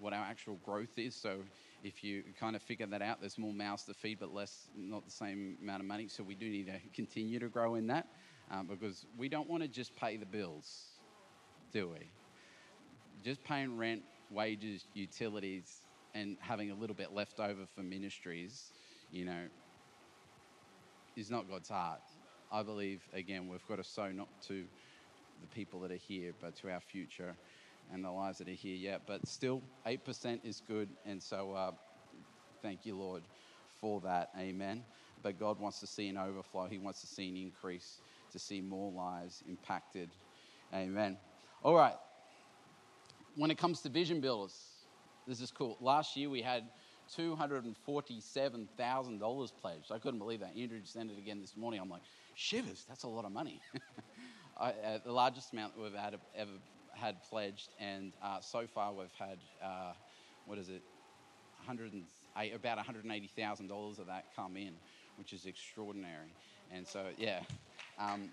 what 0.00 0.12
our 0.12 0.24
actual 0.24 0.58
growth 0.64 0.98
is. 0.98 1.14
So 1.14 1.36
if 1.84 2.02
you 2.02 2.24
kind 2.38 2.56
of 2.56 2.62
figure 2.62 2.86
that 2.86 3.02
out, 3.02 3.20
there's 3.20 3.38
more 3.38 3.52
mouths 3.52 3.84
to 3.84 3.94
feed, 3.94 4.18
but 4.18 4.34
less, 4.34 4.66
not 4.76 5.04
the 5.04 5.10
same 5.10 5.56
amount 5.62 5.80
of 5.80 5.86
money. 5.86 6.08
So 6.08 6.24
we 6.24 6.34
do 6.34 6.48
need 6.48 6.66
to 6.66 6.78
continue 6.92 7.38
to 7.38 7.48
grow 7.48 7.76
in 7.76 7.86
that 7.86 8.08
um, 8.50 8.66
because 8.66 9.06
we 9.16 9.28
don't 9.28 9.48
want 9.48 9.62
to 9.62 9.68
just 9.68 9.94
pay 9.94 10.16
the 10.16 10.26
bills, 10.26 10.86
do 11.72 11.88
we? 11.88 12.10
Just 13.22 13.44
paying 13.44 13.76
rent, 13.76 14.02
wages, 14.30 14.84
utilities, 14.94 15.80
and 16.14 16.36
having 16.40 16.70
a 16.70 16.74
little 16.74 16.96
bit 16.96 17.12
left 17.12 17.40
over 17.40 17.66
for 17.74 17.82
ministries, 17.82 18.70
you 19.12 19.24
know, 19.24 19.42
is 21.16 21.30
not 21.30 21.48
God's 21.48 21.68
heart. 21.68 22.00
I 22.52 22.62
believe, 22.62 23.02
again, 23.12 23.48
we've 23.48 23.66
got 23.68 23.76
to 23.76 23.84
sow 23.84 24.10
not 24.10 24.28
to 24.48 24.64
the 25.40 25.46
people 25.54 25.80
that 25.80 25.92
are 25.92 25.96
here, 25.96 26.32
but 26.40 26.56
to 26.56 26.70
our 26.70 26.80
future 26.80 27.34
and 27.92 28.04
the 28.04 28.10
lives 28.10 28.38
that 28.38 28.48
are 28.48 28.52
here 28.52 28.76
yet. 28.76 29.02
But 29.06 29.26
still, 29.26 29.62
8% 29.86 30.40
is 30.44 30.62
good. 30.66 30.88
And 31.06 31.22
so, 31.22 31.52
uh, 31.52 31.72
thank 32.62 32.84
you, 32.84 32.96
Lord, 32.96 33.22
for 33.80 34.00
that. 34.00 34.30
Amen. 34.38 34.82
But 35.22 35.38
God 35.38 35.60
wants 35.60 35.80
to 35.80 35.86
see 35.86 36.08
an 36.08 36.16
overflow, 36.16 36.66
He 36.66 36.78
wants 36.78 37.00
to 37.02 37.06
see 37.06 37.28
an 37.28 37.36
increase, 37.36 37.98
to 38.32 38.38
see 38.38 38.60
more 38.60 38.90
lives 38.92 39.42
impacted. 39.48 40.08
Amen. 40.74 41.16
All 41.62 41.74
right. 41.74 41.94
When 43.36 43.50
it 43.50 43.58
comes 43.58 43.80
to 43.82 43.88
vision 43.88 44.20
builders, 44.20 44.54
this 45.26 45.40
is 45.40 45.50
cool. 45.50 45.76
Last 45.80 46.16
year 46.16 46.28
we 46.28 46.42
had 46.42 46.64
$247,000 47.16 49.50
pledged. 49.60 49.92
I 49.92 49.98
couldn't 49.98 50.18
believe 50.18 50.40
that. 50.40 50.56
Andrew 50.56 50.80
just 50.80 50.92
sent 50.92 51.10
it 51.10 51.18
again 51.18 51.40
this 51.40 51.56
morning. 51.56 51.80
I'm 51.80 51.88
like, 51.88 52.02
shivers, 52.34 52.84
that's 52.88 53.04
a 53.04 53.08
lot 53.08 53.24
of 53.24 53.32
money. 53.32 53.62
I, 54.58 54.70
uh, 54.70 54.98
the 55.04 55.12
largest 55.12 55.52
amount 55.52 55.74
we've 55.80 55.94
had, 55.94 56.18
ever 56.36 56.50
had 56.92 57.22
pledged, 57.24 57.68
and 57.78 58.12
uh, 58.22 58.40
so 58.40 58.66
far 58.66 58.92
we've 58.92 59.06
had, 59.18 59.38
uh, 59.62 59.92
what 60.46 60.58
is 60.58 60.68
it, 60.68 60.82
108, 61.64 62.54
about 62.54 62.78
$180,000 62.78 63.98
of 63.98 64.06
that 64.06 64.26
come 64.36 64.56
in, 64.56 64.72
which 65.16 65.32
is 65.32 65.46
extraordinary. 65.46 66.32
And 66.72 66.86
so, 66.86 67.06
yeah, 67.16 67.40
um, 67.98 68.28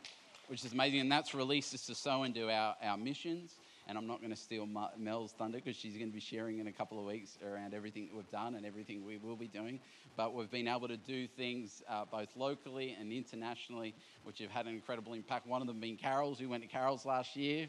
which 0.47 0.63
is 0.65 0.73
amazing. 0.73 0.99
And 1.01 1.11
that's 1.11 1.33
released 1.33 1.73
us 1.73 1.87
to 1.87 1.95
sow 1.95 2.21
into 2.23 2.51
our, 2.51 2.75
our 2.81 2.97
missions 2.97 3.55
and 3.87 3.97
I'm 3.97 4.05
not 4.05 4.19
going 4.19 4.31
to 4.31 4.35
steal 4.37 4.67
Mel's 4.97 5.31
thunder 5.31 5.59
because 5.59 5.77
she's 5.77 5.93
going 5.93 6.09
to 6.09 6.13
be 6.13 6.19
sharing 6.19 6.59
in 6.59 6.67
a 6.67 6.71
couple 6.71 6.99
of 6.99 7.05
weeks 7.05 7.37
around 7.45 7.73
everything 7.73 8.07
that 8.07 8.15
we've 8.15 8.29
done 8.31 8.55
and 8.55 8.65
everything 8.65 9.05
we 9.05 9.17
will 9.17 9.37
be 9.37 9.47
doing. 9.47 9.79
But 10.17 10.33
we've 10.33 10.51
been 10.51 10.67
able 10.67 10.89
to 10.89 10.97
do 10.97 11.27
things 11.27 11.83
uh, 11.87 12.03
both 12.11 12.29
locally 12.35 12.97
and 12.99 13.13
internationally, 13.13 13.95
which 14.23 14.39
have 14.39 14.51
had 14.51 14.65
an 14.65 14.73
incredible 14.73 15.13
impact. 15.13 15.47
One 15.47 15.61
of 15.61 15.67
them 15.67 15.79
being 15.79 15.95
Carols. 15.95 16.39
We 16.39 16.47
went 16.47 16.63
to 16.63 16.69
Carols 16.69 17.05
last 17.05 17.35
year. 17.35 17.67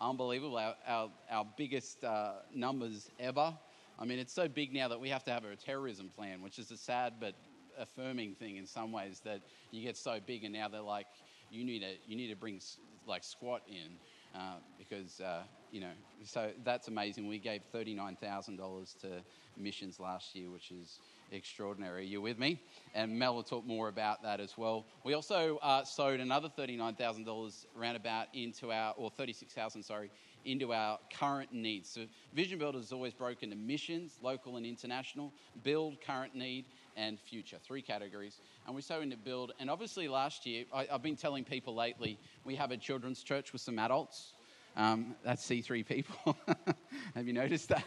Unbelievable. 0.00 0.56
Our, 0.56 0.74
our, 0.86 1.10
our 1.30 1.46
biggest 1.58 2.04
uh, 2.04 2.32
numbers 2.54 3.10
ever. 3.18 3.52
I 3.98 4.04
mean, 4.06 4.18
it's 4.18 4.32
so 4.32 4.48
big 4.48 4.72
now 4.72 4.88
that 4.88 4.98
we 4.98 5.10
have 5.10 5.24
to 5.24 5.30
have 5.30 5.44
a 5.44 5.54
terrorism 5.56 6.08
plan, 6.16 6.40
which 6.40 6.58
is 6.58 6.70
a 6.70 6.76
sad 6.76 7.14
but 7.20 7.34
affirming 7.78 8.34
thing 8.34 8.56
in 8.56 8.66
some 8.66 8.92
ways 8.92 9.20
that 9.24 9.42
you 9.72 9.82
get 9.82 9.96
so 9.96 10.18
big 10.24 10.44
and 10.44 10.54
now 10.54 10.68
they're 10.68 10.80
like, 10.80 11.06
you 11.50 11.64
need 11.64 11.80
to, 11.80 11.92
you 12.06 12.16
need 12.16 12.28
to 12.28 12.36
bring 12.36 12.60
like 13.06 13.24
squat 13.24 13.62
in 13.68 13.98
uh, 14.34 14.54
because, 14.78 15.20
uh, 15.20 15.42
you 15.72 15.80
know, 15.80 15.90
so 16.24 16.50
that's 16.64 16.88
amazing. 16.88 17.28
We 17.28 17.38
gave 17.38 17.62
$39,000 17.74 19.00
to 19.00 19.08
missions 19.56 20.00
last 20.00 20.34
year, 20.34 20.50
which 20.50 20.70
is 20.70 20.98
extraordinary. 21.32 22.02
Are 22.02 22.04
you 22.04 22.20
with 22.20 22.38
me? 22.38 22.60
And 22.94 23.18
Mel 23.18 23.34
will 23.34 23.42
talk 23.42 23.64
more 23.66 23.88
about 23.88 24.22
that 24.22 24.40
as 24.40 24.56
well. 24.56 24.86
We 25.04 25.14
also 25.14 25.58
uh, 25.62 25.84
sowed 25.84 26.20
another 26.20 26.48
$39,000 26.48 27.66
roundabout 27.74 28.26
into 28.34 28.72
our, 28.72 28.94
or 28.96 29.10
36,000, 29.10 29.82
sorry, 29.82 30.10
into 30.44 30.72
our 30.72 30.98
current 31.12 31.52
needs. 31.52 31.90
So 31.90 32.02
Vision 32.34 32.58
Builder 32.58 32.78
is 32.78 32.92
always 32.92 33.12
broken 33.12 33.50
to 33.50 33.56
missions, 33.56 34.18
local 34.22 34.56
and 34.56 34.66
international, 34.66 35.32
build, 35.62 36.00
current 36.04 36.34
need, 36.34 36.64
and 36.96 37.18
future. 37.18 37.58
Three 37.62 37.82
categories. 37.82 38.40
And 38.70 38.76
we 38.76 38.82
sow 38.82 39.00
into 39.00 39.16
build. 39.16 39.50
And 39.58 39.68
obviously, 39.68 40.06
last 40.06 40.46
year, 40.46 40.64
I, 40.72 40.84
have 40.92 41.02
been 41.02 41.16
telling 41.16 41.42
people 41.42 41.74
lately, 41.74 42.20
we 42.44 42.54
have 42.54 42.70
a 42.70 42.76
children's 42.76 43.20
church 43.24 43.52
with 43.52 43.60
some 43.60 43.80
adults. 43.80 44.34
Um, 44.76 45.16
that's 45.24 45.44
C3 45.44 45.84
people. 45.84 46.36
have 47.16 47.26
you 47.26 47.32
noticed 47.32 47.70
that? 47.70 47.84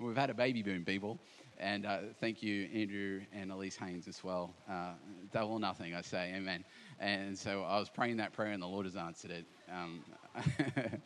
We've 0.00 0.16
had 0.16 0.30
a 0.30 0.34
baby 0.34 0.62
boom, 0.62 0.86
people. 0.86 1.18
And 1.58 1.84
uh, 1.84 1.98
thank 2.18 2.42
you, 2.42 2.66
Andrew 2.72 3.20
and 3.34 3.52
Elise 3.52 3.76
Haynes, 3.76 4.08
as 4.08 4.24
well. 4.24 4.54
Uh, 4.66 4.92
double 5.34 5.58
nothing, 5.58 5.94
I 5.94 6.00
say, 6.00 6.32
amen. 6.34 6.64
And 6.98 7.38
so 7.38 7.64
I 7.64 7.78
was 7.78 7.90
praying 7.90 8.16
that 8.16 8.32
prayer, 8.32 8.52
and 8.52 8.62
the 8.62 8.66
Lord 8.66 8.86
has 8.86 8.96
answered 8.96 9.32
it. 9.32 9.44
Um, 9.70 10.02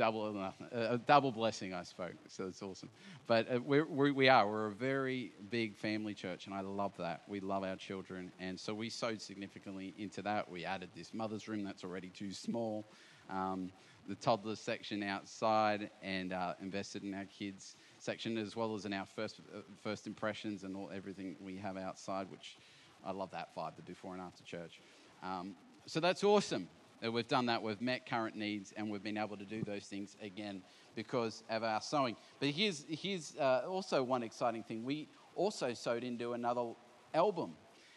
double 0.00 0.34
a 0.72 0.96
double 0.96 1.30
blessing, 1.30 1.74
I 1.74 1.82
spoke. 1.82 2.14
So 2.26 2.46
it's 2.46 2.62
awesome. 2.62 2.88
But 3.26 3.54
uh, 3.54 3.60
we're, 3.60 3.84
we, 3.84 4.10
we 4.12 4.28
are. 4.30 4.48
We're 4.48 4.68
a 4.68 4.72
very 4.72 5.32
big 5.50 5.76
family 5.76 6.14
church, 6.14 6.46
and 6.46 6.54
I 6.54 6.62
love 6.62 6.92
that. 6.96 7.20
We 7.28 7.40
love 7.40 7.64
our 7.64 7.76
children, 7.76 8.32
and 8.40 8.58
so 8.58 8.72
we 8.72 8.88
sowed 8.88 9.20
significantly 9.20 9.92
into 9.98 10.22
that. 10.22 10.50
We 10.50 10.64
added 10.64 10.88
this 10.96 11.12
mother's 11.12 11.48
room 11.48 11.64
that's 11.64 11.84
already 11.84 12.08
too 12.08 12.32
small, 12.32 12.86
um, 13.28 13.70
the 14.08 14.14
toddler 14.14 14.56
section 14.56 15.02
outside, 15.02 15.90
and 16.02 16.32
uh, 16.32 16.54
invested 16.62 17.02
in 17.02 17.12
our 17.12 17.26
kids 17.26 17.76
section 17.98 18.38
as 18.38 18.56
well 18.56 18.74
as 18.74 18.86
in 18.86 18.94
our 18.94 19.04
first 19.04 19.42
uh, 19.54 19.60
first 19.82 20.06
impressions 20.06 20.64
and 20.64 20.74
all 20.74 20.90
everything 20.96 21.36
we 21.44 21.58
have 21.58 21.76
outside, 21.76 22.26
which 22.30 22.56
I 23.04 23.12
love 23.12 23.32
that 23.32 23.54
vibe, 23.54 23.76
the 23.76 23.82
before 23.82 24.14
and 24.14 24.22
after 24.22 24.42
church. 24.44 24.80
Um, 25.22 25.54
so 25.84 26.00
that's 26.00 26.24
awesome. 26.24 26.68
We've 27.02 27.26
done 27.26 27.46
that, 27.46 27.62
we've 27.62 27.80
met 27.80 28.06
current 28.06 28.36
needs, 28.36 28.74
and 28.76 28.90
we've 28.90 29.02
been 29.02 29.16
able 29.16 29.38
to 29.38 29.44
do 29.46 29.62
those 29.62 29.86
things 29.86 30.16
again 30.22 30.62
because 30.94 31.42
of 31.48 31.62
our 31.62 31.80
sowing. 31.80 32.14
But 32.40 32.50
here's, 32.50 32.84
here's 32.88 33.36
uh, 33.36 33.62
also 33.66 34.02
one 34.02 34.22
exciting 34.22 34.62
thing. 34.62 34.84
We 34.84 35.08
also 35.34 35.72
sowed 35.72 36.04
into 36.04 36.34
another 36.34 36.72
album 37.14 37.52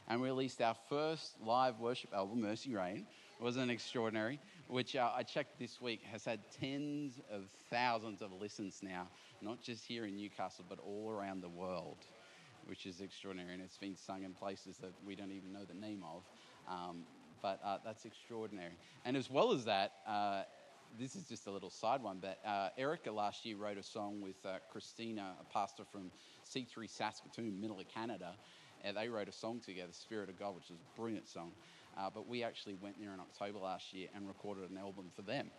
and 0.07 0.21
released 0.21 0.61
our 0.61 0.75
first 0.87 1.35
live 1.43 1.79
worship 1.79 2.13
album, 2.13 2.41
Mercy 2.41 2.73
Rain. 2.73 3.05
It 3.39 3.43
wasn't 3.43 3.71
extraordinary, 3.71 4.39
which 4.67 4.95
uh, 4.95 5.11
I 5.13 5.23
checked 5.23 5.59
this 5.59 5.81
week 5.81 6.01
has 6.11 6.23
had 6.23 6.39
tens 6.61 7.19
of 7.29 7.43
thousands 7.69 8.21
of 8.21 8.31
listens 8.31 8.79
now, 8.81 9.07
not 9.41 9.61
just 9.61 9.85
here 9.85 10.05
in 10.05 10.15
Newcastle, 10.15 10.63
but 10.69 10.79
all 10.79 11.09
around 11.09 11.41
the 11.41 11.49
world, 11.49 11.97
which 12.67 12.85
is 12.85 13.01
extraordinary. 13.01 13.53
And 13.53 13.61
it's 13.61 13.77
been 13.77 13.97
sung 13.97 14.23
in 14.23 14.33
places 14.33 14.77
that 14.77 14.91
we 15.05 15.15
don't 15.15 15.31
even 15.31 15.51
know 15.51 15.65
the 15.65 15.73
name 15.73 16.03
of. 16.03 16.23
Um, 16.69 17.03
but 17.43 17.59
uh, 17.63 17.77
that's 17.85 18.05
extraordinary. 18.05 18.71
And 19.05 19.15
as 19.15 19.29
well 19.29 19.51
as 19.51 19.65
that, 19.65 19.91
uh, 20.07 20.43
this 20.97 21.15
is 21.15 21.25
just 21.25 21.45
a 21.45 21.51
little 21.51 21.69
side 21.69 22.01
one, 22.01 22.19
but 22.21 22.39
uh, 22.47 22.69
Erica 22.77 23.11
last 23.11 23.45
year 23.45 23.57
wrote 23.57 23.77
a 23.77 23.83
song 23.83 24.21
with 24.21 24.37
uh, 24.45 24.57
Christina, 24.71 25.33
a 25.39 25.53
pastor 25.53 25.83
from 25.91 26.09
C3 26.49 26.89
Saskatoon, 26.89 27.59
middle 27.59 27.79
of 27.79 27.87
Canada. 27.89 28.33
And 28.83 28.97
they 28.97 29.09
wrote 29.09 29.27
a 29.27 29.31
song 29.31 29.59
together, 29.59 29.91
Spirit 29.91 30.29
of 30.29 30.39
God, 30.39 30.55
which 30.55 30.65
is 30.65 30.77
a 30.77 30.99
brilliant 30.99 31.27
song. 31.27 31.51
Uh, 31.97 32.09
but 32.13 32.27
we 32.27 32.43
actually 32.43 32.75
went 32.81 32.99
there 32.99 33.13
in 33.13 33.19
October 33.19 33.59
last 33.59 33.93
year 33.93 34.07
and 34.15 34.27
recorded 34.27 34.69
an 34.69 34.77
album 34.77 35.05
for 35.15 35.21
them. 35.21 35.51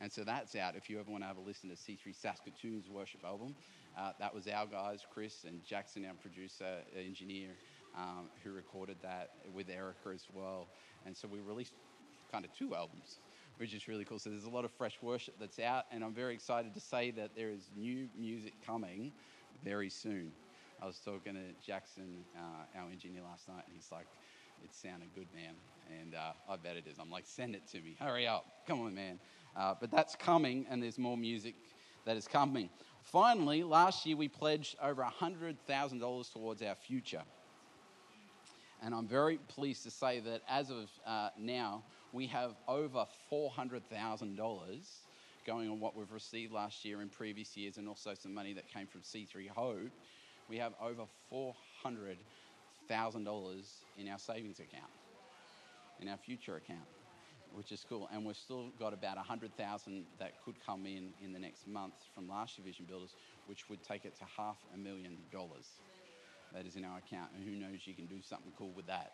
And 0.00 0.10
so 0.10 0.24
that's 0.24 0.56
out. 0.56 0.74
If 0.74 0.90
you 0.90 0.98
ever 0.98 1.10
want 1.10 1.22
to 1.22 1.28
have 1.28 1.36
a 1.36 1.40
listen 1.40 1.68
to 1.68 1.76
C3 1.76 2.14
Saskatoon's 2.14 2.88
worship 2.88 3.24
album, 3.24 3.54
uh, 3.98 4.12
that 4.18 4.34
was 4.34 4.48
our 4.48 4.66
guys, 4.66 5.00
Chris 5.12 5.44
and 5.46 5.64
Jackson, 5.64 6.04
our 6.04 6.14
producer, 6.14 6.78
engineer, 6.96 7.50
um, 7.96 8.28
who 8.42 8.52
recorded 8.52 8.96
that 9.02 9.30
with 9.52 9.68
Erica 9.68 10.10
as 10.14 10.26
well. 10.32 10.68
And 11.06 11.16
so 11.16 11.28
we 11.28 11.40
released 11.40 11.72
kind 12.30 12.44
of 12.44 12.52
two 12.56 12.74
albums, 12.74 13.18
which 13.58 13.74
is 13.74 13.88
really 13.88 14.04
cool. 14.04 14.18
So 14.18 14.30
there's 14.30 14.44
a 14.44 14.50
lot 14.50 14.64
of 14.64 14.70
fresh 14.72 14.98
worship 15.02 15.34
that's 15.38 15.58
out, 15.58 15.84
and 15.92 16.02
I'm 16.02 16.14
very 16.14 16.34
excited 16.34 16.74
to 16.74 16.80
say 16.80 17.10
that 17.12 17.30
there 17.36 17.50
is 17.50 17.70
new 17.76 18.08
music 18.18 18.54
coming 18.66 19.12
very 19.64 19.90
soon. 19.90 20.32
I 20.82 20.86
was 20.86 20.98
talking 20.98 21.34
to 21.34 21.64
Jackson, 21.64 22.24
uh, 22.36 22.80
our 22.80 22.90
engineer, 22.90 23.22
last 23.22 23.48
night, 23.48 23.62
and 23.66 23.74
he's 23.74 23.92
like, 23.92 24.06
it 24.64 24.74
sounded 24.74 25.08
good, 25.14 25.28
man. 25.34 25.54
And 26.00 26.14
uh, 26.14 26.32
I 26.48 26.56
bet 26.56 26.76
it 26.76 26.86
is. 26.90 26.98
I'm 26.98 27.10
like, 27.10 27.24
send 27.26 27.54
it 27.54 27.66
to 27.68 27.80
me. 27.80 27.96
Hurry 28.00 28.26
up. 28.26 28.44
Come 28.66 28.80
on, 28.80 28.94
man. 28.94 29.18
Uh, 29.56 29.74
but 29.80 29.90
that's 29.90 30.16
coming, 30.16 30.66
and 30.70 30.82
there's 30.82 30.98
more 30.98 31.16
music 31.16 31.54
that 32.04 32.16
is 32.16 32.26
coming. 32.26 32.68
Finally, 33.02 33.62
last 33.62 34.06
year 34.06 34.16
we 34.16 34.28
pledged 34.28 34.76
over 34.82 35.04
$100,000 35.04 36.32
towards 36.32 36.62
our 36.62 36.74
future. 36.74 37.22
And 38.84 38.94
I'm 38.94 39.06
very 39.06 39.38
pleased 39.38 39.84
to 39.84 39.90
say 39.90 40.20
that 40.20 40.42
as 40.48 40.70
of 40.70 40.90
uh, 41.06 41.30
now, 41.38 41.84
we 42.12 42.26
have 42.26 42.52
over 42.68 43.06
$400,000 43.32 44.86
going 45.46 45.70
on 45.70 45.80
what 45.80 45.96
we've 45.96 46.10
received 46.12 46.52
last 46.52 46.84
year 46.84 47.00
and 47.00 47.10
previous 47.10 47.56
years, 47.56 47.78
and 47.78 47.88
also 47.88 48.14
some 48.14 48.34
money 48.34 48.52
that 48.54 48.68
came 48.68 48.86
from 48.86 49.00
C3 49.02 49.48
Hope. 49.48 49.90
We 50.48 50.58
have 50.58 50.74
over 50.80 51.04
$400,000 51.32 52.16
in 53.98 54.08
our 54.08 54.18
savings 54.18 54.58
account, 54.60 54.90
in 56.00 56.08
our 56.08 56.16
future 56.16 56.56
account. 56.56 56.86
which 57.54 57.70
is 57.72 57.84
cool. 57.88 58.08
And 58.12 58.24
we've 58.24 58.36
still 58.36 58.70
got 58.78 58.92
about 58.94 59.16
100,000 59.16 60.04
that 60.18 60.32
could 60.44 60.56
come 60.64 60.86
in 60.86 61.12
in 61.22 61.32
the 61.32 61.38
next 61.38 61.66
month 61.68 61.94
from 62.14 62.28
last 62.28 62.58
year 62.58 62.64
Vision 62.64 62.86
Builders, 62.86 63.14
which 63.46 63.68
would 63.68 63.82
take 63.84 64.04
it 64.04 64.16
to 64.18 64.24
half 64.24 64.56
a 64.74 64.78
million 64.78 65.18
dollars. 65.30 65.66
That 66.54 66.66
is 66.66 66.76
in 66.76 66.84
our 66.84 66.98
account, 66.98 67.30
and 67.34 67.44
who 67.44 67.56
knows, 67.56 67.80
you 67.84 67.94
can 67.94 68.06
do 68.06 68.20
something 68.22 68.52
cool 68.58 68.72
with 68.76 68.86
that. 68.86 69.12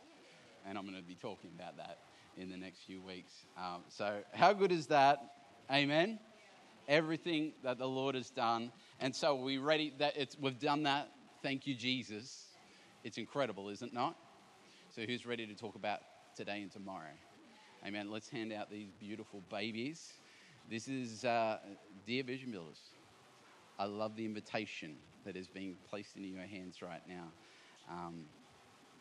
And 0.66 0.76
I'm 0.76 0.84
going 0.84 0.96
to 0.96 1.06
be 1.06 1.14
talking 1.14 1.50
about 1.54 1.76
that 1.76 1.98
in 2.36 2.50
the 2.50 2.56
next 2.56 2.80
few 2.80 3.00
weeks. 3.00 3.32
Um, 3.56 3.82
so, 3.88 4.18
how 4.32 4.52
good 4.52 4.72
is 4.72 4.88
that? 4.88 5.18
Amen. 5.70 6.18
Everything 6.88 7.52
that 7.62 7.78
the 7.78 7.86
Lord 7.86 8.14
has 8.14 8.30
done, 8.30 8.72
and 8.98 9.14
so 9.14 9.36
we 9.36 9.58
ready 9.58 9.92
that 9.98 10.16
it's 10.16 10.36
we've 10.40 10.58
done 10.58 10.82
that. 10.84 11.10
Thank 11.42 11.66
you, 11.66 11.74
Jesus. 11.74 12.46
It's 13.04 13.18
incredible, 13.18 13.68
isn't 13.68 13.88
it 13.88 13.94
not? 13.94 14.16
So, 14.94 15.02
who's 15.02 15.24
ready 15.24 15.46
to 15.46 15.54
talk 15.54 15.76
about 15.76 16.00
today 16.36 16.62
and 16.62 16.72
tomorrow? 16.72 17.14
Amen. 17.86 18.10
Let's 18.10 18.28
hand 18.28 18.52
out 18.52 18.70
these 18.70 18.90
beautiful 18.98 19.42
babies. 19.50 20.12
This 20.68 20.88
is 20.88 21.24
uh, 21.24 21.58
Dear 22.06 22.24
Vision 22.24 22.50
Builders. 22.50 22.80
I 23.78 23.84
love 23.84 24.16
the 24.16 24.24
invitation 24.24 24.96
that 25.24 25.36
is 25.36 25.48
being 25.48 25.76
placed 25.88 26.16
into 26.16 26.28
your 26.28 26.42
hands 26.42 26.82
right 26.82 27.02
now. 27.08 27.24
Um, 27.90 28.24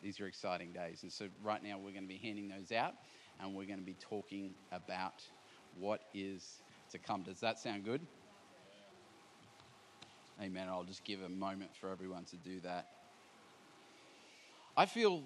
these 0.02 0.20
are 0.20 0.26
exciting 0.26 0.72
days. 0.72 1.02
And 1.02 1.12
so, 1.12 1.26
right 1.42 1.62
now, 1.62 1.78
we're 1.78 1.90
going 1.92 2.04
to 2.04 2.08
be 2.08 2.20
handing 2.22 2.48
those 2.48 2.72
out 2.72 2.94
and 3.40 3.54
we're 3.54 3.66
going 3.66 3.78
to 3.78 3.84
be 3.84 3.96
talking 4.00 4.54
about 4.72 5.22
what 5.78 6.02
is 6.14 6.60
to 6.90 6.98
come. 6.98 7.22
Does 7.22 7.40
that 7.40 7.58
sound 7.58 7.84
good? 7.84 8.00
Amen. 10.40 10.68
I'll 10.68 10.84
just 10.84 11.04
give 11.04 11.22
a 11.22 11.28
moment 11.28 11.70
for 11.80 11.90
everyone 11.90 12.24
to 12.26 12.36
do 12.36 12.60
that. 12.60 12.86
I 14.76 14.86
feel 14.86 15.24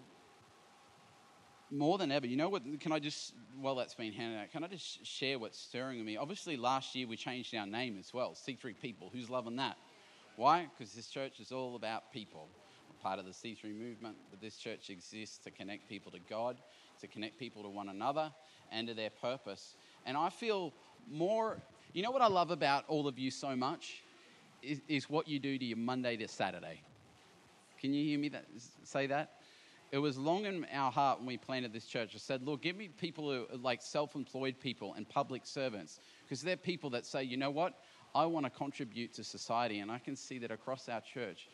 more 1.70 1.98
than 1.98 2.10
ever, 2.10 2.26
you 2.26 2.36
know 2.36 2.48
what? 2.48 2.62
Can 2.80 2.92
I 2.92 2.98
just, 2.98 3.34
while 3.60 3.74
that's 3.74 3.94
been 3.94 4.12
handed 4.12 4.38
out, 4.38 4.50
can 4.50 4.64
I 4.64 4.68
just 4.68 5.04
share 5.06 5.38
what's 5.38 5.58
stirring 5.58 5.98
in 5.98 6.04
me? 6.04 6.16
Obviously, 6.16 6.56
last 6.56 6.94
year 6.94 7.06
we 7.06 7.16
changed 7.16 7.54
our 7.54 7.66
name 7.66 7.96
as 7.98 8.12
well 8.12 8.34
C3 8.34 8.74
People. 8.80 9.10
Who's 9.12 9.30
loving 9.30 9.56
that? 9.56 9.76
Why? 10.42 10.66
Because 10.76 10.92
this 10.92 11.06
church 11.06 11.38
is 11.38 11.52
all 11.52 11.76
about 11.76 12.12
people. 12.12 12.48
Part 13.00 13.20
of 13.20 13.26
the 13.26 13.30
C3 13.30 13.78
movement, 13.78 14.16
but 14.28 14.40
this 14.40 14.56
church 14.56 14.90
exists 14.90 15.38
to 15.44 15.52
connect 15.52 15.88
people 15.88 16.10
to 16.10 16.18
God, 16.28 16.56
to 17.00 17.06
connect 17.06 17.38
people 17.38 17.62
to 17.62 17.68
one 17.68 17.88
another, 17.88 18.32
and 18.72 18.88
to 18.88 18.94
their 18.94 19.10
purpose. 19.10 19.76
And 20.04 20.16
I 20.16 20.30
feel 20.30 20.72
more, 21.08 21.58
you 21.92 22.02
know 22.02 22.10
what 22.10 22.22
I 22.22 22.26
love 22.26 22.50
about 22.50 22.82
all 22.88 23.06
of 23.06 23.20
you 23.20 23.30
so 23.30 23.54
much? 23.54 24.02
Is, 24.64 24.80
is 24.88 25.08
what 25.08 25.28
you 25.28 25.38
do 25.38 25.56
to 25.56 25.64
your 25.64 25.78
Monday 25.78 26.16
to 26.16 26.26
Saturday. 26.26 26.80
Can 27.80 27.94
you 27.94 28.04
hear 28.04 28.18
me 28.18 28.28
that, 28.30 28.46
say 28.82 29.06
that? 29.06 29.30
it 29.92 29.98
was 29.98 30.16
long 30.16 30.46
in 30.46 30.66
our 30.72 30.90
heart 30.90 31.18
when 31.18 31.26
we 31.26 31.36
planted 31.36 31.72
this 31.72 31.84
church. 31.84 32.12
I 32.14 32.18
said, 32.18 32.42
Lord, 32.42 32.62
give 32.62 32.76
me 32.76 32.88
people 32.88 33.30
who 33.30 33.44
are 33.52 33.58
like 33.58 33.82
self 33.82 34.16
employed 34.16 34.58
people 34.58 34.94
and 34.94 35.06
public 35.06 35.42
servants, 35.44 36.00
because 36.24 36.40
they're 36.40 36.56
people 36.56 36.88
that 36.90 37.04
say, 37.04 37.22
you 37.22 37.36
know 37.36 37.50
what? 37.50 37.74
I 38.14 38.26
want 38.26 38.46
to 38.46 38.50
contribute 38.50 39.14
to 39.14 39.24
society. 39.24 39.80
And 39.80 39.90
I 39.90 39.98
can 39.98 40.16
see 40.16 40.38
that 40.38 40.50
across 40.50 40.88
our 40.88 41.00
church, 41.00 41.48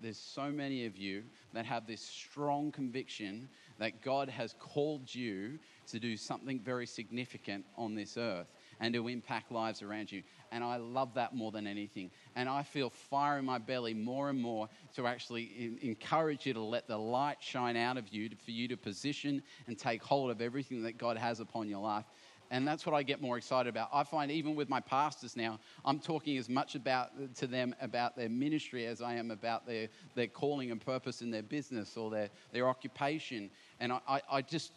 there's 0.00 0.18
so 0.18 0.50
many 0.50 0.86
of 0.86 0.96
you 0.96 1.22
that 1.52 1.64
have 1.64 1.86
this 1.86 2.00
strong 2.00 2.70
conviction 2.72 3.48
that 3.78 4.02
God 4.02 4.28
has 4.28 4.54
called 4.58 5.12
you 5.12 5.58
to 5.88 5.98
do 5.98 6.16
something 6.16 6.60
very 6.60 6.86
significant 6.86 7.64
on 7.76 7.94
this 7.94 8.16
earth 8.16 8.46
and 8.80 8.92
to 8.94 9.08
impact 9.08 9.50
lives 9.50 9.82
around 9.82 10.10
you. 10.10 10.22
And 10.52 10.62
I 10.62 10.76
love 10.76 11.14
that 11.14 11.34
more 11.34 11.50
than 11.52 11.66
anything. 11.66 12.10
And 12.36 12.48
I 12.48 12.62
feel 12.62 12.90
fire 12.90 13.38
in 13.38 13.44
my 13.44 13.58
belly 13.58 13.94
more 13.94 14.30
and 14.30 14.40
more 14.40 14.68
to 14.96 15.06
actually 15.06 15.44
in- 15.44 15.78
encourage 15.82 16.46
you 16.46 16.52
to 16.54 16.60
let 16.60 16.86
the 16.86 16.98
light 16.98 17.38
shine 17.40 17.76
out 17.76 17.96
of 17.96 18.08
you, 18.08 18.28
to, 18.28 18.36
for 18.36 18.50
you 18.50 18.68
to 18.68 18.76
position 18.76 19.42
and 19.66 19.78
take 19.78 20.02
hold 20.02 20.30
of 20.30 20.40
everything 20.40 20.82
that 20.82 20.98
God 20.98 21.16
has 21.16 21.40
upon 21.40 21.68
your 21.68 21.80
life. 21.80 22.04
And 22.54 22.68
that's 22.68 22.86
what 22.86 22.94
I 22.94 23.02
get 23.02 23.20
more 23.20 23.36
excited 23.36 23.68
about. 23.68 23.88
I 23.92 24.04
find 24.04 24.30
even 24.30 24.54
with 24.54 24.68
my 24.68 24.78
pastors 24.78 25.36
now, 25.36 25.58
I'm 25.84 25.98
talking 25.98 26.38
as 26.38 26.48
much 26.48 26.76
about 26.76 27.10
to 27.38 27.48
them 27.48 27.74
about 27.80 28.16
their 28.16 28.28
ministry 28.28 28.86
as 28.86 29.02
I 29.02 29.14
am 29.14 29.32
about 29.32 29.66
their, 29.66 29.88
their 30.14 30.28
calling 30.28 30.70
and 30.70 30.80
purpose 30.80 31.20
in 31.20 31.32
their 31.32 31.42
business 31.42 31.96
or 31.96 32.12
their, 32.12 32.30
their 32.52 32.68
occupation. 32.68 33.50
And 33.80 33.90
I, 33.90 33.98
I, 34.06 34.20
I 34.30 34.42
just 34.42 34.70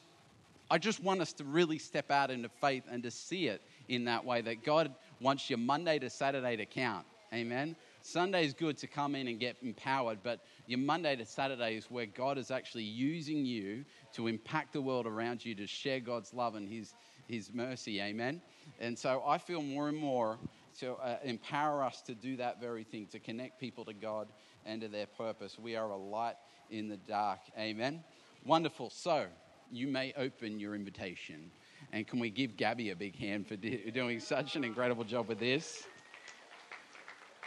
I 0.72 0.80
just 0.80 1.04
want 1.04 1.22
us 1.22 1.34
to 1.34 1.44
really 1.44 1.78
step 1.78 2.10
out 2.10 2.32
into 2.32 2.50
faith 2.50 2.84
and 2.90 3.04
to 3.04 3.12
see 3.12 3.48
it 3.48 3.62
in 3.90 4.06
that 4.06 4.26
way 4.26 4.42
that 4.42 4.64
God 4.64 4.96
wants 5.22 5.48
your 5.48 5.60
Monday 5.60 6.00
to 6.00 6.10
Saturday 6.10 6.58
to 6.58 6.66
count. 6.66 7.06
Amen. 7.32 7.76
Sunday 8.02 8.46
is 8.46 8.54
good 8.54 8.78
to 8.78 8.88
come 8.88 9.16
in 9.16 9.28
and 9.28 9.40
get 9.40 9.58
empowered, 9.62 10.20
but 10.24 10.40
your 10.66 10.80
Monday 10.80 11.16
to 11.18 11.26
Saturday 11.26 11.76
is 11.76 11.92
where 11.92 12.06
God 12.06 12.38
is 12.38 12.52
actually 12.52 12.86
using 12.86 13.46
you 13.46 13.84
to 14.14 14.28
impact 14.28 14.74
the 14.74 14.82
world 14.82 15.06
around 15.06 15.44
you 15.44 15.54
to 15.56 15.68
share 15.68 16.00
God's 16.00 16.34
love 16.34 16.56
and 16.56 16.68
His, 16.68 16.94
His 17.28 17.54
mercy. 17.54 18.02
Amen. 18.02 18.42
And 18.80 18.98
so 18.98 19.24
I 19.26 19.38
feel 19.38 19.62
more 19.62 19.90
and 19.90 19.98
more 19.98 20.38
to 20.80 20.94
uh, 20.94 21.18
empower 21.24 21.84
us 21.84 22.02
to 22.04 22.16
do 22.16 22.38
that 22.38 22.62
very 22.62 22.84
thing, 22.84 23.08
to 23.08 23.20
connect 23.20 23.60
people 23.60 23.84
to 23.86 23.94
God 23.94 24.28
and 24.66 24.82
to 24.82 24.88
their 24.88 25.08
purpose. 25.08 25.58
We 25.58 25.76
are 25.76 25.90
a 25.90 25.98
light 25.98 26.36
in 26.70 26.88
the 26.88 26.98
dark. 26.98 27.40
Amen. 27.58 28.04
Wonderful. 28.46 28.90
So 28.90 29.26
you 29.72 29.88
may 29.88 30.14
open 30.18 30.60
your 30.60 30.76
invitation. 30.76 31.52
And 31.92 32.08
can 32.08 32.20
we 32.20 32.30
give 32.30 32.58
Gabby 32.58 32.92
a 32.92 32.96
big 32.96 33.16
hand 33.16 33.48
for 33.48 33.56
doing 33.56 34.20
such 34.20 34.56
an 34.56 34.64
incredible 34.64 35.04
job 35.04 35.28
with 35.28 35.40
this? 35.40 35.84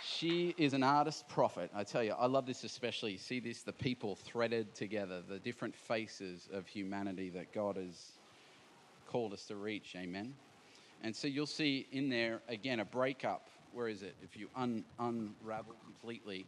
She 0.03 0.55
is 0.57 0.73
an 0.73 0.83
artist 0.83 1.29
prophet. 1.29 1.71
I 1.75 1.85
tell 1.85 2.03
you, 2.03 2.13
I 2.13 2.27
love 2.27 2.47
this 2.47 2.65
especially. 2.65 3.13
You 3.13 3.19
see 3.19 3.39
this, 3.39 3.63
the 3.63 3.73
people 3.73 4.17
threaded 4.17 4.75
together, 4.75 5.23
the 5.27 5.39
different 5.39 5.75
faces 5.75 6.49
of 6.53 6.67
humanity 6.67 7.29
that 7.31 7.53
God 7.53 7.77
has 7.77 8.13
called 9.11 9.33
us 9.33 9.45
to 9.47 9.57
reach. 9.57 9.95
Amen. 9.97 10.35
And 11.03 11.15
so 11.15 11.27
you'll 11.27 11.47
see 11.47 11.87
in 11.93 12.09
there, 12.09 12.43
again, 12.49 12.81
a 12.81 12.85
breakup. 12.85 13.49
Where 13.73 13.89
is 13.89 14.03
it? 14.03 14.15
If 14.23 14.37
you 14.37 14.49
un- 14.55 14.85
unravel 14.99 15.75
completely, 15.85 16.47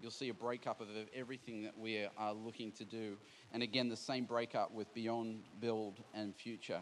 you'll 0.00 0.10
see 0.10 0.28
a 0.28 0.34
breakup 0.34 0.80
of 0.80 0.88
everything 1.14 1.62
that 1.62 1.78
we 1.78 2.06
are 2.16 2.32
looking 2.32 2.72
to 2.72 2.84
do. 2.84 3.16
And 3.52 3.62
again, 3.62 3.88
the 3.88 3.96
same 3.96 4.24
breakup 4.24 4.72
with 4.72 4.92
Beyond, 4.94 5.42
Build, 5.60 5.94
and 6.14 6.34
Future. 6.34 6.80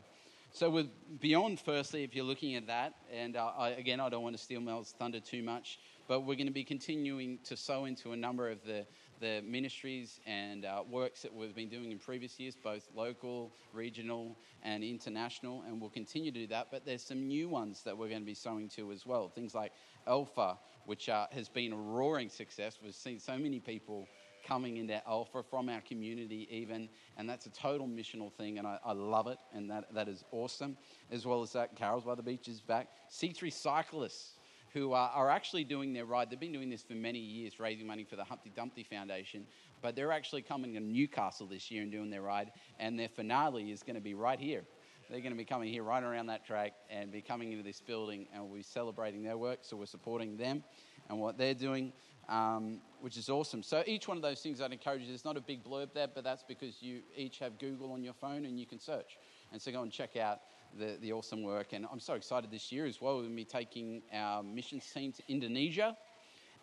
So, 0.52 0.68
with 0.68 0.88
Beyond, 1.20 1.60
firstly, 1.60 2.02
if 2.02 2.14
you're 2.14 2.24
looking 2.24 2.56
at 2.56 2.66
that, 2.66 2.94
and 3.12 3.36
uh, 3.36 3.52
I, 3.56 3.70
again, 3.70 4.00
I 4.00 4.08
don't 4.08 4.24
want 4.24 4.36
to 4.36 4.42
steal 4.42 4.60
Mel's 4.60 4.94
thunder 4.98 5.20
too 5.20 5.42
much, 5.44 5.78
but 6.08 6.20
we're 6.20 6.34
going 6.34 6.48
to 6.48 6.52
be 6.52 6.64
continuing 6.64 7.38
to 7.44 7.56
sow 7.56 7.84
into 7.84 8.12
a 8.12 8.16
number 8.16 8.50
of 8.50 8.58
the, 8.64 8.84
the 9.20 9.42
ministries 9.46 10.20
and 10.26 10.64
uh, 10.64 10.82
works 10.90 11.22
that 11.22 11.32
we've 11.32 11.54
been 11.54 11.68
doing 11.68 11.92
in 11.92 11.98
previous 11.98 12.40
years, 12.40 12.56
both 12.56 12.88
local, 12.94 13.52
regional, 13.72 14.36
and 14.62 14.82
international, 14.82 15.62
and 15.66 15.80
we'll 15.80 15.90
continue 15.90 16.32
to 16.32 16.38
do 16.40 16.46
that. 16.48 16.68
But 16.70 16.86
there's 16.86 17.02
some 17.02 17.28
new 17.28 17.48
ones 17.48 17.82
that 17.84 17.96
we're 17.96 18.08
going 18.08 18.22
to 18.22 18.26
be 18.26 18.34
sowing 18.34 18.68
to 18.70 18.90
as 18.92 19.04
well. 19.04 19.28
Things 19.28 19.54
like 19.54 19.72
Alpha, 20.06 20.58
which 20.86 21.08
uh, 21.08 21.26
has 21.32 21.48
been 21.48 21.72
a 21.72 21.76
roaring 21.76 22.30
success. 22.30 22.78
We've 22.82 22.94
seen 22.94 23.18
so 23.18 23.36
many 23.36 23.60
people 23.60 24.08
coming 24.46 24.78
into 24.78 25.06
Alpha 25.06 25.42
from 25.42 25.68
our 25.68 25.80
community, 25.82 26.48
even, 26.50 26.88
and 27.16 27.28
that's 27.28 27.46
a 27.46 27.50
total 27.50 27.86
missional 27.86 28.32
thing, 28.32 28.58
and 28.58 28.66
I, 28.66 28.78
I 28.84 28.92
love 28.92 29.26
it, 29.26 29.38
and 29.52 29.70
that, 29.70 29.92
that 29.94 30.08
is 30.08 30.24
awesome. 30.32 30.76
As 31.10 31.26
well 31.26 31.42
as 31.42 31.52
that, 31.52 31.76
Carols 31.76 32.04
by 32.04 32.14
the 32.14 32.22
Beach 32.22 32.48
is 32.48 32.60
back. 32.60 32.88
C3 33.10 33.52
Cyclists, 33.52 34.32
who 34.72 34.92
are, 34.92 35.10
are 35.10 35.30
actually 35.30 35.64
doing 35.64 35.92
their 35.92 36.04
ride. 36.04 36.30
They've 36.30 36.40
been 36.40 36.52
doing 36.52 36.70
this 36.70 36.82
for 36.82 36.94
many 36.94 37.18
years, 37.18 37.58
raising 37.58 37.86
money 37.86 38.04
for 38.04 38.16
the 38.16 38.24
Humpty 38.24 38.52
Dumpty 38.54 38.84
Foundation, 38.84 39.46
but 39.82 39.96
they're 39.96 40.12
actually 40.12 40.42
coming 40.42 40.74
to 40.74 40.80
Newcastle 40.80 41.46
this 41.46 41.70
year 41.70 41.82
and 41.82 41.90
doing 41.90 42.10
their 42.10 42.22
ride, 42.22 42.52
and 42.78 42.98
their 42.98 43.08
finale 43.08 43.70
is 43.70 43.82
going 43.82 43.96
to 43.96 44.00
be 44.00 44.14
right 44.14 44.38
here. 44.38 44.62
They're 45.10 45.20
going 45.20 45.32
to 45.32 45.38
be 45.38 45.44
coming 45.44 45.72
here 45.72 45.82
right 45.82 46.02
around 46.02 46.26
that 46.26 46.46
track 46.46 46.72
and 46.88 47.10
be 47.10 47.20
coming 47.20 47.50
into 47.50 47.64
this 47.64 47.80
building, 47.80 48.28
and 48.32 48.44
we'll 48.44 48.58
be 48.58 48.62
celebrating 48.62 49.24
their 49.24 49.36
work. 49.36 49.60
So 49.62 49.76
we're 49.76 49.86
supporting 49.86 50.36
them 50.36 50.62
and 51.08 51.18
what 51.18 51.36
they're 51.36 51.54
doing 51.54 51.92
um, 52.30 52.78
which 53.00 53.16
is 53.16 53.28
awesome. 53.28 53.62
So 53.62 53.82
each 53.86 54.06
one 54.06 54.16
of 54.16 54.22
those 54.22 54.40
things 54.40 54.60
I'd 54.60 54.72
encourage 54.72 55.02
you, 55.02 55.08
there's 55.08 55.24
not 55.24 55.36
a 55.36 55.40
big 55.40 55.64
blurb 55.64 55.92
there, 55.92 56.06
but 56.06 56.22
that's 56.22 56.44
because 56.44 56.80
you 56.80 57.00
each 57.16 57.40
have 57.40 57.58
Google 57.58 57.92
on 57.92 58.02
your 58.02 58.12
phone 58.14 58.44
and 58.44 58.58
you 58.58 58.66
can 58.66 58.78
search. 58.78 59.18
And 59.52 59.60
so 59.60 59.72
go 59.72 59.82
and 59.82 59.90
check 59.90 60.16
out 60.16 60.38
the, 60.78 60.96
the 61.00 61.12
awesome 61.12 61.42
work. 61.42 61.72
And 61.72 61.86
I'm 61.90 62.00
so 62.00 62.14
excited 62.14 62.50
this 62.50 62.70
year 62.72 62.86
as 62.86 63.00
well. 63.00 63.16
We're 63.16 63.22
going 63.22 63.32
to 63.32 63.36
be 63.36 63.44
taking 63.44 64.02
our 64.12 64.42
missions 64.42 64.86
team 64.92 65.12
to 65.12 65.22
Indonesia 65.28 65.96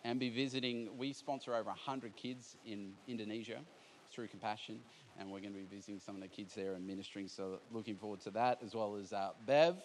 and 0.04 0.18
be 0.18 0.30
visiting. 0.30 0.88
We 0.96 1.12
sponsor 1.12 1.54
over 1.54 1.70
100 1.70 2.16
kids 2.16 2.56
in 2.64 2.92
Indonesia 3.06 3.60
through 4.12 4.28
Compassion, 4.28 4.80
and 5.18 5.30
we're 5.30 5.40
going 5.40 5.52
to 5.52 5.58
be 5.58 5.66
visiting 5.76 6.00
some 6.00 6.14
of 6.14 6.22
the 6.22 6.28
kids 6.28 6.54
there 6.54 6.74
and 6.74 6.86
ministering. 6.86 7.28
So 7.28 7.60
looking 7.72 7.96
forward 7.96 8.20
to 8.22 8.30
that, 8.30 8.58
as 8.64 8.74
well 8.74 8.96
as 8.96 9.12
uh, 9.12 9.30
Bev 9.46 9.76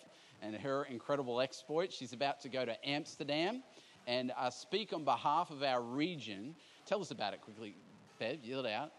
and 0.41 0.55
her 0.55 0.86
incredible 0.86 1.41
exploit. 1.41 1.91
She's 1.91 2.13
about 2.13 2.41
to 2.41 2.49
go 2.49 2.65
to 2.65 2.75
Amsterdam 2.88 3.63
and 4.07 4.31
uh, 4.38 4.49
speak 4.49 4.93
on 4.93 5.03
behalf 5.03 5.51
of 5.51 5.63
our 5.63 5.81
region. 5.81 6.55
Tell 6.86 7.01
us 7.01 7.12
about 7.12 7.33
it 7.33 7.41
quickly, 7.41 7.75
Bev. 8.19 8.43
Yield 8.43 8.65
out. 8.67 8.91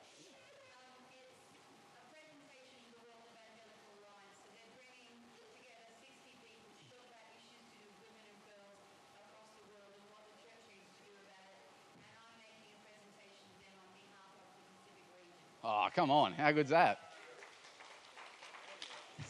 Oh, 15.66 15.84
come 15.94 16.11
on. 16.11 16.33
How 16.33 16.50
good's 16.50 16.70
that? 16.70 16.98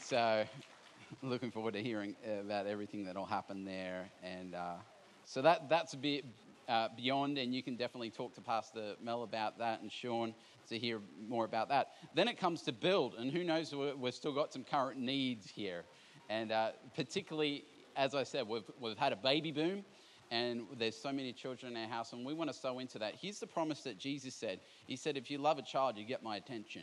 So, 0.01 0.45
looking 1.23 1.51
forward 1.51 1.75
to 1.75 1.83
hearing 1.83 2.17
about 2.41 2.67
everything 2.67 3.05
that'll 3.05 3.27
happen 3.27 3.65
there. 3.65 4.09
And 4.23 4.55
uh, 4.55 4.77
so 5.27 5.43
that, 5.43 5.69
that's 5.69 5.93
a 5.93 5.99
bit 5.99 6.25
uh, 6.69 6.89
beyond, 6.97 7.37
and 7.37 7.55
you 7.55 7.63
can 7.63 7.77
definitely 7.77 8.11
talk 8.11 8.35
to 8.35 8.41
Pastor 8.41 8.95
Mel 9.03 9.23
about 9.23 9.59
that 9.59 9.83
and 9.83 9.93
Sean 9.93 10.35
to 10.69 10.79
hear 10.79 11.01
more 11.29 11.45
about 11.45 11.69
that. 11.69 11.89
Then 12.15 12.29
it 12.29 12.39
comes 12.39 12.63
to 12.63 12.73
build, 12.73 13.15
and 13.19 13.31
who 13.31 13.45
knows, 13.45 13.75
we've 13.99 14.15
still 14.15 14.33
got 14.33 14.53
some 14.53 14.65
current 14.65 14.99
needs 14.99 15.51
here. 15.51 15.85
And 16.31 16.51
uh, 16.51 16.71
particularly, 16.97 17.65
as 17.95 18.15
I 18.15 18.23
said, 18.23 18.49
we've, 18.49 18.65
we've 18.81 18.97
had 18.97 19.13
a 19.13 19.17
baby 19.17 19.53
boom, 19.53 19.85
and 20.31 20.63
there's 20.79 20.97
so 20.97 21.13
many 21.13 21.33
children 21.33 21.77
in 21.77 21.83
our 21.83 21.89
house, 21.89 22.13
and 22.13 22.25
we 22.25 22.35
want 22.35 22.51
to 22.51 22.57
sow 22.57 22.79
into 22.79 22.99
that. 22.99 23.15
Here's 23.21 23.39
the 23.39 23.47
promise 23.47 23.83
that 23.83 23.99
Jesus 23.99 24.35
said 24.35 24.61
He 24.87 24.97
said, 24.97 25.17
If 25.17 25.31
you 25.31 25.39
love 25.39 25.59
a 25.59 25.63
child, 25.63 25.97
you 25.97 26.05
get 26.05 26.23
my 26.23 26.37
attention. 26.37 26.83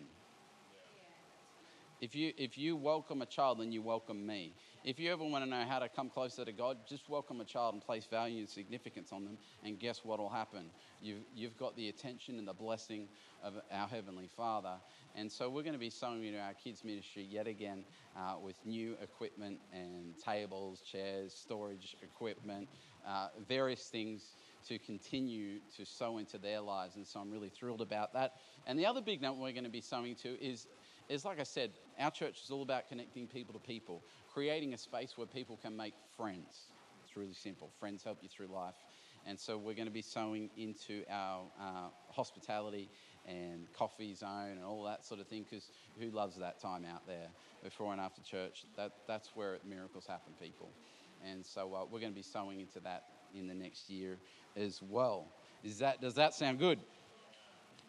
If 2.01 2.15
you, 2.15 2.33
if 2.35 2.57
you 2.57 2.75
welcome 2.75 3.21
a 3.21 3.27
child, 3.27 3.59
then 3.59 3.71
you 3.71 3.83
welcome 3.83 4.25
me. 4.25 4.55
If 4.83 4.99
you 4.99 5.11
ever 5.11 5.23
want 5.23 5.43
to 5.43 5.49
know 5.49 5.63
how 5.69 5.77
to 5.77 5.87
come 5.87 6.09
closer 6.09 6.43
to 6.43 6.51
God, 6.51 6.77
just 6.89 7.07
welcome 7.07 7.39
a 7.39 7.45
child 7.45 7.75
and 7.75 7.83
place 7.83 8.07
value 8.07 8.39
and 8.39 8.49
significance 8.49 9.11
on 9.11 9.23
them, 9.23 9.37
and 9.63 9.77
guess 9.77 10.03
what 10.03 10.17
will 10.17 10.29
happen? 10.29 10.65
You've, 11.03 11.21
you've 11.35 11.57
got 11.59 11.75
the 11.75 11.89
attention 11.89 12.39
and 12.39 12.47
the 12.47 12.53
blessing 12.53 13.07
of 13.43 13.53
our 13.71 13.87
Heavenly 13.87 14.27
Father. 14.35 14.73
And 15.15 15.31
so 15.31 15.47
we're 15.47 15.61
going 15.61 15.73
to 15.73 15.79
be 15.79 15.91
sowing 15.91 16.23
into 16.23 16.39
our 16.39 16.55
kids' 16.55 16.83
ministry 16.83 17.27
yet 17.29 17.45
again 17.45 17.83
uh, 18.17 18.35
with 18.43 18.55
new 18.65 18.95
equipment 19.03 19.59
and 19.71 20.17
tables, 20.17 20.81
chairs, 20.81 21.33
storage 21.33 21.95
equipment, 22.01 22.67
uh, 23.07 23.27
various 23.47 23.83
things 23.83 24.35
to 24.67 24.77
continue 24.77 25.59
to 25.77 25.85
sow 25.85 26.17
into 26.17 26.37
their 26.37 26.61
lives. 26.61 26.95
And 26.95 27.05
so 27.05 27.19
I'm 27.19 27.31
really 27.31 27.49
thrilled 27.49 27.81
about 27.81 28.13
that. 28.13 28.33
And 28.67 28.77
the 28.77 28.85
other 28.85 29.01
big 29.01 29.21
note 29.21 29.37
we're 29.37 29.51
going 29.51 29.63
to 29.63 29.69
be 29.69 29.81
sowing 29.81 30.15
to 30.17 30.39
is 30.43 30.67
is 31.09 31.25
like 31.25 31.41
I 31.41 31.43
said, 31.43 31.71
our 31.99 32.09
church 32.09 32.41
is 32.43 32.51
all 32.51 32.61
about 32.61 32.87
connecting 32.87 33.27
people 33.27 33.53
to 33.53 33.59
people, 33.59 34.01
creating 34.33 34.73
a 34.73 34.77
space 34.77 35.17
where 35.17 35.27
people 35.27 35.59
can 35.61 35.75
make 35.75 35.93
friends. 36.15 36.67
It's 37.03 37.17
really 37.17 37.33
simple. 37.33 37.69
Friends 37.79 38.01
help 38.01 38.19
you 38.21 38.29
through 38.29 38.47
life. 38.47 38.75
And 39.25 39.37
so 39.37 39.57
we're 39.57 39.75
going 39.75 39.87
to 39.87 39.93
be 39.93 40.01
sowing 40.01 40.49
into 40.55 41.03
our 41.09 41.43
uh, 41.59 41.89
hospitality 42.09 42.89
and 43.27 43.67
coffee 43.73 44.15
zone 44.15 44.51
and 44.51 44.63
all 44.63 44.83
that 44.85 45.05
sort 45.05 45.19
of 45.19 45.27
thing 45.27 45.45
because 45.47 45.69
who 45.99 46.09
loves 46.09 46.37
that 46.37 46.59
time 46.59 46.85
out 46.85 47.05
there 47.05 47.27
before 47.63 47.91
and 47.91 48.01
after 48.01 48.21
church? 48.21 48.63
That, 48.77 48.93
that's 49.07 49.29
where 49.35 49.59
miracles 49.67 50.07
happen, 50.07 50.33
people. 50.41 50.71
And 51.29 51.45
so 51.45 51.73
uh, 51.73 51.85
we're 51.85 51.99
going 51.99 52.11
to 52.11 52.15
be 52.15 52.21
sowing 52.21 52.59
into 52.59 52.79
that 52.81 53.03
in 53.35 53.47
the 53.47 53.53
next 53.53 53.89
year 53.89 54.17
as 54.55 54.81
well. 54.81 55.27
Is 55.63 55.79
that, 55.79 56.01
does 56.01 56.15
that 56.15 56.33
sound 56.33 56.59
good? 56.59 56.79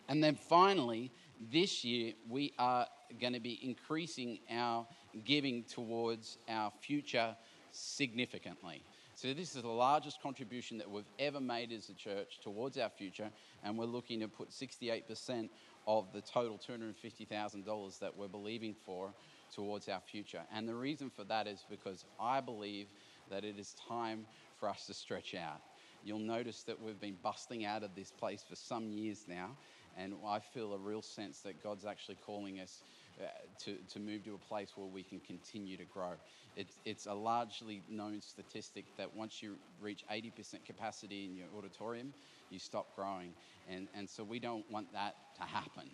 And 0.09 0.23
then 0.23 0.35
finally, 0.35 1.11
this 1.51 1.85
year 1.85 2.13
we 2.29 2.53
are 2.59 2.87
going 3.21 3.33
to 3.33 3.41
be 3.41 3.59
increasing 3.63 4.39
our 4.51 4.87
giving 5.25 5.65
towards 5.65 6.39
our 6.49 6.73
future 6.81 7.37
significantly. 7.71 8.83
So, 9.15 9.33
this 9.35 9.55
is 9.55 9.63
the 9.63 9.69
largest 9.69 10.23
contribution 10.23 10.79
that 10.79 10.91
we've 10.91 11.05
ever 11.19 11.41
made 11.41 11.71
as 11.71 11.89
a 11.91 11.95
church 11.95 12.41
towards 12.43 12.79
our 12.79 12.89
future, 12.89 13.31
and 13.63 13.79
we're 13.79 13.85
looking 13.85 14.21
to 14.21 14.29
put 14.29 14.51
68% 14.51 15.49
of 15.87 16.13
the 16.13 16.23
total 16.23 16.59
$250,000 16.59 17.99
that 17.99 18.17
we're 18.17 18.29
believing 18.29 18.75
for 18.87 19.13
towards 19.55 19.89
our 19.89 20.01
future. 20.01 20.41
And 20.53 20.69
the 20.69 20.75
reason 20.75 21.11
for 21.11 21.25
that 21.25 21.47
is 21.47 21.65
because 21.69 22.05
I 22.19 22.41
believe 22.41 22.87
that 23.33 23.45
it 23.45 23.59
is 23.59 23.75
time 23.89 24.27
for 24.61 24.69
us 24.69 24.87
to 24.87 24.95
stretch 24.95 25.35
out. 25.35 25.61
You'll 26.05 26.19
notice 26.19 26.63
that 26.65 26.81
we've 26.81 27.01
been 27.01 27.17
busting 27.23 27.65
out 27.65 27.83
of 27.83 27.95
this 27.97 28.11
place 28.11 28.45
for 28.49 28.57
some 28.57 28.91
years 28.91 29.25
now, 29.27 29.51
and 29.97 30.15
I 30.27 30.39
feel 30.39 30.75
a 30.75 30.79
real 30.79 31.03
sense 31.03 31.41
that 31.41 31.63
God's 31.63 31.85
actually 31.85 32.19
calling 32.27 32.61
us 32.61 32.83
uh, 33.21 33.25
to, 33.65 33.77
to 33.93 34.01
move 34.01 34.25
to 34.25 34.35
a 34.35 34.39
place 34.49 34.71
where 34.77 34.87
we 34.87 35.03
can 35.03 35.21
continue 35.21 35.77
to 35.77 35.85
grow. 35.85 36.13
It's, 36.57 36.79
it's 36.85 37.07
a 37.07 37.15
largely 37.15 37.83
known 37.89 38.21
statistic 38.21 38.85
that 38.99 39.15
once 39.15 39.43
you 39.43 39.55
reach 39.81 40.05
80% 40.13 40.65
capacity 40.67 41.25
in 41.25 41.37
your 41.37 41.47
auditorium, 41.57 42.13
you 42.51 42.59
stop 42.59 42.95
growing. 42.95 43.31
And, 43.71 43.89
and 43.95 44.09
so 44.09 44.25
we 44.25 44.39
don't 44.39 44.69
want 44.71 44.93
that 44.93 45.15
to 45.37 45.43
happen. 45.43 45.89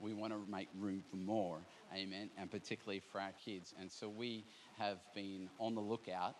We 0.00 0.12
want 0.12 0.32
to 0.32 0.40
make 0.50 0.68
room 0.78 1.02
for 1.10 1.16
more, 1.16 1.58
amen, 1.92 2.30
and 2.38 2.50
particularly 2.50 3.02
for 3.10 3.20
our 3.20 3.32
kids. 3.44 3.74
And 3.80 3.90
so 3.90 4.08
we 4.08 4.44
have 4.78 4.98
been 5.14 5.48
on 5.58 5.74
the 5.74 5.80
lookout 5.80 6.36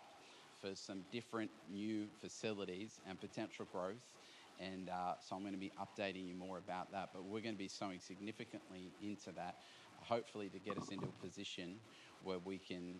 for 0.61 0.75
some 0.75 1.01
different 1.11 1.51
new 1.71 2.07
facilities 2.21 2.99
and 3.07 3.19
potential 3.19 3.67
growth 3.71 4.13
and 4.59 4.89
uh, 4.89 5.13
so 5.21 5.35
I'm 5.35 5.41
going 5.41 5.53
to 5.53 5.59
be 5.59 5.71
updating 5.79 6.27
you 6.27 6.35
more 6.35 6.57
about 6.57 6.91
that. 6.91 7.09
But 7.13 7.23
we're 7.23 7.41
going 7.41 7.55
to 7.55 7.59
be 7.59 7.69
sowing 7.69 7.99
significantly 7.99 8.91
into 9.01 9.31
that, 9.35 9.55
hopefully 10.01 10.49
to 10.49 10.59
get 10.59 10.77
us 10.77 10.89
into 10.89 11.05
a 11.05 11.25
position 11.25 11.75
where 12.23 12.39
we 12.43 12.57
can 12.57 12.95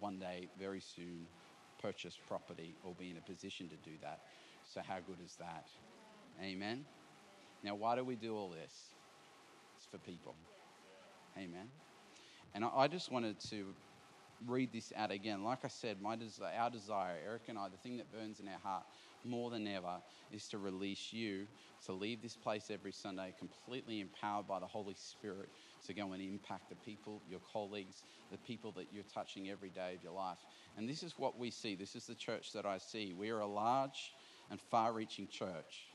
one 0.00 0.18
day, 0.18 0.48
very 0.58 0.80
soon, 0.80 1.26
purchase 1.80 2.18
property 2.28 2.74
or 2.84 2.94
be 2.98 3.10
in 3.10 3.16
a 3.16 3.20
position 3.20 3.68
to 3.68 3.76
do 3.88 3.96
that. 4.02 4.20
So 4.74 4.80
how 4.86 4.96
good 5.06 5.24
is 5.24 5.36
that? 5.36 5.66
Amen. 6.42 6.84
Now, 7.62 7.74
why 7.74 7.96
do 7.96 8.04
we 8.04 8.16
do 8.16 8.36
all 8.36 8.50
this? 8.50 8.72
It's 9.76 9.86
for 9.90 9.98
people. 9.98 10.34
Amen. 11.36 11.68
And 12.54 12.64
I 12.64 12.88
just 12.88 13.12
wanted 13.12 13.38
to 13.50 13.66
read 14.46 14.72
this 14.72 14.92
out 14.96 15.10
again. 15.10 15.42
Like 15.42 15.64
I 15.64 15.68
said, 15.68 16.00
my 16.00 16.16
our 16.56 16.70
desire, 16.70 17.16
Eric 17.24 17.42
and 17.48 17.58
I, 17.58 17.68
the 17.68 17.76
thing 17.76 17.96
that 17.98 18.12
burns 18.12 18.40
in 18.40 18.48
our 18.48 18.58
heart 18.62 18.84
more 19.24 19.50
than 19.50 19.66
ever 19.66 20.00
is 20.32 20.48
to 20.48 20.58
release 20.58 21.12
you 21.12 21.46
to 21.86 21.92
leave 21.92 22.22
this 22.22 22.36
place 22.36 22.70
every 22.70 22.92
Sunday 22.92 23.34
completely 23.38 24.00
empowered 24.00 24.46
by 24.46 24.58
the 24.58 24.66
Holy 24.66 24.94
Spirit 24.94 25.48
to 25.86 25.94
go 25.94 26.12
and 26.12 26.22
impact 26.22 26.68
the 26.68 26.76
people, 26.76 27.22
your 27.28 27.40
colleagues, 27.52 28.02
the 28.30 28.38
people 28.38 28.72
that 28.72 28.86
you're 28.92 29.04
touching 29.14 29.48
every 29.48 29.70
day 29.70 29.94
of 29.94 30.02
your 30.02 30.12
life. 30.12 30.38
And 30.76 30.88
this 30.88 31.02
is 31.02 31.14
what 31.18 31.38
we 31.38 31.50
see. 31.50 31.74
This 31.74 31.94
is 31.94 32.06
the 32.06 32.14
church 32.14 32.52
that 32.52 32.66
I 32.66 32.78
see. 32.78 33.14
We 33.18 33.30
are 33.30 33.40
a 33.40 33.46
large 33.46 34.12
and 34.50 34.60
far 34.60 34.92
reaching 34.92 35.28
church 35.28 35.88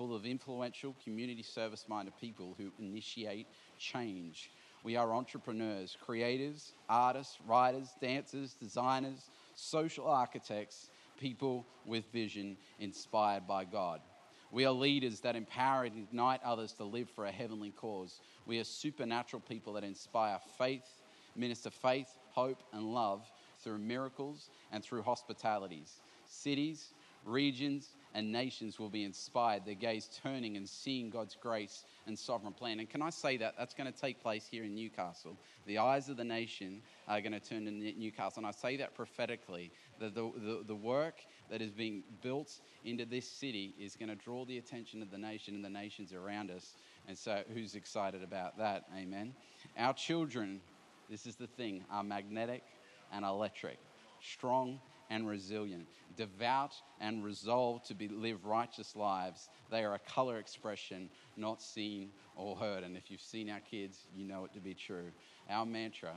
full 0.00 0.14
of 0.14 0.24
influential, 0.24 0.94
community 1.04 1.42
service 1.42 1.84
minded 1.88 2.14
people 2.20 2.54
who 2.56 2.72
initiate 2.78 3.46
change. 3.78 4.50
We 4.82 4.96
are 4.96 5.12
entrepreneurs, 5.12 5.96
creators, 6.04 6.72
artists, 6.88 7.36
writers, 7.46 7.90
dancers, 8.00 8.54
designers, 8.54 9.28
social 9.54 10.06
architects, 10.06 10.88
people 11.18 11.66
with 11.84 12.10
vision 12.12 12.56
inspired 12.78 13.46
by 13.46 13.64
God. 13.64 14.00
We 14.50 14.64
are 14.64 14.72
leaders 14.72 15.20
that 15.20 15.36
empower 15.36 15.84
and 15.84 15.96
ignite 15.96 16.42
others 16.42 16.72
to 16.74 16.84
live 16.84 17.08
for 17.10 17.26
a 17.26 17.30
heavenly 17.30 17.70
cause. 17.70 18.20
We 18.46 18.58
are 18.58 18.64
supernatural 18.64 19.42
people 19.46 19.74
that 19.74 19.84
inspire 19.84 20.40
faith, 20.58 20.88
minister 21.36 21.70
faith, 21.70 22.08
hope, 22.32 22.62
and 22.72 22.94
love 22.94 23.30
through 23.62 23.78
miracles 23.78 24.48
and 24.72 24.82
through 24.82 25.02
hospitalities. 25.02 26.00
Cities, 26.26 26.88
regions, 27.24 27.90
and 28.14 28.32
nations 28.32 28.78
will 28.78 28.88
be 28.88 29.04
inspired, 29.04 29.64
their 29.64 29.74
gaze 29.74 30.08
turning 30.22 30.56
and 30.56 30.68
seeing 30.68 31.10
God's 31.10 31.36
grace 31.40 31.84
and 32.06 32.18
sovereign 32.18 32.52
plan. 32.52 32.80
And 32.80 32.88
can 32.90 33.02
I 33.02 33.10
say 33.10 33.36
that? 33.36 33.54
That's 33.56 33.74
going 33.74 33.90
to 33.90 33.98
take 33.98 34.20
place 34.20 34.46
here 34.50 34.64
in 34.64 34.74
Newcastle. 34.74 35.36
The 35.66 35.78
eyes 35.78 36.08
of 36.08 36.16
the 36.16 36.24
nation 36.24 36.82
are 37.06 37.20
going 37.20 37.32
to 37.32 37.40
turn 37.40 37.64
to 37.66 37.70
Newcastle. 37.70 38.38
And 38.38 38.46
I 38.46 38.50
say 38.50 38.76
that 38.78 38.94
prophetically 38.94 39.70
that 40.00 40.14
the, 40.14 40.30
the, 40.36 40.64
the 40.66 40.74
work 40.74 41.16
that 41.50 41.62
is 41.62 41.70
being 41.70 42.02
built 42.22 42.60
into 42.84 43.04
this 43.04 43.28
city 43.28 43.74
is 43.78 43.94
going 43.96 44.08
to 44.08 44.16
draw 44.16 44.44
the 44.44 44.58
attention 44.58 45.02
of 45.02 45.10
the 45.10 45.18
nation 45.18 45.54
and 45.54 45.64
the 45.64 45.70
nations 45.70 46.12
around 46.12 46.50
us. 46.50 46.74
And 47.08 47.16
so, 47.16 47.42
who's 47.54 47.74
excited 47.74 48.22
about 48.22 48.58
that? 48.58 48.84
Amen. 48.96 49.34
Our 49.78 49.92
children, 49.94 50.60
this 51.08 51.26
is 51.26 51.36
the 51.36 51.46
thing, 51.46 51.84
are 51.90 52.02
magnetic 52.02 52.62
and 53.12 53.24
electric, 53.24 53.78
strong 54.20 54.80
and 55.10 55.28
resilient, 55.28 55.86
devout 56.16 56.72
and 57.00 57.24
resolved 57.24 57.86
to 57.86 57.94
be, 57.94 58.08
live 58.08 58.46
righteous 58.46 58.94
lives. 58.94 59.48
They 59.70 59.84
are 59.84 59.94
a 59.94 59.98
color 59.98 60.38
expression 60.38 61.10
not 61.36 61.60
seen 61.60 62.10
or 62.36 62.56
heard. 62.56 62.84
And 62.84 62.96
if 62.96 63.10
you've 63.10 63.20
seen 63.20 63.50
our 63.50 63.60
kids, 63.60 64.06
you 64.14 64.24
know 64.24 64.44
it 64.44 64.54
to 64.54 64.60
be 64.60 64.72
true. 64.72 65.10
Our 65.50 65.66
mantra 65.66 66.12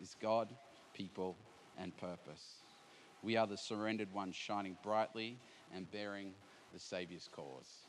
is 0.00 0.16
God, 0.22 0.48
people, 0.94 1.36
and 1.78 1.96
purpose. 1.96 2.62
We 3.22 3.36
are 3.36 3.46
the 3.46 3.56
surrendered 3.56 4.12
ones 4.12 4.36
shining 4.36 4.76
brightly 4.82 5.38
and 5.74 5.90
bearing 5.90 6.32
the 6.72 6.78
Savior's 6.78 7.28
cause. 7.30 7.86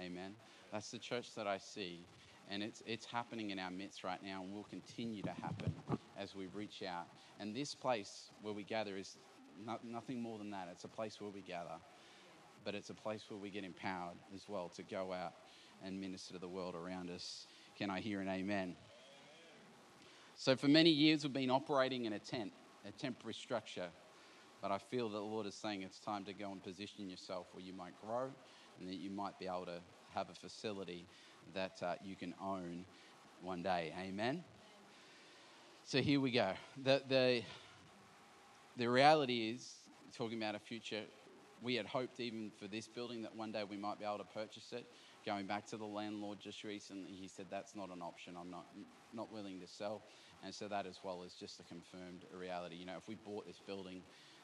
Amen. 0.00 0.34
That's 0.72 0.90
the 0.90 0.98
church 0.98 1.34
that 1.36 1.46
I 1.46 1.58
see. 1.58 2.00
And 2.48 2.62
it's, 2.62 2.82
it's 2.86 3.06
happening 3.06 3.50
in 3.50 3.58
our 3.58 3.70
midst 3.70 4.04
right 4.04 4.22
now 4.22 4.42
and 4.42 4.52
will 4.52 4.66
continue 4.70 5.22
to 5.22 5.30
happen 5.30 5.74
as 6.18 6.34
we 6.34 6.46
reach 6.46 6.82
out. 6.82 7.06
And 7.40 7.54
this 7.54 7.74
place 7.74 8.30
where 8.42 8.54
we 8.54 8.62
gather 8.62 8.96
is 8.96 9.16
no, 9.64 9.78
nothing 9.84 10.20
more 10.20 10.38
than 10.38 10.50
that. 10.50 10.68
It's 10.70 10.84
a 10.84 10.88
place 10.88 11.20
where 11.20 11.30
we 11.30 11.40
gather, 11.40 11.78
but 12.64 12.74
it's 12.74 12.90
a 12.90 12.94
place 12.94 13.22
where 13.28 13.38
we 13.38 13.50
get 13.50 13.64
empowered 13.64 14.16
as 14.34 14.48
well 14.48 14.68
to 14.76 14.82
go 14.82 15.12
out 15.12 15.32
and 15.84 16.00
minister 16.00 16.34
to 16.34 16.38
the 16.38 16.48
world 16.48 16.74
around 16.74 17.10
us. 17.10 17.46
Can 17.78 17.90
I 17.90 18.00
hear 18.00 18.20
an 18.20 18.28
amen? 18.28 18.74
So, 20.36 20.54
for 20.54 20.68
many 20.68 20.90
years, 20.90 21.22
we've 21.22 21.32
been 21.32 21.50
operating 21.50 22.04
in 22.04 22.12
a 22.12 22.18
tent, 22.18 22.52
a 22.86 22.92
temporary 22.92 23.34
structure, 23.34 23.88
but 24.60 24.70
I 24.70 24.78
feel 24.78 25.08
that 25.08 25.16
the 25.16 25.24
Lord 25.24 25.46
is 25.46 25.54
saying 25.54 25.82
it's 25.82 25.98
time 25.98 26.24
to 26.24 26.34
go 26.34 26.52
and 26.52 26.62
position 26.62 27.08
yourself 27.08 27.46
where 27.52 27.64
you 27.64 27.72
might 27.72 27.94
grow 28.04 28.30
and 28.78 28.88
that 28.88 28.96
you 28.96 29.10
might 29.10 29.38
be 29.38 29.46
able 29.46 29.66
to 29.66 29.80
have 30.14 30.28
a 30.28 30.34
facility 30.34 31.06
that 31.54 31.82
uh, 31.82 31.94
you 32.04 32.16
can 32.16 32.34
own 32.42 32.84
one 33.42 33.62
day. 33.62 33.94
Amen? 33.98 34.44
So, 35.84 36.00
here 36.00 36.20
we 36.20 36.30
go. 36.30 36.52
The, 36.84 37.02
the 37.08 37.42
the 38.76 38.88
reality 38.88 39.50
is, 39.50 39.74
talking 40.16 40.38
about 40.38 40.54
a 40.54 40.58
future, 40.58 41.02
we 41.62 41.74
had 41.74 41.86
hoped 41.86 42.20
even 42.20 42.50
for 42.60 42.68
this 42.68 42.86
building 42.86 43.22
that 43.22 43.34
one 43.34 43.52
day 43.52 43.64
we 43.68 43.76
might 43.76 43.98
be 43.98 44.04
able 44.04 44.18
to 44.18 44.24
purchase 44.24 44.72
it. 44.72 44.84
Going 45.24 45.46
back 45.46 45.66
to 45.68 45.76
the 45.76 45.84
landlord 45.84 46.38
just 46.40 46.62
recently, 46.62 47.12
he 47.12 47.26
said 47.26 47.46
that's 47.50 47.74
not 47.74 47.90
an 47.90 48.00
option. 48.02 48.34
I'm 48.38 48.50
not 48.50 48.66
not 49.12 49.32
willing 49.32 49.58
to 49.60 49.66
sell, 49.66 50.02
and 50.44 50.54
so 50.54 50.68
that 50.68 50.86
as 50.86 51.00
well 51.02 51.22
is 51.22 51.32
just 51.32 51.58
a 51.58 51.62
confirmed 51.64 52.22
reality. 52.32 52.76
You 52.76 52.86
know, 52.86 52.96
if 52.96 53.08
we 53.08 53.16
bought 53.24 53.46
this 53.46 53.60
building, 53.66 54.02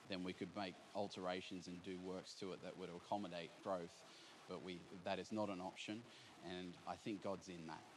then 0.09 0.25
we 0.25 0.33
could 0.33 0.49
make 0.57 0.75
alterations 0.95 1.69
and 1.69 1.83
do 1.85 1.99
works 2.01 2.35
to 2.41 2.53
it 2.53 2.63
that 2.65 2.77
would 2.77 2.89
accommodate 2.89 3.51
growth, 3.63 3.95
but 4.49 4.65
we 4.65 4.81
that 5.05 5.19
is 5.19 5.31
not 5.31 5.51
an 5.51 5.61
option, 5.61 6.01
and 6.51 6.73
I 6.89 6.97
think 6.97 7.23
God's 7.23 7.49
in 7.49 7.67
that. 7.69 7.92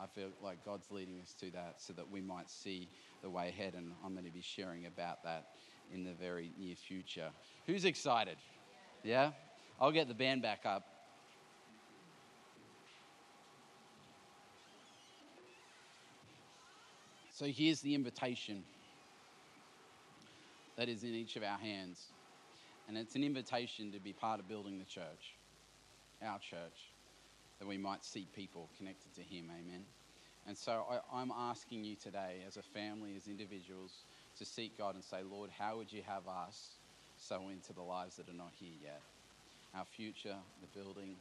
I 0.00 0.06
feel 0.06 0.28
like 0.42 0.64
God's 0.64 0.90
leading 0.90 1.20
us 1.20 1.34
to 1.40 1.50
that 1.52 1.76
so 1.78 1.92
that 1.94 2.10
we 2.10 2.20
might 2.20 2.48
see 2.48 2.88
the 3.22 3.30
way 3.30 3.48
ahead, 3.48 3.74
and 3.74 3.92
I'm 4.04 4.12
going 4.12 4.26
to 4.26 4.30
be 4.30 4.42
sharing 4.42 4.86
about 4.86 5.24
that 5.24 5.48
in 5.92 6.04
the 6.04 6.12
very 6.12 6.52
near 6.58 6.76
future. 6.76 7.30
Who's 7.66 7.84
excited? 7.84 8.36
Yeah? 9.02 9.32
I'll 9.80 9.92
get 9.92 10.08
the 10.08 10.14
band 10.14 10.42
back 10.42 10.60
up. 10.64 10.84
So 17.32 17.46
here's 17.46 17.80
the 17.80 17.94
invitation 17.94 18.64
that 20.76 20.88
is 20.88 21.04
in 21.04 21.10
each 21.10 21.36
of 21.36 21.42
our 21.42 21.58
hands. 21.58 22.06
And 22.88 22.96
it's 22.96 23.14
an 23.14 23.22
invitation 23.22 23.92
to 23.92 24.00
be 24.00 24.12
part 24.12 24.40
of 24.40 24.48
building 24.48 24.78
the 24.78 24.84
church, 24.84 25.34
our 26.22 26.38
church, 26.38 26.90
that 27.58 27.66
we 27.66 27.78
might 27.78 28.04
see 28.04 28.26
people 28.34 28.68
connected 28.76 29.14
to 29.14 29.22
Him. 29.22 29.50
Amen. 29.50 29.84
And 30.46 30.56
so 30.56 30.84
I, 31.12 31.20
am 31.20 31.32
asking 31.36 31.84
you 31.84 31.94
today, 31.96 32.36
as 32.46 32.56
a 32.56 32.62
family, 32.62 33.14
as 33.16 33.28
individuals, 33.28 33.92
to 34.38 34.44
seek 34.44 34.78
God 34.78 34.94
and 34.94 35.04
say, 35.04 35.18
Lord, 35.30 35.50
how 35.58 35.76
would 35.76 35.92
you 35.92 36.02
have 36.06 36.26
us 36.26 36.70
sow 37.18 37.48
into 37.50 37.72
the 37.72 37.82
lives 37.82 38.16
that 38.16 38.28
are 38.28 38.36
not 38.36 38.52
here 38.58 38.74
yet? 38.82 39.02
Our 39.74 39.84
future, 39.84 40.36
the 40.62 40.80
building, 40.80 41.16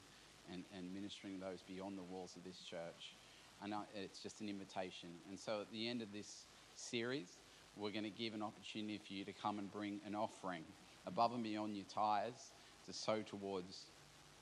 and, 0.51 0.63
and 0.77 0.93
ministering 0.93 1.39
those 1.39 1.61
beyond 1.67 1.97
the 1.97 2.03
walls 2.03 2.35
of 2.37 2.43
this 2.43 2.59
church. 2.59 3.15
And 3.61 3.73
it's 3.95 4.19
just 4.19 4.39
an 4.39 4.49
invitation. 4.49 5.09
And 5.29 5.37
so 5.37 5.61
at 5.61 5.71
the 5.73 5.89
end 5.89 6.01
of 6.01 6.13
this 6.13 6.45
series, 6.75 7.27
we're 7.75 7.91
going 7.91 8.03
to 8.03 8.09
give 8.09 8.33
an 8.33 8.43
opportunity 8.43 8.99
for 9.05 9.13
you 9.13 9.25
to 9.25 9.33
come 9.33 9.59
and 9.59 9.71
bring 9.71 9.99
an 10.05 10.15
offering 10.15 10.63
above 11.05 11.33
and 11.33 11.43
beyond 11.43 11.75
your 11.75 11.85
tithes 11.93 12.51
to 12.85 12.93
sow 12.93 13.21
towards 13.21 13.85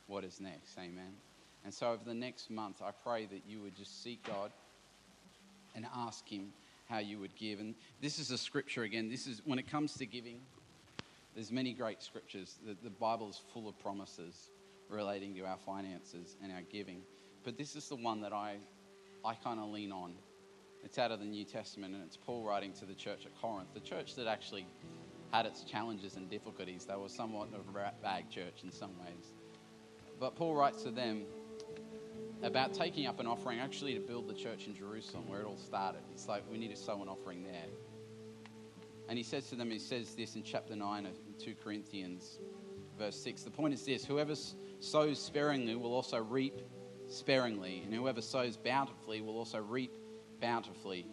what 0.08 0.24
is 0.24 0.40
next. 0.40 0.78
Amen. 0.78 1.25
And 1.66 1.74
so 1.74 1.88
over 1.88 2.04
the 2.06 2.14
next 2.14 2.52
month, 2.52 2.82
I 2.84 2.92
pray 2.92 3.26
that 3.26 3.42
you 3.48 3.60
would 3.62 3.76
just 3.76 4.04
seek 4.04 4.24
God 4.24 4.52
and 5.76 5.86
ask 5.96 6.28
Him 6.28 6.54
how 6.88 7.00
you 7.00 7.20
would 7.20 7.36
give. 7.36 7.60
And 7.60 7.74
this 8.02 8.20
is 8.20 8.30
a 8.30 8.38
scripture 8.38 8.84
again. 8.84 9.10
This 9.10 9.26
is 9.26 9.42
when 9.46 9.58
it 9.58 9.70
comes 9.70 9.96
to 9.96 10.06
giving, 10.06 10.40
there's 11.34 11.52
many 11.52 11.74
great 11.74 12.04
scriptures. 12.04 12.56
The, 12.66 12.78
the 12.84 12.92
Bible 12.92 13.30
is 13.30 13.42
full 13.52 13.68
of 13.68 13.78
promises 13.80 14.52
relating 14.90 15.34
to 15.36 15.42
our 15.42 15.58
finances 15.58 16.38
and 16.44 16.52
our 16.52 16.62
giving. 16.72 17.02
But 17.44 17.58
this 17.58 17.76
is 17.76 17.90
the 17.90 17.96
one 17.96 18.22
that 18.22 18.32
I, 18.32 18.58
I 19.26 19.34
kind 19.34 19.60
of 19.60 19.70
lean 19.70 19.92
on. 19.92 20.14
It's 20.84 21.00
out 21.00 21.12
of 21.12 21.20
the 21.20 21.26
New 21.26 21.46
Testament, 21.46 21.96
and 21.96 22.04
it's 22.04 22.16
Paul 22.16 22.44
writing 22.44 22.74
to 22.74 22.86
the 22.86 22.94
church 22.94 23.26
at 23.26 23.36
Corinth, 23.42 23.70
the 23.74 23.80
church 23.80 24.14
that 24.16 24.28
actually 24.28 24.68
had 25.32 25.48
its 25.48 25.64
challenges 25.64 26.16
and 26.16 26.30
difficulties. 26.30 26.86
They 26.86 26.96
were 26.96 27.10
somewhat 27.10 27.48
of 27.48 27.68
a 27.68 27.72
rat 27.72 28.00
bag 28.04 28.30
church 28.30 28.62
in 28.64 28.72
some 28.72 28.92
ways. 29.00 29.34
But 30.20 30.36
Paul 30.36 30.54
writes 30.54 30.84
to 30.84 30.92
them 30.92 31.24
about 32.44 32.74
taking 32.74 33.08
up 33.08 33.20
an 33.20 33.28
offering 33.28 33.60
actually 33.60 33.94
to 33.94 34.00
build 34.00 34.28
the 34.28 34.34
church 34.34 34.68
in 34.68 34.76
Jerusalem 34.76 35.28
where 35.28 35.42
it 35.42 35.46
all 35.46 35.58
started. 35.58 36.02
It's 36.12 36.28
like 36.28 36.44
we 36.50 36.58
need 36.58 36.70
to 36.70 36.76
sow 36.76 37.02
an 37.02 37.08
offering 37.08 37.44
there. 37.44 37.66
And 39.08 39.18
he 39.18 39.24
says 39.24 39.50
to 39.50 39.56
them, 39.56 39.70
he 39.70 39.80
says 39.80 40.16
this 40.16 40.36
in 40.36 40.44
chapter 40.44 40.76
9 40.76 41.06
of 41.06 41.14
2 41.40 41.56
Corinthians, 41.64 42.40
verse 42.98 43.16
6. 43.18 43.44
The 43.44 43.52
point 43.52 43.74
is 43.74 43.86
this 43.86 44.06
whoever 44.06 44.34
sows 44.80 45.20
sparingly 45.20 45.76
will 45.76 45.94
also 45.94 46.18
reap 46.18 46.62
sparingly, 47.08 47.82
and 47.86 47.94
whoever 47.94 48.22
sows 48.22 48.58
bountifully 48.58 49.22
will 49.22 49.38
also 49.38 49.60
reap 49.60 49.96
bountifully. 50.42 51.06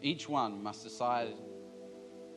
Each 0.00 0.28
one 0.28 0.62
must 0.62 0.84
decide 0.84 1.34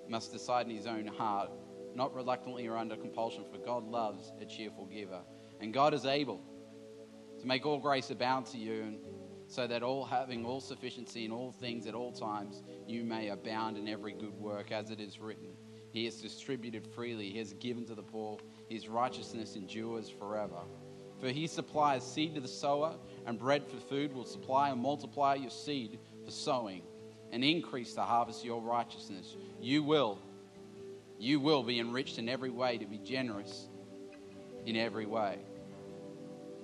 must 0.07 0.33
decide 0.33 0.65
in 0.67 0.75
his 0.75 0.87
own 0.87 1.07
heart, 1.07 1.51
not 1.95 2.13
reluctantly 2.13 2.67
or 2.67 2.75
under 2.75 2.97
compulsion, 2.97 3.45
for 3.49 3.57
God 3.59 3.87
loves 3.87 4.33
a 4.41 4.45
cheerful 4.45 4.85
giver. 4.85 5.21
And 5.61 5.73
God 5.73 5.93
is 5.93 6.05
able 6.05 6.41
to 7.41 7.47
make 7.47 7.65
all 7.65 7.79
grace 7.79 8.09
abound 8.11 8.45
to 8.47 8.57
you, 8.57 8.83
and 8.83 8.97
so 9.47 9.67
that 9.67 9.83
all 9.83 10.05
having 10.05 10.45
all 10.45 10.61
sufficiency 10.61 11.25
in 11.25 11.31
all 11.31 11.51
things 11.51 11.85
at 11.87 11.93
all 11.93 12.11
times, 12.11 12.63
you 12.87 13.03
may 13.03 13.29
abound 13.29 13.77
in 13.77 13.87
every 13.87 14.13
good 14.13 14.33
work, 14.39 14.71
as 14.71 14.91
it 14.91 14.99
is 14.99 15.19
written. 15.19 15.49
He 15.91 16.05
has 16.05 16.21
distributed 16.21 16.87
freely, 16.87 17.29
he 17.29 17.39
has 17.39 17.53
given 17.53 17.85
to 17.87 17.95
the 17.95 18.03
poor, 18.03 18.37
his 18.69 18.87
righteousness 18.87 19.55
endures 19.55 20.09
forever. 20.09 20.61
For 21.19 21.29
he 21.29 21.47
supplies 21.47 22.05
seed 22.05 22.35
to 22.35 22.41
the 22.41 22.47
sower, 22.47 22.95
and 23.25 23.37
bread 23.37 23.67
for 23.67 23.77
food 23.77 24.13
will 24.13 24.25
supply 24.25 24.69
and 24.69 24.79
multiply 24.79 25.35
your 25.35 25.51
seed 25.51 25.99
for 26.23 26.31
sowing, 26.31 26.81
and 27.31 27.43
increase 27.43 27.93
the 27.93 28.03
harvest 28.03 28.39
of 28.39 28.45
your 28.45 28.61
righteousness. 28.61 29.35
You 29.59 29.83
will, 29.83 30.19
you 31.19 31.39
will 31.39 31.63
be 31.63 31.79
enriched 31.79 32.17
in 32.19 32.29
every 32.29 32.49
way 32.49 32.77
to 32.77 32.85
be 32.85 32.97
generous 32.97 33.67
in 34.65 34.75
every 34.75 35.05
way, 35.05 35.39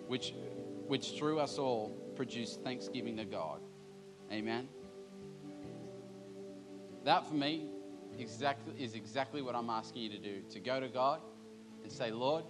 which 0.08 0.34
which 0.88 1.18
through 1.18 1.40
us 1.40 1.58
all 1.58 1.90
produce 2.16 2.58
thanksgiving 2.64 3.18
to 3.18 3.26
God. 3.26 3.60
Amen. 4.32 4.68
That 7.04 7.28
for 7.28 7.36
me 7.36 7.70
exactly, 8.18 8.74
is 8.78 8.96
exactly 8.96 9.42
what 9.42 9.56
I'm 9.56 9.70
asking 9.70 10.04
you 10.04 10.10
to 10.10 10.18
do 10.18 10.42
to 10.50 10.60
go 10.60 10.80
to 10.80 10.88
God 10.88 11.22
and 11.84 11.92
say, 11.92 12.12
Lord, 12.12 12.44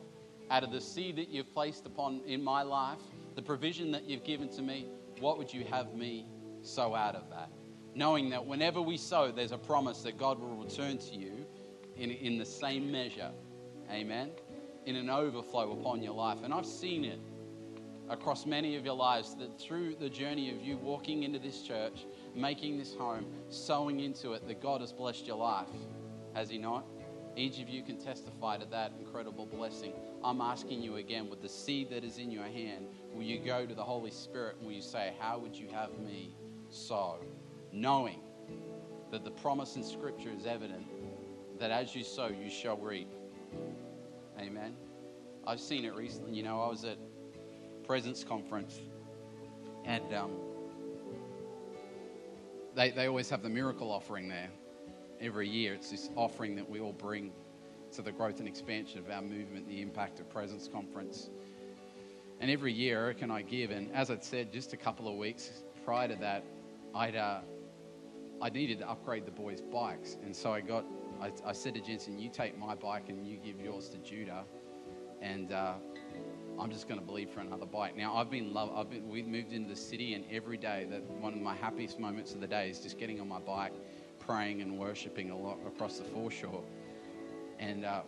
out 0.50 0.64
of 0.64 0.72
the 0.72 0.82
seed 0.82 1.18
that 1.18 1.30
you've 1.30 1.54
placed 1.54 1.86
upon 1.86 2.22
in 2.26 2.44
my 2.44 2.64
life, 2.64 3.00
the 3.36 3.42
provision 3.42 3.92
that 3.92 4.06
you've 4.06 4.24
given 4.24 4.50
to 4.50 4.62
me, 4.62 4.88
what 5.20 5.38
would 5.38 5.54
you 5.54 5.64
have 5.66 5.94
me 5.94 6.26
sow 6.62 6.96
out 6.96 7.16
of 7.16 7.30
that? 7.30 7.50
Knowing 7.94 8.30
that 8.30 8.46
whenever 8.46 8.82
we 8.82 8.98
sow, 8.98 9.32
there's 9.32 9.52
a 9.52 9.58
promise 9.58 10.02
that 10.04 10.18
God 10.18 10.40
will 10.40 10.56
return 10.56 10.98
to 11.00 11.16
you 11.16 11.46
in, 11.98 12.12
in 12.12 12.38
the 12.38 12.46
same 12.46 12.92
measure. 12.92 13.32
Amen. 13.92 14.32
In 14.86 14.96
an 14.96 15.10
overflow 15.10 15.72
upon 15.72 16.02
your 16.02 16.14
life. 16.14 16.40
And 16.44 16.54
I've 16.54 16.66
seen 16.66 17.04
it 17.04 17.20
across 18.10 18.46
many 18.46 18.76
of 18.76 18.86
your 18.86 18.96
lives 18.96 19.36
that 19.36 19.60
through 19.60 19.96
the 19.96 20.10
journey 20.10 20.50
of 20.50 20.62
you 20.62 20.78
walking 20.78 21.24
into 21.24 21.40
this 21.40 21.62
church, 21.62 22.06
making 22.36 22.78
this 22.78 22.94
home, 22.94 23.26
sowing 23.50 24.00
into 24.00 24.34
it, 24.34 24.48
that 24.48 24.62
God 24.62 24.82
has 24.82 24.92
blessed 24.92 25.28
your 25.28 25.38
life. 25.38 25.68
Has 26.34 26.50
He 26.50 26.58
not? 26.58 26.86
Each 27.36 27.60
of 27.60 27.70
you 27.70 27.84
can 27.84 27.98
testify 27.98 28.58
to 28.58 28.66
that 28.68 28.94
incredible 29.00 29.46
blessing. 29.46 29.94
I'm 30.24 30.42
asking 30.42 30.82
you 30.82 30.96
again, 30.96 31.30
with 31.30 31.42
the 31.42 31.50
seed 31.50 31.92
that 31.92 32.04
is 32.04 32.18
in 32.18 32.32
your 32.32 32.46
hand, 32.46 32.88
will 33.14 33.24
you 33.24 33.40
go 33.40 33.66
to 33.66 33.76
the 33.76 33.84
Holy 33.84 34.12
Spirit 34.12 34.56
and 34.58 34.66
will 34.66 34.74
you 34.74 34.82
say, 34.82 35.14
How 35.20 35.38
would 35.38 35.56
you 35.56 35.68
have 35.72 36.00
me 36.00 36.36
sow? 36.70 37.20
Knowing 37.72 38.22
that 39.12 39.24
the 39.24 39.32
promise 39.32 39.76
in 39.76 39.84
Scripture 39.84 40.32
is 40.32 40.46
evident 40.46 40.86
that 41.60 41.72
as 41.72 41.96
you 41.96 42.04
sow, 42.04 42.28
you 42.28 42.50
shall 42.50 42.78
reap. 42.78 43.10
Amen. 44.40 44.76
I've 45.46 45.60
seen 45.60 45.86
it 45.86 45.96
recently. 45.96 46.34
You 46.34 46.44
know, 46.44 46.62
I 46.62 46.68
was 46.68 46.84
at 46.84 46.98
Presence 47.88 48.24
Conference, 48.24 48.82
and 49.86 50.14
um, 50.14 50.32
they, 52.76 52.92
they 52.92 53.08
always 53.08 53.30
have 53.30 53.42
the 53.42 53.50
miracle 53.50 53.92
offering 53.92 54.28
there 54.28 54.50
every 55.22 55.48
year. 55.48 55.74
It's 55.74 55.90
this 55.90 56.10
offering 56.18 56.56
that 56.58 56.70
we 56.70 56.82
all 56.82 56.92
bring 56.92 57.32
to 57.94 58.02
the 58.02 58.12
growth 58.12 58.40
and 58.40 58.48
expansion 58.48 59.00
of 59.00 59.10
our 59.10 59.22
movement, 59.22 59.70
the 59.70 59.82
Impact 59.82 60.20
of 60.20 60.30
Presence 60.30 60.68
Conference. 60.68 61.30
And 62.42 62.52
every 62.52 62.74
year, 62.74 63.00
Eric 63.00 63.22
and 63.22 63.32
I 63.32 63.42
give, 63.42 63.72
and 63.72 63.90
as 63.96 64.12
I'd 64.12 64.24
said 64.24 64.52
just 64.52 64.74
a 64.74 64.78
couple 64.78 65.08
of 65.08 65.16
weeks 65.16 65.50
prior 65.86 66.10
to 66.10 66.16
that, 66.18 66.44
I'd, 66.94 67.16
uh, 67.16 67.40
I 68.42 68.50
needed 68.50 68.80
to 68.80 68.90
upgrade 68.90 69.26
the 69.26 69.32
boys' 69.32 69.62
bikes. 69.62 70.18
And 70.22 70.36
so 70.36 70.52
I 70.52 70.60
got, 70.60 70.84
I, 71.22 71.32
I 71.46 71.54
said 71.54 71.74
to 71.76 71.82
Jensen, 71.82 72.20
you 72.20 72.30
take 72.30 72.60
my 72.60 72.76
bike 72.76 73.08
and 73.08 73.26
you 73.26 73.38
give 73.38 73.62
yours 73.62 73.88
to 73.90 73.98
Judah. 74.00 74.44
And 75.22 75.54
uh, 75.54 75.76
I'm 76.60 76.72
just 76.72 76.88
going 76.88 77.00
to 77.00 77.06
believe 77.06 77.30
for 77.30 77.42
another 77.42 77.66
bike. 77.66 77.96
Now, 77.96 78.16
I've 78.16 78.32
been 78.32 78.54
love. 78.54 78.72
I've 78.76 78.90
been. 78.90 79.08
We 79.08 79.22
moved 79.22 79.54
into 79.54 79.70
the 79.70 79.76
city, 79.76 80.16
and 80.16 80.26
every 80.32 80.58
day, 80.58 80.88
that 80.90 81.04
one 81.22 81.34
of 81.34 81.42
my 81.42 81.56
happiest 81.56 82.00
moments 82.00 82.34
of 82.34 82.42
the 82.42 82.48
day 82.48 82.70
is 82.70 82.80
just 82.80 82.98
getting 82.98 83.20
on 83.22 83.28
my 83.28 83.40
bike, 83.40 83.74
praying 84.20 84.62
and 84.62 84.78
worshiping 84.78 85.30
a 85.30 85.38
lot 85.38 85.60
across 85.68 86.00
the 86.00 86.06
foreshore. 86.06 86.64
And 87.60 87.86
uh, 87.86 88.02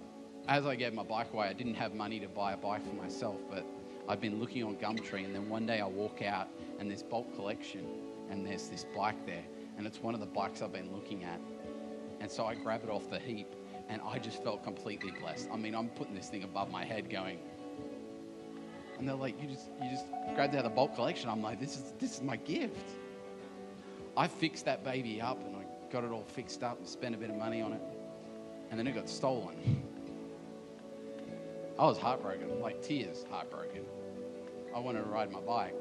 as 0.48 0.66
I 0.66 0.76
gave 0.76 0.94
my 0.94 1.04
bike 1.04 1.32
away, 1.34 1.48
I 1.48 1.54
didn't 1.54 1.76
have 1.76 1.94
money 1.94 2.20
to 2.20 2.28
buy 2.28 2.54
a 2.54 2.58
bike 2.58 2.88
for 2.88 2.96
myself, 2.96 3.38
but 3.50 3.66
I've 4.08 4.22
been 4.22 4.40
looking 4.40 4.64
on 4.64 4.76
Gumtree, 4.78 5.26
and 5.26 5.36
then 5.36 5.48
one 5.48 5.68
day 5.68 5.80
I 5.80 5.86
walk 5.86 6.24
out, 6.24 6.48
and 6.80 6.90
there's 6.90 7.04
bulk 7.04 7.34
collection, 7.36 7.86
and 8.32 8.46
there's 8.46 8.68
this 8.68 8.86
bike 8.96 9.26
there, 9.28 9.44
and 9.78 9.86
it's 9.86 10.02
one 10.02 10.16
of 10.16 10.20
the 10.20 10.26
bikes 10.26 10.64
I've 10.64 10.74
been 10.74 10.92
looking 10.92 11.24
at. 11.24 11.40
And 12.20 12.30
so 12.30 12.46
I 12.46 12.56
grab 12.56 12.84
it 12.84 12.90
off 12.90 13.10
the 13.10 13.20
heap, 13.20 13.54
and 13.88 14.02
I 14.04 14.18
just 14.18 14.44
felt 14.44 14.64
completely 14.64 15.12
blessed. 15.22 15.50
I 15.52 15.58
mean, 15.58 15.76
I'm 15.76 15.90
putting 15.90 16.16
this 16.16 16.30
thing 16.30 16.44
above 16.44 16.72
my 16.72 16.84
head, 16.84 17.10
going 17.10 17.40
and 19.00 19.08
they're 19.08 19.16
like, 19.16 19.42
you 19.42 19.48
just 19.48 19.70
you 19.82 19.90
just 19.90 20.06
grabbed 20.36 20.54
out 20.56 20.66
of 20.66 20.72
the 20.72 20.76
bulk 20.76 20.94
collection. 20.96 21.30
I'm 21.30 21.42
like, 21.42 21.60
this 21.60 21.78
is 21.78 21.94
this 22.00 22.16
is 22.16 22.22
my 22.22 22.36
gift. 22.36 22.90
I 24.16 24.28
fixed 24.28 24.66
that 24.66 24.84
baby 24.84 25.22
up 25.22 25.44
and 25.46 25.56
I 25.56 25.64
got 25.92 26.04
it 26.04 26.12
all 26.12 26.24
fixed 26.24 26.62
up 26.64 26.78
and 26.78 26.88
spent 26.88 27.16
a 27.16 27.18
bit 27.18 27.30
of 27.30 27.38
money 27.38 27.62
on 27.62 27.74
it. 27.74 27.82
and 28.70 28.80
then 28.80 28.86
it 28.86 28.94
got 28.94 29.10
stolen. 29.10 29.56
I 31.80 31.86
was 31.86 31.98
heartbroken, 31.98 32.60
like 32.60 32.82
tears 32.82 33.26
heartbroken. 33.30 33.86
I 34.76 34.80
wanted 34.80 35.04
to 35.04 35.10
ride 35.10 35.32
my 35.32 35.40
bike. 35.40 35.74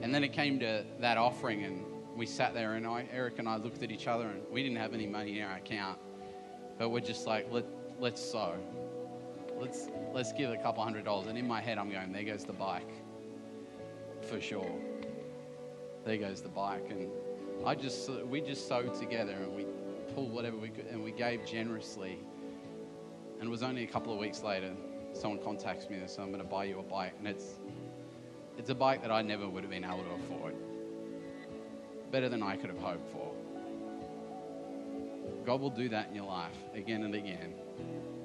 And 0.00 0.12
then 0.12 0.24
it 0.24 0.32
came 0.32 0.58
to 0.60 0.84
that 1.00 1.18
offering, 1.18 1.64
and 1.64 1.84
we 2.16 2.26
sat 2.26 2.54
there, 2.54 2.74
and 2.74 2.86
I, 2.86 3.06
Eric 3.12 3.38
and 3.38 3.48
I 3.48 3.56
looked 3.56 3.82
at 3.82 3.92
each 3.92 4.08
other, 4.08 4.26
and 4.26 4.42
we 4.50 4.62
didn't 4.62 4.78
have 4.78 4.94
any 4.94 5.06
money 5.06 5.38
in 5.38 5.44
our 5.44 5.56
account, 5.56 5.98
but 6.78 6.88
we're 6.88 7.00
just 7.00 7.26
like, 7.26 7.46
Let, 7.52 7.66
let's 8.00 8.20
sow. 8.20 8.54
Let's, 9.62 9.86
let's 10.12 10.32
give 10.32 10.50
a 10.50 10.56
couple 10.56 10.82
hundred 10.82 11.04
dollars. 11.04 11.28
And 11.28 11.38
in 11.38 11.46
my 11.46 11.60
head, 11.60 11.78
I'm 11.78 11.88
going, 11.88 12.12
there 12.12 12.24
goes 12.24 12.44
the 12.44 12.52
bike. 12.52 12.90
For 14.22 14.40
sure. 14.40 14.68
There 16.04 16.16
goes 16.16 16.42
the 16.42 16.48
bike. 16.48 16.90
And 16.90 17.08
I 17.64 17.76
just, 17.76 18.10
we 18.24 18.40
just 18.40 18.66
sowed 18.66 18.92
together, 18.98 19.34
and 19.34 19.54
we 19.54 19.66
pulled 20.16 20.32
whatever 20.32 20.56
we 20.56 20.68
could, 20.68 20.86
and 20.86 21.04
we 21.04 21.12
gave 21.12 21.46
generously. 21.46 22.18
And 23.38 23.48
it 23.48 23.50
was 23.50 23.62
only 23.62 23.84
a 23.84 23.86
couple 23.86 24.12
of 24.12 24.18
weeks 24.18 24.42
later, 24.42 24.74
someone 25.12 25.40
contacts 25.40 25.88
me 25.88 25.98
and 25.98 26.10
says, 26.10 26.18
I'm 26.18 26.32
going 26.32 26.42
to 26.42 26.48
buy 26.48 26.64
you 26.64 26.80
a 26.80 26.82
bike. 26.82 27.12
And 27.20 27.28
it's, 27.28 27.60
it's 28.58 28.70
a 28.70 28.74
bike 28.74 29.00
that 29.02 29.12
I 29.12 29.22
never 29.22 29.48
would 29.48 29.62
have 29.62 29.70
been 29.70 29.84
able 29.84 30.02
to 30.02 30.10
afford. 30.24 30.56
Better 32.10 32.28
than 32.28 32.42
I 32.42 32.56
could 32.56 32.70
have 32.70 32.80
hoped 32.80 33.08
for. 33.12 33.32
God 35.46 35.60
will 35.60 35.70
do 35.70 35.88
that 35.90 36.08
in 36.08 36.16
your 36.16 36.26
life 36.26 36.58
again 36.74 37.04
and 37.04 37.14
again 37.14 37.54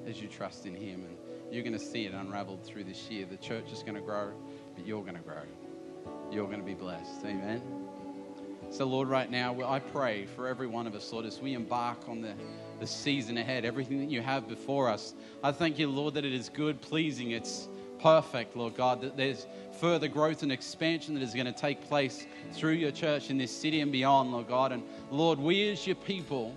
as 0.04 0.20
you 0.20 0.26
trust 0.26 0.66
in 0.66 0.74
Him. 0.74 1.04
And 1.04 1.27
you're 1.50 1.62
going 1.62 1.72
to 1.72 1.78
see 1.78 2.06
it 2.06 2.14
unraveled 2.14 2.64
through 2.64 2.84
this 2.84 3.10
year. 3.10 3.26
The 3.28 3.36
church 3.36 3.72
is 3.72 3.82
going 3.82 3.94
to 3.94 4.00
grow, 4.00 4.32
but 4.74 4.86
you're 4.86 5.02
going 5.02 5.16
to 5.16 5.20
grow. 5.20 5.42
You're 6.30 6.46
going 6.46 6.60
to 6.60 6.66
be 6.66 6.74
blessed. 6.74 7.24
Amen. 7.24 7.62
So, 8.70 8.84
Lord, 8.84 9.08
right 9.08 9.30
now, 9.30 9.62
I 9.64 9.78
pray 9.78 10.26
for 10.26 10.46
every 10.46 10.66
one 10.66 10.86
of 10.86 10.94
us, 10.94 11.10
Lord, 11.10 11.24
as 11.24 11.40
we 11.40 11.54
embark 11.54 12.06
on 12.06 12.20
the, 12.20 12.34
the 12.80 12.86
season 12.86 13.38
ahead, 13.38 13.64
everything 13.64 13.98
that 14.00 14.10
you 14.10 14.20
have 14.20 14.46
before 14.46 14.90
us. 14.90 15.14
I 15.42 15.52
thank 15.52 15.78
you, 15.78 15.88
Lord, 15.88 16.14
that 16.14 16.26
it 16.26 16.34
is 16.34 16.50
good, 16.50 16.82
pleasing, 16.82 17.30
it's 17.30 17.68
perfect, 17.98 18.56
Lord 18.56 18.76
God, 18.76 19.00
that 19.00 19.16
there's 19.16 19.46
further 19.80 20.06
growth 20.06 20.42
and 20.42 20.52
expansion 20.52 21.14
that 21.14 21.22
is 21.22 21.32
going 21.32 21.46
to 21.46 21.52
take 21.52 21.80
place 21.88 22.26
through 22.52 22.72
your 22.72 22.90
church 22.90 23.30
in 23.30 23.38
this 23.38 23.50
city 23.50 23.80
and 23.80 23.90
beyond, 23.90 24.32
Lord 24.32 24.48
God. 24.48 24.72
And 24.72 24.82
Lord, 25.10 25.38
we 25.38 25.70
as 25.70 25.86
your 25.86 25.96
people 25.96 26.54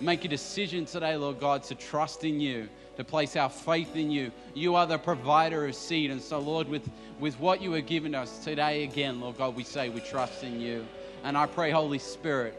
make 0.00 0.24
a 0.24 0.28
decision 0.28 0.84
today, 0.84 1.16
Lord 1.16 1.38
God, 1.38 1.62
to 1.64 1.74
trust 1.74 2.24
in 2.24 2.40
you, 2.40 2.68
to 2.96 3.04
place 3.04 3.36
our 3.36 3.50
faith 3.50 3.96
in 3.96 4.10
you. 4.10 4.32
You 4.54 4.74
are 4.74 4.86
the 4.86 4.98
provider 4.98 5.66
of 5.66 5.74
seed. 5.74 6.10
And 6.10 6.20
so, 6.20 6.38
Lord, 6.38 6.68
with, 6.68 6.88
with 7.18 7.38
what 7.38 7.60
you 7.60 7.72
have 7.72 7.86
given 7.86 8.14
us 8.14 8.38
today 8.38 8.84
again, 8.84 9.20
Lord 9.20 9.38
God, 9.38 9.54
we 9.56 9.64
say 9.64 9.88
we 9.88 10.00
trust 10.00 10.42
in 10.42 10.60
you. 10.60 10.86
And 11.22 11.36
I 11.36 11.46
pray, 11.46 11.70
Holy 11.70 11.98
Spirit, 11.98 12.54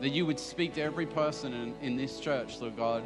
that 0.00 0.10
you 0.10 0.26
would 0.26 0.40
speak 0.40 0.74
to 0.74 0.82
every 0.82 1.06
person 1.06 1.52
in, 1.52 1.74
in 1.80 1.96
this 1.96 2.18
church, 2.18 2.60
Lord 2.60 2.76
God. 2.76 3.02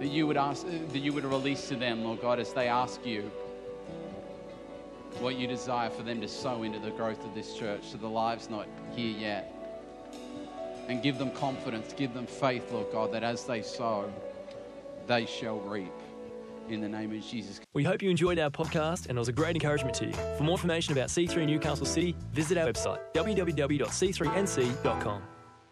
That 0.00 0.08
you 0.08 0.26
would 0.26 0.36
ask, 0.36 0.66
that 0.66 0.98
you 0.98 1.12
would 1.12 1.24
release 1.24 1.68
to 1.68 1.76
them, 1.76 2.04
Lord 2.04 2.20
God, 2.20 2.40
as 2.40 2.52
they 2.52 2.68
ask 2.68 3.06
you 3.06 3.30
what 5.20 5.36
you 5.36 5.46
desire 5.46 5.88
for 5.88 6.02
them 6.02 6.20
to 6.20 6.28
sow 6.28 6.62
into 6.64 6.78
the 6.78 6.90
growth 6.90 7.24
of 7.24 7.34
this 7.34 7.54
church, 7.54 7.92
to 7.92 7.96
the 7.96 8.08
lives 8.08 8.50
not 8.50 8.66
here 8.94 9.16
yet. 9.16 9.55
And 10.88 11.02
give 11.02 11.18
them 11.18 11.30
confidence, 11.32 11.92
give 11.92 12.14
them 12.14 12.26
faith, 12.26 12.72
Lord 12.72 12.90
God, 12.92 13.12
that 13.12 13.22
as 13.22 13.44
they 13.44 13.60
sow, 13.62 14.10
they 15.06 15.26
shall 15.26 15.60
reap 15.60 15.92
in 16.68 16.80
the 16.80 16.88
name 16.88 17.12
of 17.12 17.24
Jesus. 17.24 17.60
We 17.74 17.84
hope 17.84 18.02
you 18.02 18.10
enjoyed 18.10 18.38
our 18.38 18.50
podcast 18.50 19.08
and 19.08 19.16
it 19.16 19.20
was 19.20 19.28
a 19.28 19.32
great 19.32 19.56
encouragement 19.56 19.94
to 19.96 20.06
you. 20.06 20.12
For 20.36 20.44
more 20.44 20.54
information 20.54 20.92
about 20.92 21.08
C3 21.08 21.46
Newcastle 21.46 21.86
City, 21.86 22.14
visit 22.32 22.58
our 22.58 22.66
website 22.66 22.98
www.c3nc.com. 23.14 25.22